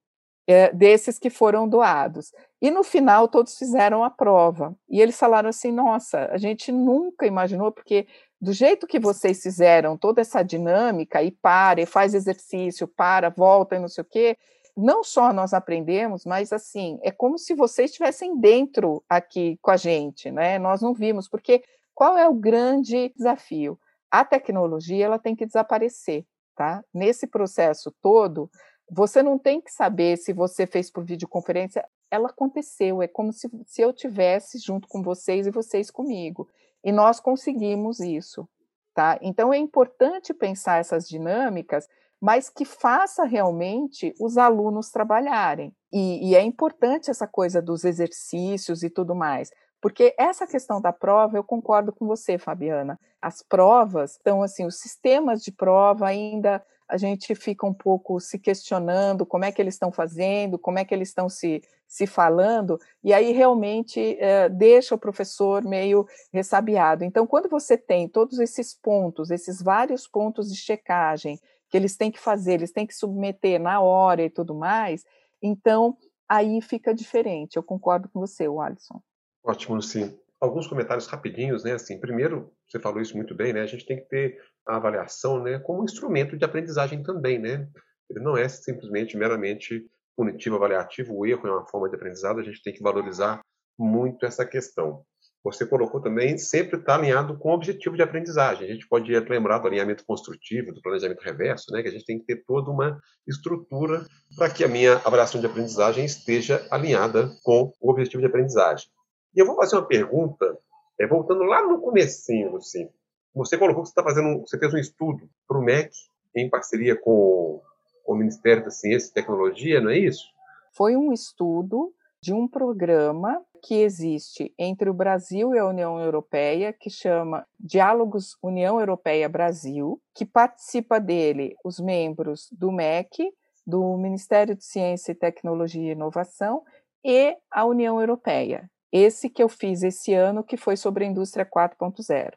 é, 0.47 0.71
desses 0.71 1.17
que 1.17 1.29
foram 1.29 1.67
doados. 1.67 2.31
E 2.61 2.69
no 2.69 2.83
final 2.83 3.27
todos 3.27 3.57
fizeram 3.57 4.03
a 4.03 4.09
prova. 4.09 4.75
E 4.89 5.01
eles 5.01 5.17
falaram 5.17 5.49
assim: 5.49 5.71
nossa, 5.71 6.29
a 6.31 6.37
gente 6.37 6.71
nunca 6.71 7.25
imaginou, 7.25 7.71
porque 7.71 8.07
do 8.39 8.53
jeito 8.53 8.87
que 8.87 8.99
vocês 8.99 9.41
fizeram 9.41 9.97
toda 9.97 10.21
essa 10.21 10.43
dinâmica, 10.43 11.23
e 11.23 11.31
para, 11.31 11.81
e 11.81 11.85
faz 11.85 12.13
exercício, 12.13 12.87
para, 12.87 13.29
volta 13.29 13.75
e 13.75 13.79
não 13.79 13.87
sei 13.87 14.03
o 14.03 14.07
quê, 14.07 14.37
não 14.75 15.03
só 15.03 15.31
nós 15.31 15.53
aprendemos, 15.53 16.25
mas 16.25 16.51
assim, 16.51 16.99
é 17.01 17.09
como 17.09 17.37
se 17.37 17.55
vocês 17.55 17.91
estivessem 17.91 18.39
dentro 18.39 19.03
aqui 19.09 19.57
com 19.61 19.71
a 19.71 19.77
gente, 19.77 20.29
né? 20.29 20.59
Nós 20.59 20.81
não 20.81 20.93
vimos, 20.93 21.29
porque 21.29 21.63
qual 21.93 22.17
é 22.17 22.27
o 22.27 22.33
grande 22.33 23.11
desafio? 23.15 23.79
A 24.11 24.25
tecnologia 24.25 25.05
ela 25.05 25.17
tem 25.17 25.35
que 25.35 25.45
desaparecer, 25.45 26.25
tá? 26.55 26.83
Nesse 26.93 27.25
processo 27.25 27.93
todo, 28.01 28.49
você 28.89 29.23
não 29.23 29.37
tem 29.37 29.61
que 29.61 29.71
saber 29.71 30.17
se 30.17 30.33
você 30.33 30.67
fez 30.67 30.91
por 30.91 31.03
videoconferência, 31.03 31.85
ela 32.09 32.29
aconteceu, 32.29 33.01
é 33.01 33.07
como 33.07 33.33
se, 33.33 33.49
se 33.65 33.81
eu 33.81 33.91
tivesse 33.91 34.59
junto 34.59 34.87
com 34.87 35.01
vocês 35.01 35.47
e 35.47 35.51
vocês 35.51 35.89
comigo. 35.89 36.47
E 36.83 36.91
nós 36.91 37.19
conseguimos 37.19 37.99
isso, 37.99 38.47
tá? 38.93 39.17
Então 39.21 39.53
é 39.53 39.57
importante 39.57 40.33
pensar 40.33 40.79
essas 40.79 41.07
dinâmicas 41.07 41.87
mas 42.21 42.49
que 42.49 42.65
faça 42.65 43.23
realmente 43.23 44.13
os 44.19 44.37
alunos 44.37 44.89
trabalharem. 44.89 45.71
E, 45.91 46.29
e, 46.29 46.35
é 46.35 46.41
importante 46.41 47.11
essa 47.11 47.27
coisa 47.27 47.61
dos 47.61 47.83
exercícios 47.83 48.83
e 48.83 48.89
tudo 48.89 49.13
mais, 49.13 49.51
porque 49.81 50.15
essa 50.17 50.47
questão 50.47 50.81
da 50.81 50.91
prova, 50.91 51.37
eu 51.37 51.43
concordo 51.43 51.93
com 51.93 52.07
você, 52.07 52.39
Fabiana. 52.39 52.99
As 53.21 53.43
provas, 53.43 54.17
então, 54.19 54.41
assim, 54.41 54.65
os 54.65 54.79
sistemas 54.79 55.43
de 55.43 55.51
prova 55.51 56.07
ainda 56.07 56.65
a 56.87 56.97
gente 56.97 57.33
fica 57.33 57.65
um 57.65 57.73
pouco 57.73 58.19
se 58.19 58.37
questionando 58.37 59.25
como 59.25 59.45
é 59.45 59.51
que 59.51 59.61
eles 59.61 59.73
estão 59.73 59.91
fazendo, 59.91 60.59
como 60.59 60.77
é 60.77 60.85
que 60.85 60.93
eles 60.93 61.09
estão 61.09 61.27
se, 61.27 61.61
se 61.87 62.05
falando, 62.05 62.79
e 63.03 63.13
aí 63.13 63.31
realmente 63.31 64.17
é, 64.19 64.47
deixa 64.49 64.93
o 64.93 64.99
professor 64.99 65.63
meio 65.63 66.07
ressabiado. 66.31 67.03
Então, 67.03 67.25
quando 67.25 67.49
você 67.49 67.77
tem 67.77 68.07
todos 68.07 68.39
esses 68.39 68.73
pontos, 68.73 69.31
esses 69.31 69.61
vários 69.61 70.07
pontos 70.07 70.51
de 70.51 70.57
checagem, 70.57 71.39
que 71.69 71.77
eles 71.77 71.97
têm 71.97 72.11
que 72.11 72.19
fazer, 72.19 72.53
eles 72.53 72.71
têm 72.71 72.85
que 72.85 72.95
submeter 72.95 73.59
na 73.59 73.81
hora 73.81 74.23
e 74.23 74.29
tudo 74.29 74.53
mais, 74.53 75.03
então 75.41 75.97
aí 76.29 76.61
fica 76.61 76.93
diferente. 76.93 77.57
Eu 77.57 77.63
concordo 77.63 78.09
com 78.09 78.19
você, 78.19 78.45
Alisson. 78.45 79.01
Ótimo, 79.43 79.81
sim. 79.81 80.17
Alguns 80.39 80.67
comentários 80.67 81.07
rapidinhos, 81.07 81.63
né? 81.63 81.73
Assim, 81.73 81.99
primeiro, 81.99 82.51
você 82.67 82.79
falou 82.79 83.01
isso 83.01 83.15
muito 83.15 83.33
bem, 83.33 83.53
né? 83.53 83.61
A 83.61 83.65
gente 83.65 83.85
tem 83.85 83.97
que 83.97 84.07
ter 84.07 84.41
a 84.67 84.77
avaliação, 84.77 85.41
né, 85.41 85.59
como 85.59 85.81
um 85.81 85.85
instrumento 85.85 86.37
de 86.37 86.45
aprendizagem 86.45 87.03
também, 87.03 87.39
né? 87.39 87.67
Ele 88.09 88.19
não 88.19 88.37
é 88.37 88.47
simplesmente 88.47 89.17
meramente 89.17 89.85
punitivo, 90.15 90.55
avaliativo. 90.55 91.15
O 91.15 91.25
erro 91.25 91.47
é 91.47 91.51
uma 91.51 91.67
forma 91.67 91.89
de 91.89 91.95
aprendizado. 91.95 92.39
A 92.39 92.43
gente 92.43 92.61
tem 92.63 92.73
que 92.73 92.81
valorizar 92.81 93.41
muito 93.77 94.25
essa 94.25 94.45
questão 94.45 95.03
você 95.45 95.63
colocou 95.63 96.01
também, 96.01 96.39
sempre 96.39 96.79
está 96.79 96.95
alinhado 96.95 97.37
com 97.37 97.49
o 97.49 97.53
objetivo 97.53 97.95
de 97.95 98.01
aprendizagem. 98.01 98.67
A 98.67 98.73
gente 98.73 98.87
pode 98.87 99.11
lembrar 99.29 99.59
do 99.59 99.67
alinhamento 99.67 100.03
construtivo, 100.03 100.73
do 100.73 100.81
planejamento 100.81 101.21
reverso, 101.21 101.71
né, 101.71 101.83
que 101.83 101.87
a 101.87 101.91
gente 101.91 102.03
tem 102.03 102.17
que 102.17 102.25
ter 102.25 102.43
toda 102.47 102.71
uma 102.71 102.99
estrutura 103.27 104.03
para 104.35 104.49
que 104.49 104.63
a 104.63 104.67
minha 104.67 104.95
avaliação 105.05 105.39
de 105.39 105.45
aprendizagem 105.45 106.03
esteja 106.03 106.65
alinhada 106.71 107.29
com 107.43 107.71
o 107.79 107.91
objetivo 107.91 108.21
de 108.21 108.27
aprendizagem. 108.27 108.87
E 109.35 109.39
eu 109.39 109.45
vou 109.45 109.55
fazer 109.55 109.75
uma 109.75 109.85
pergunta, 109.85 110.57
é, 110.99 111.05
voltando 111.05 111.43
lá 111.43 111.61
no 111.61 111.79
comecinho, 111.79 112.53
Luci. 112.53 112.89
Você 113.35 113.57
colocou 113.57 113.83
que 113.83 113.89
você, 113.89 113.95
tá 113.95 114.03
fazendo, 114.03 114.39
você 114.39 114.57
fez 114.57 114.73
um 114.73 114.77
estudo 114.77 115.29
para 115.45 115.57
o 115.57 115.61
MEC, 115.61 115.91
em 116.33 116.49
parceria 116.49 116.95
com, 116.95 117.61
com 118.03 118.13
o 118.13 118.15
Ministério 118.15 118.63
da 118.63 118.71
Ciência 118.71 119.09
e 119.09 119.13
Tecnologia, 119.13 119.81
não 119.81 119.89
é 119.89 119.97
isso? 119.97 120.23
Foi 120.71 120.95
um 120.95 121.11
estudo 121.11 121.93
de 122.21 122.33
um 122.33 122.47
programa 122.47 123.41
que 123.61 123.75
existe 123.75 124.53
entre 124.57 124.89
o 124.89 124.93
Brasil 124.93 125.53
e 125.53 125.59
a 125.59 125.65
União 125.65 125.99
Europeia, 125.99 126.71
que 126.71 126.89
chama 126.89 127.45
Diálogos 127.59 128.37
União 128.41 128.79
Europeia-Brasil, 128.79 130.01
que 130.13 130.25
participa 130.25 130.99
dele 130.99 131.55
os 131.63 131.79
membros 131.79 132.47
do 132.51 132.71
MEC, 132.71 133.33
do 133.67 133.97
Ministério 133.97 134.55
de 134.55 134.63
Ciência 134.63 135.11
e 135.11 135.15
Tecnologia 135.15 135.89
e 135.89 135.91
Inovação 135.91 136.63
e 137.03 137.35
a 137.51 137.65
União 137.65 137.99
Europeia. 137.99 138.69
Esse 138.91 139.29
que 139.29 139.43
eu 139.43 139.49
fiz 139.49 139.83
esse 139.83 140.13
ano, 140.13 140.43
que 140.43 140.55
foi 140.55 140.77
sobre 140.77 141.03
a 141.03 141.07
indústria 141.07 141.45
4.0. 141.45 142.33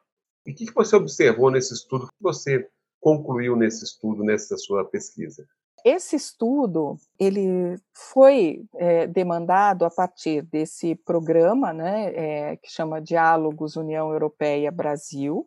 E 0.49 0.53
o 0.53 0.55
que 0.55 0.73
você 0.73 0.97
observou 0.97 1.51
nesse 1.51 1.75
estudo? 1.75 2.05
O 2.05 2.09
que 2.09 2.23
você 2.23 2.67
concluiu 2.99 3.55
nesse 3.55 3.85
estudo, 3.85 4.25
nessa 4.25 4.57
sua 4.57 4.83
pesquisa? 4.83 5.47
Esse 5.85 6.17
estudo 6.17 6.97
ele 7.21 7.79
foi 7.93 8.65
é, 8.77 9.07
demandado 9.07 9.85
a 9.85 9.91
partir 9.91 10.41
desse 10.41 10.95
programa, 10.95 11.75
né, 11.75 12.13
é, 12.15 12.57
que 12.57 12.71
chama 12.73 13.01
Diálogos 13.01 13.77
União 13.77 14.11
Europeia 14.11 14.73
Brasil, 14.73 15.47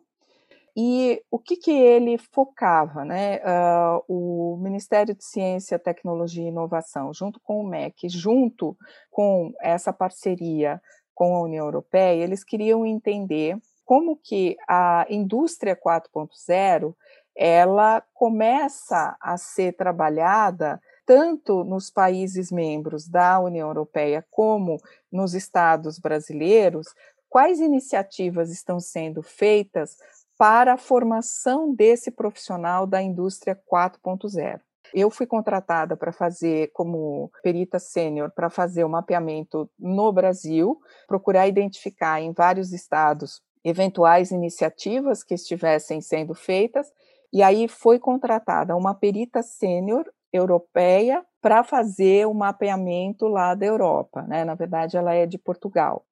e 0.76 1.20
o 1.30 1.38
que, 1.38 1.56
que 1.56 1.72
ele 1.72 2.16
focava, 2.16 3.04
né? 3.04 3.40
Uh, 3.44 4.02
o 4.08 4.56
Ministério 4.56 5.14
de 5.14 5.22
Ciência, 5.22 5.78
Tecnologia 5.78 6.44
e 6.44 6.48
Inovação, 6.48 7.12
junto 7.12 7.38
com 7.40 7.60
o 7.60 7.68
MEC, 7.68 8.08
junto 8.08 8.74
com 9.10 9.52
essa 9.60 9.92
parceria 9.92 10.80
com 11.14 11.36
a 11.36 11.42
União 11.42 11.66
Europeia, 11.66 12.24
eles 12.24 12.42
queriam 12.42 12.86
entender 12.86 13.58
como 13.84 14.16
que 14.16 14.56
a 14.68 15.06
indústria 15.08 15.76
4.0 15.76 16.94
ela 17.34 18.02
começa 18.12 19.16
a 19.20 19.36
ser 19.36 19.72
trabalhada 19.72 20.80
tanto 21.06 21.64
nos 21.64 21.90
países 21.90 22.52
membros 22.52 23.08
da 23.08 23.40
União 23.40 23.68
Europeia 23.68 24.24
como 24.30 24.78
nos 25.10 25.34
estados 25.34 25.98
brasileiros, 25.98 26.86
quais 27.28 27.60
iniciativas 27.60 28.50
estão 28.50 28.78
sendo 28.78 29.22
feitas 29.22 29.96
para 30.38 30.74
a 30.74 30.78
formação 30.78 31.74
desse 31.74 32.10
profissional 32.10 32.86
da 32.86 33.02
indústria 33.02 33.58
4.0. 33.70 34.60
Eu 34.94 35.10
fui 35.10 35.26
contratada 35.26 35.96
para 35.96 36.12
fazer, 36.12 36.70
como 36.72 37.30
perita 37.42 37.78
sênior, 37.78 38.30
para 38.30 38.50
fazer 38.50 38.84
o 38.84 38.88
mapeamento 38.88 39.70
no 39.78 40.12
Brasil, 40.12 40.78
procurar 41.08 41.48
identificar 41.48 42.20
em 42.20 42.32
vários 42.32 42.72
estados 42.72 43.40
eventuais 43.64 44.30
iniciativas 44.30 45.22
que 45.22 45.34
estivessem 45.34 46.00
sendo 46.00 46.34
feitas 46.34 46.92
e 47.32 47.42
aí 47.42 47.66
foi 47.66 47.98
contratada 47.98 48.76
uma 48.76 48.94
perita 48.94 49.42
sênior 49.42 50.04
europeia 50.32 51.24
para 51.40 51.64
fazer 51.64 52.26
o 52.26 52.34
mapeamento 52.34 53.26
lá 53.26 53.54
da 53.54 53.66
Europa, 53.66 54.22
né? 54.22 54.44
Na 54.44 54.54
verdade, 54.54 54.96
ela 54.96 55.14
é 55.14 55.26
de 55.26 55.38
Portugal, 55.38 56.04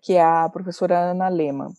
que 0.00 0.14
é 0.14 0.22
a 0.22 0.48
professora 0.48 0.98
Ana 0.98 1.28
Lehmann. 1.28 1.72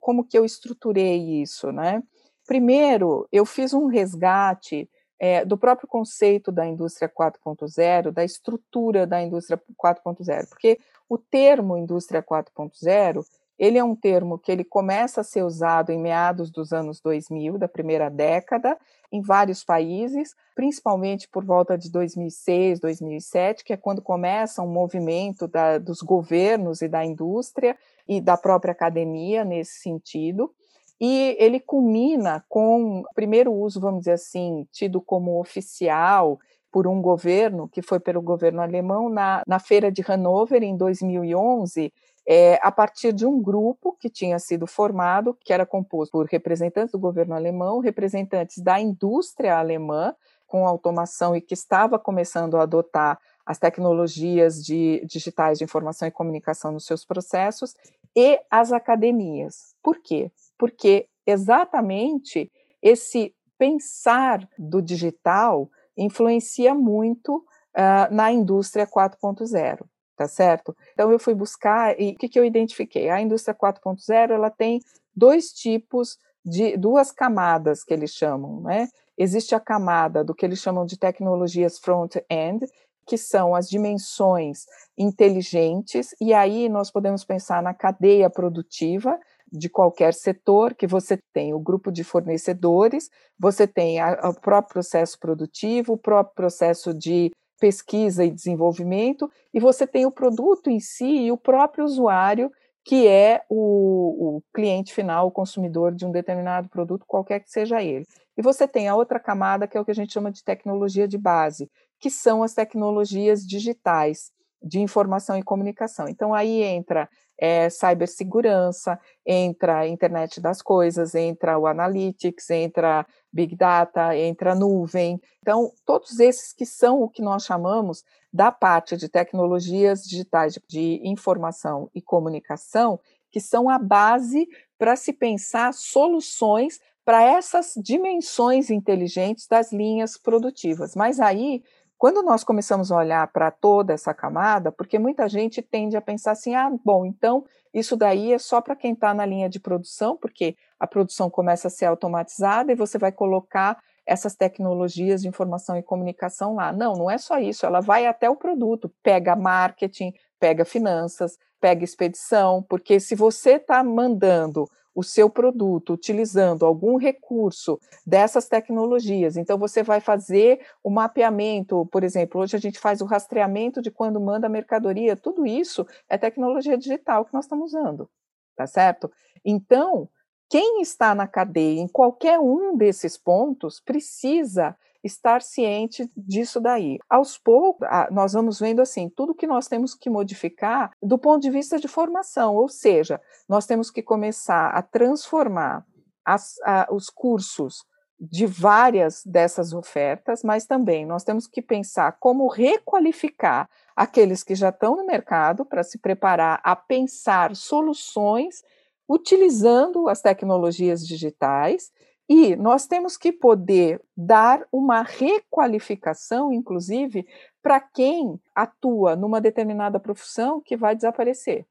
Como 0.00 0.24
que 0.24 0.38
eu 0.38 0.44
estruturei 0.44 1.42
isso, 1.42 1.72
né? 1.72 2.02
Primeiro, 2.46 3.26
eu 3.32 3.44
fiz 3.44 3.74
um 3.74 3.86
resgate 3.86 4.88
é, 5.18 5.44
do 5.44 5.58
próprio 5.58 5.88
conceito 5.88 6.52
da 6.52 6.66
indústria 6.66 7.08
4.0, 7.08 8.10
da 8.12 8.24
estrutura 8.24 9.06
da 9.06 9.20
indústria 9.22 9.60
4.0, 9.82 10.48
porque 10.48 10.78
o 11.08 11.18
termo 11.18 11.76
indústria 11.76 12.22
4.0 12.22 13.24
ele 13.58 13.78
é 13.78 13.84
um 13.84 13.96
termo 13.96 14.38
que 14.38 14.52
ele 14.52 14.64
começa 14.64 15.22
a 15.22 15.24
ser 15.24 15.42
usado 15.42 15.90
em 15.90 15.98
meados 15.98 16.50
dos 16.50 16.72
anos 16.72 17.00
2000, 17.00 17.58
da 17.58 17.66
primeira 17.66 18.10
década, 18.10 18.76
em 19.10 19.22
vários 19.22 19.64
países, 19.64 20.34
principalmente 20.54 21.28
por 21.28 21.44
volta 21.44 21.76
de 21.78 21.90
2006, 21.90 22.80
2007, 22.80 23.64
que 23.64 23.72
é 23.72 23.76
quando 23.76 24.02
começa 24.02 24.62
um 24.62 24.70
movimento 24.70 25.48
da, 25.48 25.78
dos 25.78 26.02
governos 26.02 26.82
e 26.82 26.88
da 26.88 27.04
indústria 27.04 27.76
e 28.06 28.20
da 28.20 28.36
própria 28.36 28.72
academia 28.72 29.44
nesse 29.44 29.80
sentido. 29.80 30.52
E 31.00 31.36
ele 31.38 31.60
culmina 31.60 32.44
com 32.48 33.00
o 33.00 33.04
primeiro 33.14 33.52
uso, 33.52 33.80
vamos 33.80 34.00
dizer 34.00 34.12
assim, 34.12 34.66
tido 34.72 35.00
como 35.00 35.40
oficial 35.40 36.38
por 36.72 36.86
um 36.86 37.00
governo, 37.00 37.68
que 37.68 37.80
foi 37.80 38.00
pelo 38.00 38.20
governo 38.20 38.60
alemão, 38.60 39.08
na, 39.08 39.42
na 39.46 39.58
Feira 39.58 39.90
de 39.90 40.02
Hanover, 40.06 40.62
em 40.62 40.76
2011, 40.76 41.92
é, 42.26 42.58
a 42.60 42.72
partir 42.72 43.12
de 43.12 43.24
um 43.24 43.40
grupo 43.40 43.96
que 44.00 44.10
tinha 44.10 44.38
sido 44.38 44.66
formado, 44.66 45.36
que 45.40 45.52
era 45.52 45.64
composto 45.64 46.12
por 46.12 46.26
representantes 46.26 46.90
do 46.90 46.98
governo 46.98 47.34
alemão, 47.34 47.78
representantes 47.78 48.58
da 48.58 48.80
indústria 48.80 49.56
alemã, 49.56 50.14
com 50.46 50.66
automação 50.66 51.36
e 51.36 51.40
que 51.40 51.54
estava 51.54 51.98
começando 51.98 52.56
a 52.56 52.62
adotar 52.62 53.18
as 53.44 53.58
tecnologias 53.58 54.64
de, 54.64 55.04
digitais 55.06 55.58
de 55.58 55.64
informação 55.64 56.08
e 56.08 56.10
comunicação 56.10 56.72
nos 56.72 56.84
seus 56.84 57.04
processos, 57.04 57.74
e 58.14 58.40
as 58.50 58.72
academias. 58.72 59.76
Por 59.82 60.00
quê? 60.02 60.32
Porque 60.58 61.08
exatamente 61.24 62.50
esse 62.82 63.34
pensar 63.56 64.48
do 64.58 64.82
digital 64.82 65.70
influencia 65.96 66.74
muito 66.74 67.36
uh, 67.36 68.12
na 68.12 68.32
indústria 68.32 68.86
4.0 68.86 69.86
tá 70.16 70.26
certo? 70.26 70.74
Então 70.92 71.12
eu 71.12 71.18
fui 71.18 71.34
buscar 71.34 71.98
e 72.00 72.12
o 72.12 72.16
que, 72.16 72.28
que 72.28 72.38
eu 72.38 72.44
identifiquei? 72.44 73.10
A 73.10 73.20
indústria 73.20 73.54
4.0 73.54 74.30
ela 74.30 74.50
tem 74.50 74.80
dois 75.14 75.52
tipos 75.52 76.18
de 76.44 76.76
duas 76.76 77.10
camadas 77.10 77.84
que 77.84 77.92
eles 77.92 78.12
chamam, 78.12 78.60
né? 78.60 78.88
Existe 79.18 79.54
a 79.54 79.60
camada 79.60 80.22
do 80.22 80.34
que 80.34 80.44
eles 80.44 80.60
chamam 80.60 80.84
de 80.84 80.98
tecnologias 80.98 81.78
front-end, 81.78 82.66
que 83.06 83.16
são 83.16 83.54
as 83.54 83.68
dimensões 83.68 84.66
inteligentes, 84.98 86.14
e 86.20 86.34
aí 86.34 86.68
nós 86.68 86.90
podemos 86.90 87.24
pensar 87.24 87.62
na 87.62 87.72
cadeia 87.72 88.28
produtiva 88.28 89.18
de 89.50 89.68
qualquer 89.68 90.12
setor, 90.12 90.74
que 90.74 90.86
você 90.86 91.18
tem 91.32 91.54
o 91.54 91.60
grupo 91.60 91.92
de 91.92 92.02
fornecedores, 92.02 93.08
você 93.38 93.66
tem 93.66 94.00
a, 94.00 94.28
o 94.28 94.34
próprio 94.34 94.74
processo 94.74 95.18
produtivo, 95.18 95.92
o 95.92 95.98
próprio 95.98 96.34
processo 96.34 96.92
de 96.92 97.30
pesquisa 97.58 98.24
e 98.24 98.30
desenvolvimento, 98.30 99.30
e 99.52 99.60
você 99.60 99.86
tem 99.86 100.06
o 100.06 100.10
produto 100.10 100.70
em 100.70 100.80
si 100.80 101.26
e 101.26 101.32
o 101.32 101.36
próprio 101.36 101.84
usuário, 101.84 102.50
que 102.84 103.06
é 103.06 103.42
o, 103.48 104.36
o 104.36 104.42
cliente 104.54 104.94
final, 104.94 105.26
o 105.26 105.32
consumidor 105.32 105.92
de 105.92 106.06
um 106.06 106.12
determinado 106.12 106.68
produto, 106.68 107.04
qualquer 107.06 107.40
que 107.40 107.50
seja 107.50 107.82
ele. 107.82 108.06
E 108.36 108.42
você 108.42 108.68
tem 108.68 108.86
a 108.86 108.94
outra 108.94 109.18
camada, 109.18 109.66
que 109.66 109.76
é 109.76 109.80
o 109.80 109.84
que 109.84 109.90
a 109.90 109.94
gente 109.94 110.12
chama 110.12 110.30
de 110.30 110.44
tecnologia 110.44 111.08
de 111.08 111.18
base, 111.18 111.68
que 111.98 112.10
são 112.10 112.42
as 112.42 112.54
tecnologias 112.54 113.44
digitais 113.44 114.30
de 114.62 114.80
informação 114.80 115.36
e 115.36 115.42
comunicação. 115.42 116.08
Então, 116.08 116.32
aí 116.32 116.62
entra 116.62 117.08
é, 117.38 117.68
cibersegurança, 117.68 118.98
entra 119.24 119.80
a 119.80 119.88
internet 119.88 120.40
das 120.40 120.62
coisas, 120.62 121.14
entra 121.14 121.58
o 121.58 121.66
analytics, 121.66 122.50
entra 122.50 123.06
big 123.36 123.54
data, 123.54 124.16
entra 124.16 124.54
nuvem. 124.54 125.20
Então, 125.40 125.70
todos 125.84 126.18
esses 126.18 126.52
que 126.54 126.64
são 126.64 127.02
o 127.02 127.08
que 127.08 127.20
nós 127.20 127.44
chamamos 127.44 128.02
da 128.32 128.50
parte 128.50 128.96
de 128.96 129.08
tecnologias 129.08 130.02
digitais 130.02 130.58
de 130.66 131.00
informação 131.04 131.90
e 131.94 132.00
comunicação, 132.00 132.98
que 133.30 133.40
são 133.40 133.68
a 133.68 133.78
base 133.78 134.48
para 134.78 134.96
se 134.96 135.12
pensar 135.12 135.74
soluções 135.74 136.80
para 137.04 137.22
essas 137.22 137.74
dimensões 137.76 138.70
inteligentes 138.70 139.46
das 139.46 139.70
linhas 139.72 140.16
produtivas. 140.18 140.96
Mas 140.96 141.20
aí 141.20 141.62
quando 141.98 142.22
nós 142.22 142.44
começamos 142.44 142.92
a 142.92 142.96
olhar 142.96 143.26
para 143.28 143.50
toda 143.50 143.94
essa 143.94 144.12
camada, 144.12 144.70
porque 144.70 144.98
muita 144.98 145.28
gente 145.28 145.62
tende 145.62 145.96
a 145.96 146.00
pensar 146.00 146.32
assim: 146.32 146.54
ah, 146.54 146.70
bom, 146.84 147.06
então 147.06 147.44
isso 147.72 147.96
daí 147.96 148.32
é 148.32 148.38
só 148.38 148.60
para 148.60 148.76
quem 148.76 148.92
está 148.92 149.14
na 149.14 149.24
linha 149.24 149.48
de 149.48 149.60
produção, 149.60 150.16
porque 150.16 150.56
a 150.78 150.86
produção 150.86 151.30
começa 151.30 151.68
a 151.68 151.70
ser 151.70 151.86
automatizada 151.86 152.72
e 152.72 152.76
você 152.76 152.98
vai 152.98 153.12
colocar 153.12 153.78
essas 154.04 154.36
tecnologias 154.36 155.22
de 155.22 155.28
informação 155.28 155.76
e 155.76 155.82
comunicação 155.82 156.54
lá. 156.54 156.72
Não, 156.72 156.94
não 156.94 157.10
é 157.10 157.18
só 157.18 157.38
isso, 157.38 157.66
ela 157.66 157.80
vai 157.80 158.06
até 158.06 158.30
o 158.30 158.36
produto, 158.36 158.92
pega 159.02 159.34
marketing, 159.34 160.14
pega 160.38 160.64
finanças, 160.64 161.38
pega 161.60 161.82
expedição, 161.82 162.62
porque 162.62 163.00
se 163.00 163.14
você 163.14 163.52
está 163.52 163.82
mandando 163.82 164.68
o 164.96 165.02
seu 165.02 165.28
produto 165.28 165.92
utilizando 165.92 166.64
algum 166.64 166.96
recurso 166.96 167.78
dessas 168.04 168.48
tecnologias. 168.48 169.36
Então, 169.36 169.58
você 169.58 169.82
vai 169.82 170.00
fazer 170.00 170.58
o 170.82 170.88
mapeamento, 170.88 171.84
por 171.92 172.02
exemplo, 172.02 172.40
hoje 172.40 172.56
a 172.56 172.58
gente 172.58 172.78
faz 172.78 173.02
o 173.02 173.04
rastreamento 173.04 173.82
de 173.82 173.90
quando 173.90 174.18
manda 174.18 174.46
a 174.46 174.50
mercadoria, 174.50 175.14
tudo 175.14 175.44
isso 175.46 175.86
é 176.08 176.16
tecnologia 176.16 176.78
digital 176.78 177.26
que 177.26 177.34
nós 177.34 177.44
estamos 177.44 177.74
usando, 177.74 178.08
tá 178.56 178.66
certo? 178.66 179.12
Então, 179.44 180.08
quem 180.48 180.80
está 180.80 181.14
na 181.14 181.26
cadeia 181.26 181.78
em 181.78 181.88
qualquer 181.88 182.40
um 182.40 182.74
desses 182.74 183.18
pontos 183.18 183.78
precisa 183.80 184.74
estar 185.06 185.40
ciente 185.40 186.10
disso 186.16 186.60
daí. 186.60 186.98
Aos 187.08 187.38
poucos, 187.38 187.88
nós 188.10 188.32
vamos 188.32 188.60
vendo 188.60 188.82
assim, 188.82 189.08
tudo 189.08 189.34
que 189.34 189.46
nós 189.46 189.68
temos 189.68 189.94
que 189.94 190.10
modificar 190.10 190.90
do 191.02 191.18
ponto 191.18 191.42
de 191.42 191.50
vista 191.50 191.78
de 191.78 191.88
formação, 191.88 192.54
ou 192.54 192.68
seja, 192.68 193.20
nós 193.48 193.66
temos 193.66 193.90
que 193.90 194.02
começar 194.02 194.68
a 194.70 194.82
transformar 194.82 195.86
as, 196.24 196.56
a, 196.64 196.88
os 196.90 197.08
cursos 197.08 197.84
de 198.18 198.46
várias 198.46 199.22
dessas 199.24 199.72
ofertas, 199.72 200.42
mas 200.42 200.66
também 200.66 201.04
nós 201.04 201.22
temos 201.22 201.46
que 201.46 201.60
pensar 201.60 202.12
como 202.18 202.48
requalificar 202.48 203.68
aqueles 203.94 204.42
que 204.42 204.54
já 204.54 204.70
estão 204.70 204.96
no 204.96 205.06
mercado 205.06 205.64
para 205.64 205.82
se 205.82 205.98
preparar 205.98 206.60
a 206.64 206.74
pensar 206.74 207.54
soluções 207.54 208.62
utilizando 209.08 210.08
as 210.08 210.20
tecnologias 210.20 211.06
digitais 211.06 211.92
e 212.28 212.56
nós 212.56 212.86
temos 212.86 213.16
que 213.16 213.32
poder 213.32 214.02
dar 214.16 214.66
uma 214.72 215.02
requalificação, 215.02 216.52
inclusive, 216.52 217.26
para 217.62 217.80
quem 217.80 218.40
atua 218.54 219.14
numa 219.14 219.40
determinada 219.40 220.00
profissão 220.00 220.60
que 220.60 220.76
vai 220.76 220.96
desaparecer, 220.96 221.66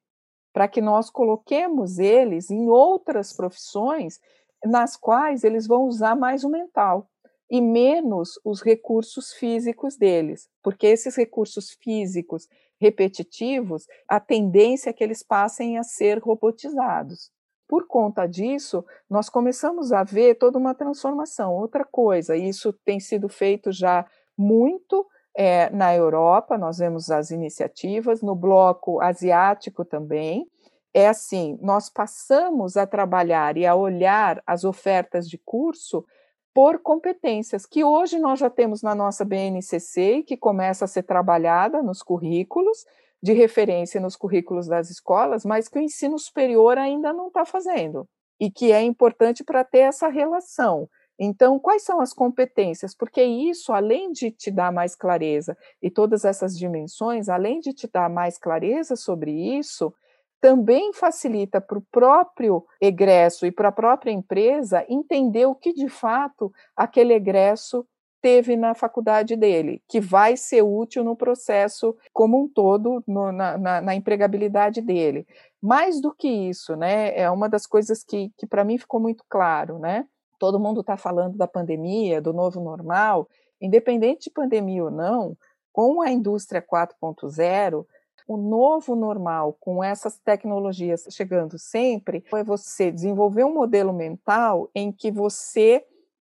para 0.53 0.67
que 0.67 0.79
nós 0.79 1.09
coloquemos 1.09 1.99
eles 1.99 2.49
em 2.49 2.69
outras 2.69 3.33
profissões 3.33 4.19
nas 4.63 4.95
quais 4.95 5.43
eles 5.43 5.67
vão 5.67 5.83
usar 5.83 6.15
mais 6.15 6.43
o 6.43 6.49
mental 6.49 7.09
e 7.51 7.61
menos 7.61 8.39
os 8.43 8.61
recursos 8.61 9.33
físicos 9.33 9.97
deles, 9.97 10.49
porque 10.63 10.87
esses 10.87 11.15
recursos 11.15 11.71
físicos 11.81 12.47
repetitivos, 12.79 13.85
a 14.07 14.19
tendência 14.19 14.89
é 14.89 14.93
que 14.93 15.03
eles 15.03 15.21
passem 15.21 15.77
a 15.77 15.83
ser 15.83 16.19
robotizados. 16.19 17.31
Por 17.67 17.87
conta 17.87 18.27
disso, 18.27 18.85
nós 19.09 19.29
começamos 19.29 19.91
a 19.91 20.03
ver 20.03 20.35
toda 20.35 20.57
uma 20.57 20.75
transformação. 20.75 21.53
Outra 21.53 21.83
coisa, 21.83 22.35
isso 22.35 22.71
tem 22.71 22.99
sido 22.99 23.27
feito 23.27 23.71
já 23.71 24.05
muito 24.37 25.05
é, 25.35 25.69
na 25.69 25.93
Europa, 25.93 26.57
nós 26.57 26.77
vemos 26.77 27.11
as 27.11 27.29
iniciativas, 27.29 28.21
no 28.21 28.35
bloco 28.35 29.01
asiático 29.01 29.83
também. 29.83 30.47
É 30.93 31.07
assim: 31.09 31.59
nós 31.61 31.89
passamos 31.89 32.77
a 32.77 32.87
trabalhar 32.87 33.57
e 33.57 33.65
a 33.65 33.75
olhar 33.75 34.41
as 34.47 34.63
ofertas 34.63 35.27
de 35.27 35.37
curso 35.37 36.05
por 36.53 36.79
competências 36.79 37.65
que 37.65 37.83
hoje 37.83 38.17
nós 38.17 38.39
já 38.39 38.49
temos 38.49 38.81
na 38.81 38.95
nossa 38.95 39.25
BNCC 39.25 40.19
e 40.19 40.23
que 40.23 40.37
começa 40.37 40.85
a 40.85 40.87
ser 40.87 41.03
trabalhada 41.03 41.83
nos 41.83 42.01
currículos 42.01 42.85
de 43.25 43.33
referência 43.33 43.99
nos 43.99 44.15
currículos 44.15 44.67
das 44.67 44.91
escolas, 44.91 45.43
mas 45.43 45.67
que 45.67 45.79
o 45.79 45.81
ensino 45.81 46.19
superior 46.19 46.77
ainda 46.77 47.11
não 47.11 47.29
está 47.29 47.43
fazendo, 47.43 48.07
e 48.39 48.51
que 48.51 48.71
é 48.71 48.83
importante 48.83 49.43
para 49.43 49.63
ter 49.63 49.79
essa 49.79 50.07
relação. 50.09 50.87
Então, 51.17 51.57
quais 51.57 51.81
são 51.81 51.99
as 51.99 52.13
competências? 52.13 52.95
Porque 52.95 53.23
isso, 53.23 53.73
além 53.73 54.11
de 54.11 54.29
te 54.29 54.51
dar 54.51 54.71
mais 54.71 54.95
clareza 54.95 55.57
e 55.81 55.89
todas 55.89 56.23
essas 56.23 56.55
dimensões, 56.55 57.27
além 57.27 57.59
de 57.61 57.73
te 57.73 57.89
dar 57.91 58.11
mais 58.11 58.37
clareza 58.37 58.95
sobre 58.95 59.31
isso, 59.57 59.91
também 60.39 60.93
facilita 60.93 61.59
para 61.59 61.79
o 61.79 61.85
próprio 61.91 62.63
egresso 62.79 63.47
e 63.47 63.51
para 63.51 63.69
a 63.69 63.71
própria 63.71 64.11
empresa 64.11 64.85
entender 64.87 65.47
o 65.47 65.55
que 65.55 65.73
de 65.73 65.89
fato 65.89 66.53
aquele 66.77 67.15
egresso 67.15 67.87
teve 68.25 68.55
na 68.55 68.73
faculdade 68.73 69.35
dele, 69.35 69.83
que 69.87 70.01
vai 70.01 70.35
ser 70.35 70.63
útil 70.63 71.03
no 71.03 71.15
processo 71.15 71.95
como 72.11 72.41
um 72.41 72.47
todo, 72.47 73.03
no, 73.05 73.31
na, 73.31 73.55
na, 73.55 73.81
na, 73.81 73.93
empregabilidade 73.93 74.81
dele. 74.81 75.27
Mais 75.61 76.01
do 76.01 76.11
que 76.11 76.27
isso, 76.27 76.75
né, 76.75 77.15
é 77.15 77.29
uma 77.29 77.47
das 77.47 77.67
coisas 77.67 78.03
que, 78.03 78.33
que 78.35 78.47
para 78.47 78.63
mim 78.63 78.79
ficou 78.79 78.99
muito 78.99 79.23
claro, 79.29 79.77
né? 79.77 80.07
Todo 80.39 80.59
mundo 80.59 80.81
está 80.81 80.97
falando 80.97 81.37
da 81.37 81.47
pandemia, 81.47 82.19
do 82.19 82.33
novo 82.33 82.59
normal, 82.59 83.29
independente 83.61 84.23
de 84.23 84.31
pandemia 84.31 84.85
ou 84.85 84.89
não, 84.89 85.37
com 85.71 86.01
a 86.01 86.09
indústria 86.09 86.63
4.0, 86.63 87.85
o 88.27 88.37
novo 88.37 88.95
normal, 88.95 89.55
com 89.59 89.83
essas 89.83 90.17
tecnologias 90.17 91.05
chegando 91.11 91.59
sempre, 91.59 92.25
é 92.33 92.43
você 92.43 92.91
desenvolver 92.91 93.43
um 93.43 93.53
modelo 93.53 93.93
mental 93.93 94.67
em 94.73 94.91
que 94.91 95.11
você 95.11 95.85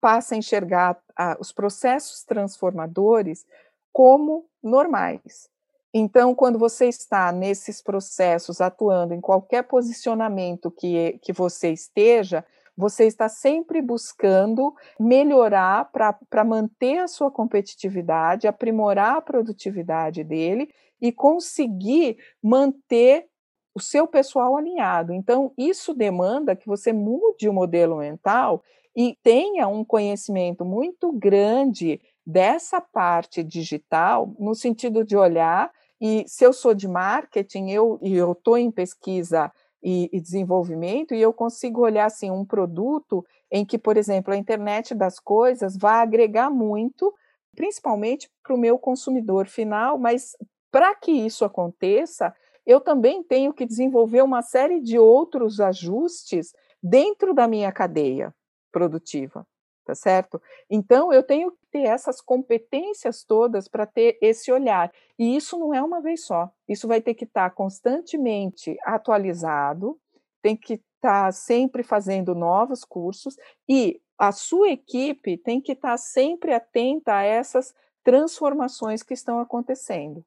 passa 0.08 0.36
a 0.36 0.38
enxergar 0.38 0.98
a, 1.18 1.36
os 1.38 1.52
processos 1.52 2.24
transformadores 2.24 3.46
como 3.92 4.46
normais. 4.64 5.50
Então, 5.94 6.34
quando 6.34 6.58
você 6.58 6.88
está 6.88 7.30
nesses 7.34 7.82
processos 7.82 8.62
atuando 8.62 9.14
em 9.14 9.20
qualquer 9.20 9.64
posicionamento 9.64 10.72
que, 10.72 11.20
que 11.22 11.34
você 11.34 11.74
esteja, 11.74 12.46
você 12.78 13.04
está 13.04 13.28
sempre 13.28 13.82
buscando 13.82 14.74
melhorar 14.98 15.92
para 15.92 16.44
manter 16.46 17.00
a 17.00 17.08
sua 17.10 17.30
competitividade, 17.30 18.48
aprimorar 18.48 19.18
a 19.18 19.22
produtividade 19.22 20.24
dele 20.24 20.74
e 21.02 21.12
conseguir 21.12 22.18
manter 22.42 23.28
o 23.76 23.82
seu 23.82 24.08
pessoal 24.08 24.56
alinhado. 24.56 25.14
Então, 25.14 25.52
isso 25.58 25.94
demanda 25.94 26.56
que 26.56 26.66
você 26.66 26.94
mude 26.94 27.50
o 27.50 27.54
modelo 27.54 27.98
mental 27.98 28.64
e 28.98 29.16
tenha 29.22 29.68
um 29.68 29.86
conhecimento 29.86 30.66
muito 30.66 31.12
grande 31.12 32.02
dessa 32.26 32.82
parte 32.82 33.44
digital, 33.44 34.34
no 34.40 34.56
sentido 34.56 35.04
de 35.04 35.16
olhar, 35.16 35.72
e 36.02 36.26
se 36.28 36.44
eu 36.44 36.52
sou 36.52 36.74
de 36.74 36.88
marketing, 36.88 37.70
eu 37.70 38.00
estou 38.32 38.58
em 38.58 38.72
pesquisa 38.72 39.52
e, 39.84 40.10
e, 40.12 40.20
desenvolvimento, 40.20 41.14
e 41.14 41.22
eu 41.22 41.32
consigo 41.32 41.82
olhar 41.82 42.06
assim, 42.06 42.32
um 42.32 42.44
produto 42.44 43.24
em 43.52 43.64
que, 43.64 43.78
por 43.78 43.98
exemplo, 43.98 44.34
a 44.34 44.38
internet 44.38 44.96
das 44.96 45.20
coisas 45.20 45.78
vai 45.78 46.02
agregar 46.02 46.50
muito, 46.50 47.14
principalmente 47.56 48.28
para 48.44 48.56
o 48.56 48.58
meu 48.58 48.80
consumidor 48.80 49.46
final, 49.46 50.00
mas 50.00 50.36
para 50.72 50.96
que 50.96 51.12
isso 51.12 51.46
aconteça, 51.46 52.34
eu 52.66 52.82
também 52.82 53.22
tenho 53.22 53.54
que 53.54 53.66
desenvolver 53.66 54.24
uma 54.24 54.42
série 54.42 54.82
de 54.82 54.98
outros 54.98 55.60
ajustes 55.60 56.52
dentro 56.82 57.32
da 57.36 57.48
minha 57.48 57.72
cadeia 57.72 58.34
produtiva, 58.72 59.46
tá 59.86 59.96
certo? 59.96 60.42
Então 60.70 61.12
eu 61.14 61.24
tenho 61.24 61.52
que 61.52 61.66
ter 61.72 61.84
essas 61.84 62.22
competências 62.22 63.24
todas 63.24 63.68
para 63.68 63.86
ter 63.86 64.18
esse 64.22 64.52
olhar. 64.52 64.92
E 65.18 65.36
isso 65.36 65.58
não 65.58 65.74
é 65.74 65.82
uma 65.82 66.02
vez 66.02 66.26
só. 66.26 66.52
Isso 66.68 66.88
vai 66.88 67.02
ter 67.02 67.14
que 67.14 67.26
estar 67.26 67.50
tá 67.50 67.56
constantemente 67.56 68.78
atualizado, 68.84 70.00
tem 70.42 70.56
que 70.56 70.74
estar 70.74 71.26
tá 71.26 71.32
sempre 71.32 71.84
fazendo 71.84 72.36
novos 72.36 72.84
cursos 72.84 73.36
e 73.68 74.02
a 74.18 74.32
sua 74.32 74.70
equipe 74.70 75.38
tem 75.38 75.62
que 75.62 75.74
estar 75.74 75.92
tá 75.92 75.98
sempre 75.98 76.54
atenta 76.54 77.16
a 77.16 77.24
essas 77.24 77.74
transformações 78.04 79.04
que 79.04 79.14
estão 79.14 79.40
acontecendo. 79.40 80.24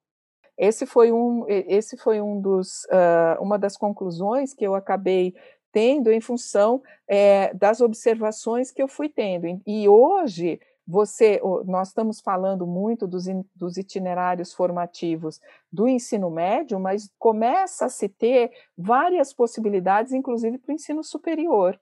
Esse 0.57 0.85
foi 0.85 1.11
um, 1.11 1.47
esse 1.49 1.97
foi 1.97 2.21
um 2.21 2.39
dos, 2.39 2.85
uh, 2.85 3.41
uma 3.43 3.59
das 3.59 3.79
conclusões 3.79 4.53
que 4.53 4.63
eu 4.63 4.75
acabei 4.75 5.35
tendo 5.73 6.11
em 6.11 6.21
função 6.21 6.83
é, 7.09 7.53
das 7.55 7.81
observações 7.81 8.71
que 8.71 8.83
eu 8.83 8.89
fui 8.89 9.09
tendo. 9.09 9.61
E 9.67 9.89
hoje 9.89 10.61
você, 10.87 11.41
nós 11.67 11.89
estamos 11.89 12.21
falando 12.21 12.67
muito 12.67 13.07
dos, 13.07 13.27
dos 13.55 13.77
itinerários 13.77 14.53
formativos 14.53 15.41
do 15.73 15.87
ensino 15.87 16.31
médio, 16.31 16.81
mas 16.81 17.11
começa 17.19 17.87
a 17.87 17.89
se 17.89 18.09
ter 18.09 18.51
várias 18.77 19.33
possibilidades, 19.33 20.13
inclusive 20.13 20.59
para 20.59 20.73
o 20.73 20.75
ensino 20.75 21.05
superior 21.05 21.79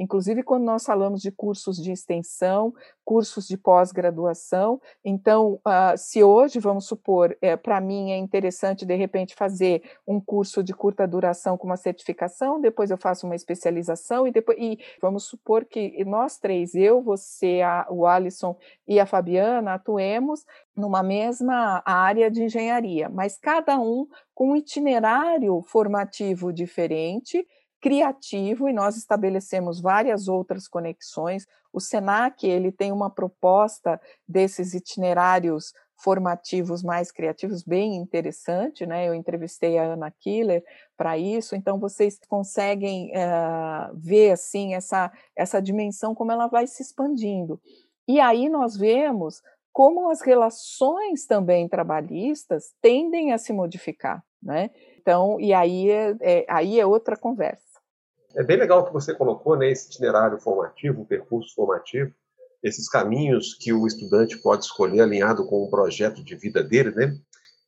inclusive 0.00 0.42
quando 0.42 0.64
nós 0.64 0.86
falamos 0.86 1.20
de 1.20 1.30
cursos 1.30 1.76
de 1.76 1.92
extensão, 1.92 2.72
cursos 3.04 3.46
de 3.46 3.58
pós-graduação. 3.58 4.80
Então, 5.04 5.60
uh, 5.66 5.96
se 5.98 6.24
hoje, 6.24 6.58
vamos 6.58 6.86
supor, 6.86 7.36
é, 7.42 7.54
para 7.54 7.80
mim 7.82 8.10
é 8.10 8.16
interessante 8.16 8.86
de 8.86 8.94
repente 8.94 9.34
fazer 9.34 9.82
um 10.06 10.18
curso 10.18 10.62
de 10.62 10.72
curta 10.72 11.06
duração 11.06 11.58
com 11.58 11.66
uma 11.66 11.76
certificação, 11.76 12.58
depois 12.58 12.90
eu 12.90 12.96
faço 12.96 13.26
uma 13.26 13.34
especialização 13.34 14.26
e 14.26 14.32
depois 14.32 14.56
e 14.58 14.78
vamos 15.02 15.24
supor 15.24 15.66
que 15.66 16.02
nós 16.04 16.38
três, 16.38 16.74
eu, 16.74 17.02
você, 17.02 17.60
a, 17.60 17.86
o 17.90 18.06
Alisson 18.06 18.56
e 18.88 18.98
a 18.98 19.04
Fabiana, 19.04 19.74
atuemos 19.74 20.46
numa 20.74 21.02
mesma 21.02 21.82
área 21.84 22.30
de 22.30 22.44
engenharia, 22.44 23.10
mas 23.10 23.36
cada 23.36 23.78
um 23.78 24.06
com 24.34 24.52
um 24.52 24.56
itinerário 24.56 25.60
formativo 25.62 26.50
diferente 26.52 27.46
criativo 27.80 28.68
e 28.68 28.72
nós 28.72 28.96
estabelecemos 28.96 29.80
várias 29.80 30.28
outras 30.28 30.68
conexões. 30.68 31.46
O 31.72 31.80
Senac 31.80 32.46
ele 32.46 32.70
tem 32.70 32.92
uma 32.92 33.10
proposta 33.10 34.00
desses 34.28 34.74
itinerários 34.74 35.72
formativos 36.02 36.82
mais 36.82 37.12
criativos 37.12 37.62
bem 37.62 37.96
interessante, 37.96 38.86
né? 38.86 39.06
Eu 39.06 39.14
entrevistei 39.14 39.78
a 39.78 39.84
Ana 39.84 40.10
Killer 40.10 40.64
para 40.96 41.18
isso, 41.18 41.54
então 41.54 41.78
vocês 41.78 42.18
conseguem 42.26 43.10
uh, 43.10 43.94
ver 43.94 44.32
assim 44.32 44.74
essa 44.74 45.12
essa 45.36 45.60
dimensão 45.60 46.14
como 46.14 46.32
ela 46.32 46.46
vai 46.46 46.66
se 46.66 46.82
expandindo. 46.82 47.60
E 48.08 48.18
aí 48.18 48.48
nós 48.48 48.76
vemos 48.76 49.42
como 49.72 50.10
as 50.10 50.20
relações 50.20 51.26
também 51.26 51.68
trabalhistas 51.68 52.74
tendem 52.80 53.32
a 53.32 53.38
se 53.38 53.52
modificar, 53.52 54.24
né? 54.42 54.70
Então, 54.98 55.38
e 55.40 55.52
aí 55.52 55.90
é, 55.90 56.16
é 56.20 56.46
aí 56.48 56.80
é 56.80 56.86
outra 56.86 57.16
conversa. 57.16 57.69
É 58.34 58.44
bem 58.44 58.56
legal 58.56 58.86
que 58.86 58.92
você 58.92 59.14
colocou 59.14 59.56
né, 59.56 59.70
esse 59.70 59.88
itinerário 59.88 60.38
formativo, 60.38 61.02
um 61.02 61.04
percurso 61.04 61.54
formativo, 61.54 62.12
esses 62.62 62.88
caminhos 62.88 63.54
que 63.54 63.72
o 63.72 63.86
estudante 63.86 64.38
pode 64.38 64.64
escolher 64.64 65.00
alinhado 65.00 65.46
com 65.46 65.62
o 65.62 65.70
projeto 65.70 66.22
de 66.22 66.36
vida 66.36 66.62
dele, 66.62 66.90
né? 66.90 67.16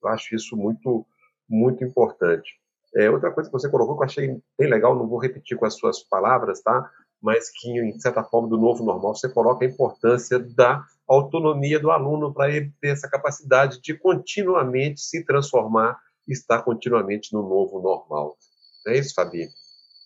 Eu 0.02 0.08
acho 0.10 0.34
isso 0.34 0.56
muito, 0.56 1.06
muito 1.48 1.82
importante. 1.82 2.60
É, 2.94 3.10
outra 3.10 3.32
coisa 3.32 3.48
que 3.48 3.52
você 3.52 3.70
colocou 3.70 3.96
que 3.96 4.02
eu 4.02 4.06
achei 4.06 4.40
bem 4.58 4.68
legal, 4.68 4.94
não 4.94 5.08
vou 5.08 5.18
repetir 5.18 5.56
com 5.56 5.64
as 5.64 5.74
suas 5.74 6.02
palavras, 6.02 6.60
tá? 6.60 6.90
Mas 7.20 7.50
que, 7.50 7.70
em 7.70 7.98
certa 7.98 8.22
forma, 8.22 8.48
do 8.48 8.58
novo 8.58 8.84
normal, 8.84 9.14
você 9.14 9.28
coloca 9.28 9.64
a 9.64 9.68
importância 9.68 10.38
da 10.38 10.84
autonomia 11.08 11.80
do 11.80 11.90
aluno 11.90 12.32
para 12.32 12.50
ele 12.50 12.72
ter 12.80 12.88
essa 12.88 13.08
capacidade 13.08 13.80
de 13.80 13.94
continuamente 13.94 15.00
se 15.00 15.24
transformar 15.24 15.98
e 16.28 16.32
estar 16.32 16.62
continuamente 16.62 17.32
no 17.32 17.42
novo 17.42 17.80
normal. 17.80 18.36
Não 18.84 18.92
é 18.92 18.98
isso, 18.98 19.14
Fabi? 19.14 19.48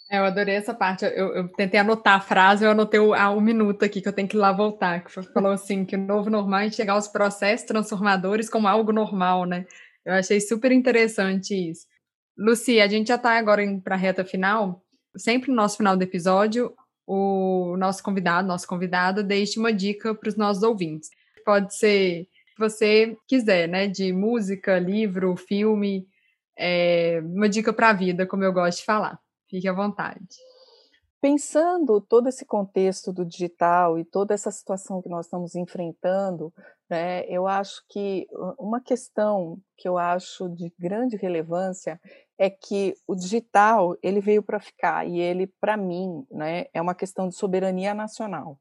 É, 0.09 0.19
eu 0.19 0.25
adorei 0.25 0.55
essa 0.55 0.73
parte. 0.73 1.05
Eu, 1.05 1.35
eu, 1.35 1.49
tentei 1.49 1.81
anotar 1.81 2.15
a 2.15 2.21
frase, 2.21 2.65
eu 2.65 2.71
anotei 2.71 3.01
o, 3.01 3.15
um 3.15 3.41
minuto 3.41 3.85
aqui 3.85 4.01
que 4.01 4.09
eu 4.09 4.13
tenho 4.13 4.29
que 4.29 4.37
ir 4.37 4.41
lá 4.41 4.53
voltar. 4.53 5.03
Que 5.05 5.11
falou 5.11 5.53
assim: 5.53 5.85
que 5.85 5.97
o 5.97 5.99
novo 5.99 6.31
normal 6.31 6.61
é 6.61 6.67
enxergar 6.67 6.97
os 6.97 7.09
processos 7.09 7.67
transformadores 7.67 8.49
como 8.49 8.69
algo 8.69 8.93
normal, 8.93 9.45
né? 9.45 9.67
Eu 10.05 10.15
achei 10.15 10.41
super 10.41 10.71
interessante 10.71 11.71
isso. 11.71 11.87
Luci, 12.39 12.81
a 12.81 12.87
gente 12.87 13.09
já 13.09 13.17
está 13.17 13.37
agora 13.37 13.63
para 13.83 13.97
a 13.97 13.99
reta 13.99 14.25
final. 14.25 14.83
Sempre 15.17 15.51
no 15.51 15.57
nosso 15.57 15.79
final 15.79 15.97
do 15.97 16.03
episódio, 16.03 16.73
o 17.07 17.77
nosso 17.79 18.03
convidado, 18.03 18.47
nosso 18.47 18.69
convidado, 18.69 19.23
deixa 19.23 19.59
uma 19.59 19.73
dica 19.73 20.15
para 20.15 20.29
os 20.29 20.37
nossos 20.37 20.63
ouvintes. 20.63 21.11
Pode 21.45 21.75
ser 21.75 22.29
que 22.55 22.59
você 22.59 23.17
quiser, 23.27 23.69
né? 23.69 23.89
De 23.89 24.13
música, 24.13 24.79
livro, 24.79 25.37
filme, 25.37 26.07
é, 26.57 27.21
uma 27.25 27.49
dica 27.49 27.73
para 27.73 27.91
a 27.91 27.93
vida, 27.93 28.27
como 28.27 28.45
eu 28.45 28.53
gosto 28.53 28.79
de 28.79 28.85
falar. 28.85 29.19
Fique 29.49 29.69
à 29.69 29.73
vontade. 29.73 30.27
Pensando 31.21 32.01
todo 32.01 32.29
esse 32.29 32.45
contexto 32.45 33.13
do 33.13 33.25
digital 33.25 33.99
e 33.99 34.05
toda 34.05 34.35
essa 34.35 34.51
situação 34.51 35.01
que 35.01 35.09
nós 35.09 35.27
estamos 35.27 35.55
enfrentando, 35.55 36.53
né, 36.89 37.25
eu 37.27 37.47
acho 37.47 37.83
que 37.89 38.27
uma 38.59 38.81
questão 38.81 39.59
que 39.77 39.89
eu 39.89 39.97
acho 39.99 40.49
de 40.51 40.73
grande 40.79 41.17
relevância 41.17 42.01
é 42.39 42.51
que 42.51 42.95
o 43.07 43.15
digital 43.15 43.97
ele 44.03 44.21
veio 44.21 44.43
para 44.43 44.61
ficar 44.61 45.07
e 45.09 45.19
ele, 45.19 45.47
para 45.61 45.77
mim, 45.77 46.25
né, 46.31 46.67
é 46.73 46.81
uma 46.81 46.95
questão 46.95 47.29
de 47.29 47.35
soberania 47.35 47.95
nacional. 47.95 48.61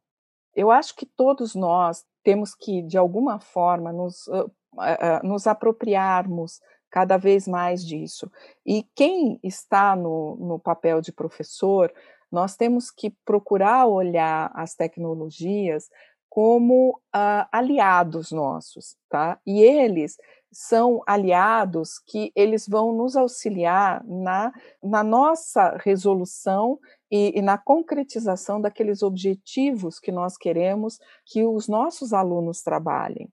Eu 0.56 0.72
acho 0.72 0.96
que 0.96 1.06
todos 1.06 1.54
nós 1.54 2.06
temos 2.24 2.56
que, 2.56 2.82
de 2.82 2.98
alguma 2.98 3.40
forma, 3.40 3.92
nos, 3.92 4.26
uh, 4.28 4.46
uh, 4.76 5.28
nos 5.28 5.46
apropriarmos 5.46 6.62
cada 6.90 7.18
vez 7.18 7.48
mais 7.48 7.86
disso. 7.86 8.32
E 8.66 8.84
quem 8.96 9.40
está 9.44 9.96
no, 9.96 10.36
no 10.38 10.60
papel 10.60 11.02
de 11.02 11.12
professor, 11.12 11.94
nós 12.32 12.56
temos 12.56 12.92
que 12.92 13.12
procurar 13.26 13.88
olhar 13.88 14.52
as 14.54 14.76
tecnologias 14.76 15.90
como 16.30 17.00
uh, 17.16 17.48
aliados 17.50 18.32
nossos, 18.32 18.98
tá? 19.10 19.40
E 19.46 19.62
eles 19.62 20.18
são 20.52 21.02
aliados 21.06 22.00
que 22.00 22.32
eles 22.36 22.68
vão 22.68 22.94
nos 22.94 23.16
auxiliar 23.16 24.04
na, 24.06 24.54
na 24.82 25.04
nossa 25.04 25.78
resolução 25.82 26.80
e, 27.12 27.38
e, 27.38 27.42
na 27.42 27.58
concretização 27.58 28.60
daqueles 28.60 29.04
objetivos 29.04 30.00
que 30.00 30.12
nós 30.12 30.38
queremos 30.38 30.98
que 31.26 31.44
os 31.44 31.68
nossos 31.68 32.14
alunos 32.14 32.62
trabalhem. 32.62 33.30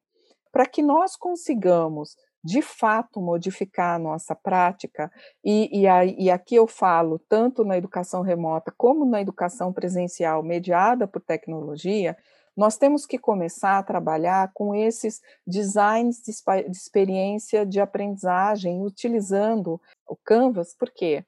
Para 0.50 0.66
que 0.66 0.82
nós 0.82 1.16
consigamos 1.16 2.16
de 2.42 2.60
fato 2.60 3.20
modificar 3.20 3.94
a 3.94 3.98
nossa 3.98 4.34
prática, 4.34 5.10
e, 5.44 5.68
e, 5.72 6.24
e, 6.24 6.30
aqui 6.30 6.56
eu 6.56 6.66
falo 6.66 7.18
tanto 7.28 7.64
na 7.64 7.76
educação 7.76 8.22
remota 8.22 8.72
como 8.76 9.04
na 9.04 9.20
educação 9.20 9.72
presencial 9.72 10.42
mediada 10.42 11.06
por 11.06 11.22
tecnologia, 11.22 12.16
nós 12.56 12.76
temos 12.76 13.06
que 13.06 13.18
começar 13.18 13.78
a 13.78 13.82
trabalhar 13.82 14.50
com 14.52 14.74
esses 14.74 15.20
designs 15.46 16.20
de, 16.20 16.32
de 16.68 16.76
experiência 16.76 17.64
de 17.64 17.80
aprendizagem, 17.80 18.82
utilizando 18.82 19.80
o 20.06 20.16
Canvas, 20.16 20.74
por 20.74 20.90
quê? 20.90 21.24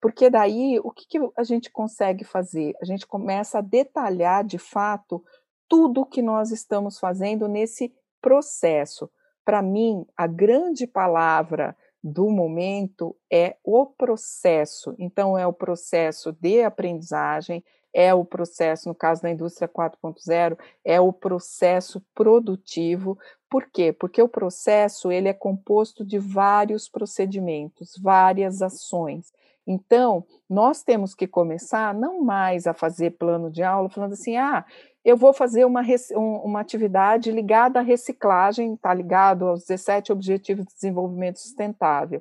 Porque 0.00 0.28
daí 0.28 0.78
o 0.84 0.90
que, 0.90 1.06
que 1.08 1.18
a 1.36 1.42
gente 1.42 1.70
consegue 1.70 2.24
fazer? 2.24 2.74
A 2.82 2.84
gente 2.84 3.06
começa 3.06 3.58
a 3.58 3.62
detalhar 3.62 4.44
de 4.44 4.58
fato 4.58 5.24
tudo 5.68 6.02
o 6.02 6.06
que 6.06 6.20
nós 6.20 6.50
estamos 6.50 6.98
fazendo 6.98 7.48
nesse 7.48 7.94
processo 8.20 9.10
para 9.46 9.62
mim, 9.62 10.04
a 10.16 10.26
grande 10.26 10.88
palavra 10.88 11.76
do 12.02 12.28
momento 12.28 13.16
é 13.32 13.56
o 13.62 13.86
processo. 13.86 14.92
Então, 14.98 15.38
é 15.38 15.46
o 15.46 15.52
processo 15.52 16.32
de 16.32 16.64
aprendizagem, 16.64 17.64
é 17.94 18.12
o 18.12 18.24
processo, 18.24 18.88
no 18.88 18.94
caso 18.94 19.22
da 19.22 19.30
indústria 19.30 19.68
4.0, 19.68 20.58
é 20.84 21.00
o 21.00 21.12
processo 21.12 22.04
produtivo. 22.12 23.16
Por 23.48 23.70
quê? 23.70 23.92
Porque 23.92 24.20
o 24.20 24.28
processo 24.28 25.12
ele 25.12 25.28
é 25.28 25.32
composto 25.32 26.04
de 26.04 26.18
vários 26.18 26.88
procedimentos, 26.88 27.94
várias 28.02 28.62
ações. 28.62 29.32
Então, 29.64 30.24
nós 30.48 30.82
temos 30.82 31.14
que 31.14 31.26
começar 31.26 31.94
não 31.94 32.20
mais 32.20 32.66
a 32.66 32.74
fazer 32.74 33.12
plano 33.12 33.48
de 33.48 33.62
aula 33.62 33.88
falando 33.88 34.12
assim: 34.12 34.36
ah, 34.36 34.64
eu 35.06 35.16
vou 35.16 35.32
fazer 35.32 35.64
uma, 35.64 35.82
uma 36.16 36.58
atividade 36.58 37.30
ligada 37.30 37.78
à 37.78 37.82
reciclagem, 37.82 38.74
está 38.74 38.92
ligado 38.92 39.46
aos 39.46 39.64
17 39.64 40.10
Objetivos 40.10 40.64
de 40.66 40.74
Desenvolvimento 40.74 41.38
Sustentável. 41.38 42.20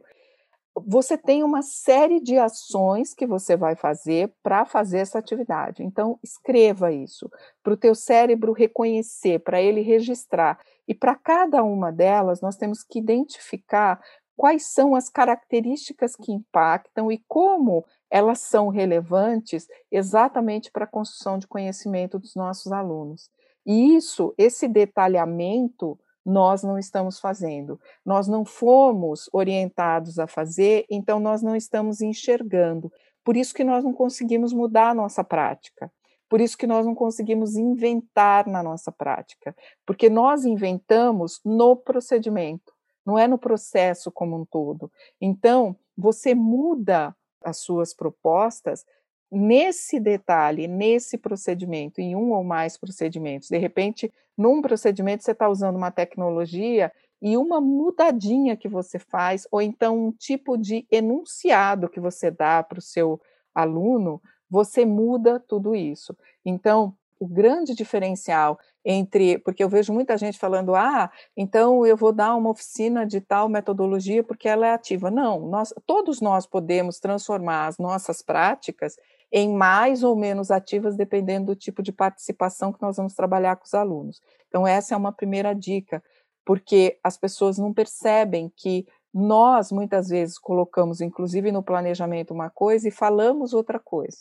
Você 0.85 1.17
tem 1.17 1.43
uma 1.43 1.63
série 1.63 2.19
de 2.19 2.37
ações 2.37 3.11
que 3.11 3.25
você 3.25 3.57
vai 3.57 3.75
fazer 3.75 4.31
para 4.43 4.65
fazer 4.65 4.99
essa 4.99 5.17
atividade. 5.17 5.81
Então, 5.81 6.19
escreva 6.21 6.91
isso 6.91 7.27
para 7.63 7.73
o 7.73 7.77
teu 7.77 7.95
cérebro 7.95 8.53
reconhecer, 8.53 9.39
para 9.39 9.59
ele 9.59 9.81
registrar. 9.81 10.59
E 10.87 10.93
para 10.93 11.15
cada 11.15 11.63
uma 11.63 11.91
delas, 11.91 12.39
nós 12.39 12.55
temos 12.55 12.83
que 12.83 12.99
identificar 12.99 13.99
quais 14.37 14.67
são 14.67 14.93
as 14.93 15.09
características 15.09 16.15
que 16.15 16.31
impactam 16.31 17.11
e 17.11 17.23
como 17.27 17.83
elas 18.15 18.39
são 18.39 18.69
relevantes 18.69 19.67
exatamente 19.91 20.71
para 20.71 20.85
a 20.85 20.87
construção 20.87 21.37
de 21.37 21.45
conhecimento 21.45 22.17
dos 22.17 22.33
nossos 22.33 22.71
alunos. 22.71 23.29
E 23.65 23.93
isso, 23.93 24.33
esse 24.37 24.69
detalhamento, 24.69 25.99
nós 26.25 26.63
não 26.63 26.79
estamos 26.79 27.19
fazendo. 27.19 27.77
Nós 28.05 28.25
não 28.25 28.45
fomos 28.45 29.29
orientados 29.33 30.17
a 30.17 30.27
fazer, 30.27 30.85
então 30.89 31.19
nós 31.19 31.43
não 31.43 31.57
estamos 31.57 31.99
enxergando. 31.99 32.89
Por 33.21 33.35
isso 33.35 33.53
que 33.53 33.65
nós 33.65 33.83
não 33.83 33.91
conseguimos 33.91 34.53
mudar 34.53 34.91
a 34.91 34.95
nossa 34.95 35.21
prática. 35.21 35.91
Por 36.29 36.39
isso 36.39 36.57
que 36.57 36.65
nós 36.65 36.85
não 36.85 36.95
conseguimos 36.95 37.57
inventar 37.57 38.47
na 38.47 38.63
nossa 38.63 38.93
prática, 38.93 39.53
porque 39.85 40.09
nós 40.09 40.45
inventamos 40.45 41.41
no 41.43 41.75
procedimento, 41.75 42.71
não 43.05 43.19
é 43.19 43.27
no 43.27 43.37
processo 43.37 44.09
como 44.09 44.39
um 44.39 44.45
todo. 44.45 44.89
Então, 45.19 45.75
você 45.97 46.33
muda 46.33 47.13
as 47.45 47.57
suas 47.57 47.93
propostas 47.93 48.85
nesse 49.31 49.99
detalhe, 49.99 50.67
nesse 50.67 51.17
procedimento, 51.17 51.99
em 51.99 52.15
um 52.15 52.31
ou 52.31 52.43
mais 52.43 52.77
procedimentos. 52.77 53.49
De 53.49 53.57
repente, 53.57 54.11
num 54.37 54.61
procedimento, 54.61 55.23
você 55.23 55.31
está 55.31 55.49
usando 55.49 55.75
uma 55.75 55.91
tecnologia 55.91 56.91
e 57.21 57.37
uma 57.37 57.59
mudadinha 57.61 58.55
que 58.55 58.67
você 58.67 58.99
faz, 58.99 59.47
ou 59.51 59.61
então 59.61 60.07
um 60.07 60.11
tipo 60.11 60.57
de 60.57 60.85
enunciado 60.91 61.89
que 61.89 61.99
você 61.99 62.29
dá 62.29 62.61
para 62.61 62.79
o 62.79 62.81
seu 62.81 63.19
aluno, 63.53 64.21
você 64.49 64.85
muda 64.85 65.39
tudo 65.39 65.75
isso. 65.75 66.15
Então, 66.45 66.95
o 67.19 67.27
grande 67.27 67.73
diferencial 67.73 68.59
entre, 68.83 69.39
porque 69.39 69.63
eu 69.63 69.69
vejo 69.69 69.93
muita 69.93 70.17
gente 70.17 70.37
falando, 70.37 70.75
ah, 70.75 71.09
então 71.35 71.85
eu 71.85 71.97
vou 71.97 72.11
dar 72.11 72.35
uma 72.35 72.51
oficina 72.51 73.05
de 73.05 73.19
tal 73.19 73.49
metodologia 73.49 74.23
porque 74.23 74.47
ela 74.47 74.67
é 74.67 74.73
ativa. 74.73 75.09
Não, 75.09 75.39
nós, 75.47 75.73
todos 75.85 76.21
nós 76.21 76.45
podemos 76.45 76.99
transformar 76.99 77.67
as 77.67 77.77
nossas 77.77 78.21
práticas 78.21 78.95
em 79.31 79.51
mais 79.53 80.03
ou 80.03 80.15
menos 80.15 80.51
ativas, 80.51 80.95
dependendo 80.95 81.47
do 81.47 81.55
tipo 81.55 81.81
de 81.81 81.91
participação 81.91 82.71
que 82.71 82.81
nós 82.81 82.97
vamos 82.97 83.15
trabalhar 83.15 83.55
com 83.55 83.65
os 83.65 83.73
alunos. 83.73 84.21
Então, 84.47 84.67
essa 84.67 84.93
é 84.93 84.97
uma 84.97 85.11
primeira 85.11 85.53
dica, 85.53 86.03
porque 86.45 86.99
as 87.03 87.17
pessoas 87.17 87.57
não 87.57 87.73
percebem 87.73 88.51
que 88.55 88.85
nós, 89.13 89.71
muitas 89.71 90.09
vezes, 90.09 90.37
colocamos, 90.37 91.01
inclusive 91.01 91.51
no 91.51 91.63
planejamento, 91.63 92.33
uma 92.33 92.49
coisa 92.49 92.87
e 92.87 92.91
falamos 92.91 93.53
outra 93.53 93.79
coisa 93.79 94.19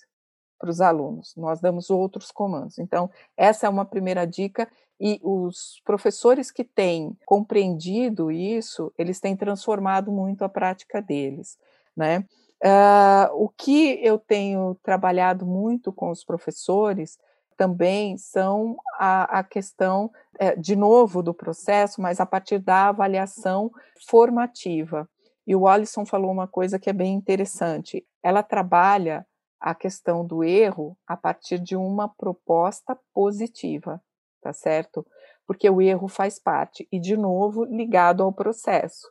para 0.65 0.71
os 0.71 0.81
alunos, 0.81 1.35
nós 1.37 1.61
damos 1.61 1.91
outros 1.91 2.31
comandos. 2.31 2.79
Então, 2.79 3.11
essa 3.37 3.67
é 3.67 3.69
uma 3.69 3.85
primeira 3.85 4.25
dica, 4.25 4.67
e 4.99 5.21
os 5.23 5.83
professores 5.85 6.51
que 6.51 6.65
têm 6.65 7.15
compreendido 7.27 8.31
isso, 8.31 8.91
eles 8.97 9.21
têm 9.21 9.37
transformado 9.37 10.11
muito 10.11 10.43
a 10.43 10.49
prática 10.49 11.03
deles, 11.03 11.59
né? 11.95 12.25
Uh, 12.65 13.29
o 13.35 13.51
que 13.51 13.99
eu 14.03 14.19
tenho 14.19 14.75
trabalhado 14.83 15.45
muito 15.45 15.93
com 15.93 16.09
os 16.09 16.25
professores 16.25 17.19
também 17.59 18.17
são 18.17 18.79
a, 18.99 19.41
a 19.41 19.45
questão, 19.45 20.11
é, 20.39 20.57
de 20.57 20.75
novo, 20.75 21.23
do 21.23 21.35
processo, 21.35 22.01
mas 22.01 22.21
a 22.21 22.25
partir 22.25 22.59
da 22.59 22.89
avaliação 22.89 23.71
formativa. 24.09 25.07
E 25.47 25.55
o 25.55 25.69
Alisson 25.69 26.07
falou 26.07 26.31
uma 26.31 26.49
coisa 26.49 26.79
que 26.79 26.89
é 26.89 26.95
bem 26.95 27.13
interessante. 27.13 28.03
Ela 28.23 28.43
trabalha 28.43 29.27
a 29.65 29.75
questão 29.75 30.27
do 30.27 30.45
erro 30.45 30.95
a 31.07 31.17
partir 31.17 31.59
de 31.59 31.75
uma 31.75 32.07
proposta 32.07 32.99
positiva, 33.15 33.99
tá 34.43 34.53
certo? 34.53 35.07
Porque 35.47 35.69
o 35.71 35.81
erro 35.81 36.07
faz 36.07 36.39
parte, 36.39 36.87
e 36.93 37.01
de 37.01 37.17
novo, 37.17 37.65
ligado 37.65 38.23
ao 38.23 38.31
processo. 38.31 39.11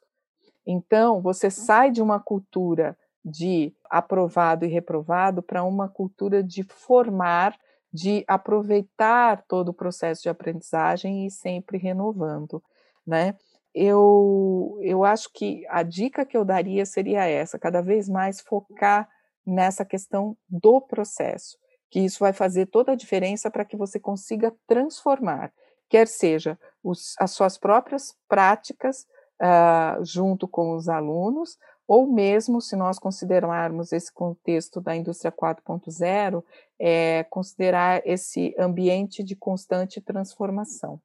Então, 0.64 1.20
você 1.24 1.50
sai 1.50 1.90
de 1.90 2.04
uma 2.04 2.20
cultura 2.20 2.96
de 3.26 3.74
aprovado 3.90 4.64
e 4.64 4.68
reprovado 4.68 5.42
para 5.42 5.64
uma 5.64 5.90
cultura 5.90 6.44
de 6.44 6.62
formar, 6.62 7.58
de 7.92 8.24
aproveitar 8.28 9.44
todo 9.48 9.70
o 9.70 9.74
processo 9.74 10.22
de 10.22 10.30
aprendizagem 10.30 11.26
e 11.26 11.32
sempre 11.32 11.80
renovando, 11.80 12.62
né? 13.08 13.36
Eu, 13.74 14.78
eu 14.82 15.04
acho 15.04 15.32
que 15.34 15.66
a 15.68 15.82
dica 15.82 16.24
que 16.24 16.38
eu 16.38 16.46
daria 16.46 16.86
seria 16.86 17.26
essa: 17.26 17.58
cada 17.58 17.82
vez 17.82 18.08
mais 18.08 18.40
focar 18.40 19.10
nessa 19.46 19.84
questão 19.86 20.38
do 20.48 20.82
processo, 20.82 21.58
que 21.90 22.00
isso 22.00 22.20
vai 22.20 22.34
fazer 22.34 22.68
toda 22.68 22.94
a 22.94 22.96
diferença 22.96 23.52
para 23.52 23.66
que 23.66 23.78
você 23.78 24.00
consiga 24.00 24.54
transformar, 24.68 25.54
quer 25.90 26.08
seja 26.08 26.58
os, 26.84 27.16
as 27.20 27.32
suas 27.32 27.58
próprias 27.58 28.16
práticas 28.28 29.06
uh, 29.42 30.04
junto 30.04 30.48
com 30.48 30.76
os 30.76 30.90
alunos, 30.90 31.58
ou 31.88 32.08
mesmo 32.08 32.62
se 32.62 32.76
nós 32.76 32.98
considerarmos 32.98 33.92
esse 33.92 34.12
contexto 34.12 34.80
da 34.80 34.96
indústria 34.96 35.32
4.0, 35.32 36.44
é, 36.80 37.24
considerar 37.26 38.02
esse 38.06 38.56
ambiente 38.58 39.24
de 39.24 39.36
constante 39.36 40.00
transformação. 40.00 41.00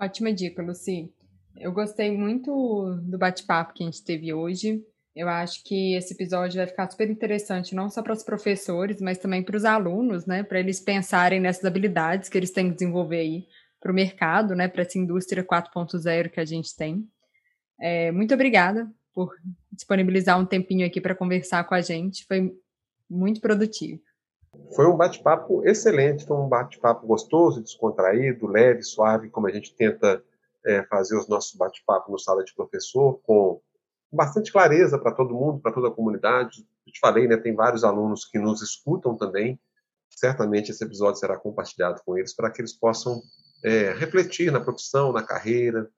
Ótima 0.00 0.32
dica, 0.32 0.62
Luci. 0.62 1.12
Eu 1.56 1.72
gostei 1.72 2.16
muito 2.16 2.96
do 3.02 3.18
bate-papo 3.18 3.74
que 3.74 3.82
a 3.82 3.86
gente 3.86 4.02
teve 4.02 4.32
hoje. 4.32 4.82
Eu 5.14 5.28
acho 5.28 5.64
que 5.64 5.94
esse 5.94 6.14
episódio 6.14 6.58
vai 6.58 6.66
ficar 6.66 6.88
super 6.90 7.10
interessante, 7.10 7.74
não 7.74 7.90
só 7.90 8.02
para 8.02 8.12
os 8.12 8.22
professores, 8.22 9.00
mas 9.00 9.18
também 9.18 9.42
para 9.42 9.56
os 9.56 9.64
alunos, 9.64 10.24
né? 10.24 10.42
Para 10.42 10.60
eles 10.60 10.78
pensarem 10.80 11.40
nessas 11.40 11.64
habilidades 11.64 12.28
que 12.28 12.38
eles 12.38 12.50
têm 12.52 12.68
que 12.68 12.74
desenvolver 12.74 13.18
aí 13.18 13.46
para 13.80 13.90
o 13.90 13.94
mercado, 13.94 14.54
né? 14.54 14.68
Para 14.68 14.82
essa 14.82 14.98
indústria 14.98 15.42
4.0 15.42 16.30
que 16.30 16.38
a 16.38 16.44
gente 16.44 16.76
tem. 16.76 17.08
É, 17.80 18.12
muito 18.12 18.34
obrigada 18.34 18.88
por 19.12 19.34
disponibilizar 19.72 20.38
um 20.38 20.46
tempinho 20.46 20.86
aqui 20.86 21.00
para 21.00 21.14
conversar 21.14 21.64
com 21.64 21.74
a 21.74 21.80
gente. 21.80 22.24
Foi 22.26 22.56
muito 23.08 23.40
produtivo. 23.40 24.00
Foi 24.74 24.86
um 24.86 24.96
bate-papo 24.96 25.66
excelente, 25.66 26.24
foi 26.24 26.36
um 26.36 26.48
bate-papo 26.48 27.06
gostoso, 27.06 27.62
descontraído, 27.62 28.46
leve, 28.46 28.82
suave, 28.82 29.30
como 29.30 29.46
a 29.46 29.50
gente 29.50 29.74
tenta 29.74 30.22
é, 30.64 30.82
fazer 30.84 31.16
os 31.16 31.28
nossos 31.28 31.56
bate-papos 31.56 32.10
no 32.10 32.18
sala 32.18 32.44
de 32.44 32.54
professor, 32.54 33.20
com 33.22 33.60
bastante 34.12 34.52
clareza 34.52 34.98
para 34.98 35.12
todo 35.12 35.34
mundo, 35.34 35.60
para 35.60 35.72
toda 35.72 35.88
a 35.88 35.92
comunidade. 35.92 36.66
Eu 36.86 36.92
te 36.92 36.98
falei, 37.00 37.28
né, 37.28 37.36
tem 37.36 37.54
vários 37.54 37.84
alunos 37.84 38.24
que 38.24 38.38
nos 38.38 38.62
escutam 38.62 39.16
também. 39.16 39.58
Certamente 40.08 40.70
esse 40.70 40.84
episódio 40.84 41.20
será 41.20 41.38
compartilhado 41.38 42.02
com 42.04 42.18
eles 42.18 42.34
para 42.34 42.50
que 42.50 42.60
eles 42.60 42.72
possam 42.72 43.22
é, 43.64 43.92
refletir 43.92 44.50
na 44.50 44.60
profissão, 44.60 45.12
na 45.12 45.22
carreira, 45.22 45.88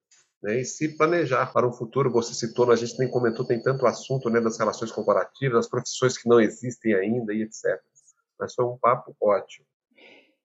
né, 0.42 0.60
e 0.60 0.64
se 0.64 0.96
planejar 0.96 1.52
para 1.52 1.66
um 1.66 1.72
futuro. 1.72 2.12
Você 2.12 2.34
citou, 2.34 2.70
a 2.70 2.76
gente 2.76 2.98
nem 2.98 3.08
comentou, 3.08 3.46
tem 3.46 3.62
tanto 3.62 3.86
assunto 3.86 4.28
né, 4.28 4.40
das 4.40 4.58
relações 4.58 4.92
corporativas, 4.92 5.54
das 5.54 5.68
profissões 5.68 6.18
que 6.18 6.28
não 6.28 6.40
existem 6.40 6.94
ainda 6.94 7.32
e 7.32 7.42
etc. 7.42 7.80
Mas 8.38 8.54
foi 8.54 8.64
um 8.64 8.76
papo 8.76 9.16
ótimo. 9.20 9.66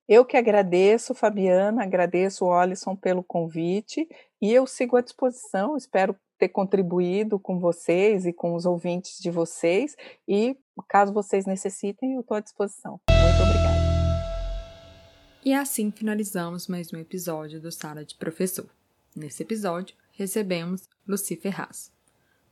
Eu 0.08 0.24
que 0.24 0.38
agradeço, 0.38 1.14
Fabiana, 1.14 1.84
agradeço 1.84 2.46
o 2.46 2.54
Alisson 2.54 2.96
pelo 2.96 3.22
convite 3.22 4.08
e 4.42 4.54
eu 4.54 4.66
sigo 4.66 4.96
à 4.96 5.02
disposição, 5.02 5.76
espero 5.76 6.16
ter 6.38 6.50
contribuído 6.50 7.40
com 7.40 7.60
vocês 7.60 8.26
e 8.26 8.34
com 8.34 8.56
os 8.56 8.66
ouvintes 8.66 9.20
de 9.20 9.32
vocês 9.32 9.96
e 10.28 10.56
caso 10.88 11.12
vocês 11.12 11.46
necessitem, 11.46 12.14
eu 12.14 12.22
estou 12.22 12.38
à 12.38 12.40
disposição. 12.40 13.00
Muito 13.10 13.44
obrigada. 13.44 13.78
E 15.44 15.54
assim 15.54 15.92
finalizamos 15.92 16.68
mais 16.68 16.92
um 16.94 16.98
episódio 16.98 17.62
do 17.62 17.72
Sala 17.72 18.04
de 18.04 18.16
Professor. 18.16 18.70
Nesse 19.16 19.44
episódio, 19.44 19.96
recebemos 20.12 20.90
Luci 21.08 21.36
Ferraz, 21.36 21.92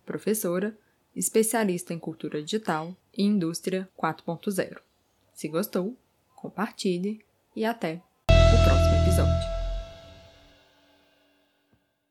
professora, 0.06 0.78
especialista 1.16 1.94
em 1.94 2.00
cultura 2.00 2.42
digital 2.42 2.96
e 3.14 3.24
indústria 3.24 3.90
4.0. 3.98 4.78
Se 5.34 5.48
gostou, 5.48 5.96
compartilhe 6.36 7.24
e 7.56 7.66
até 7.66 8.02
o 8.30 8.64
próximo 8.64 8.96
episódio. 9.04 9.55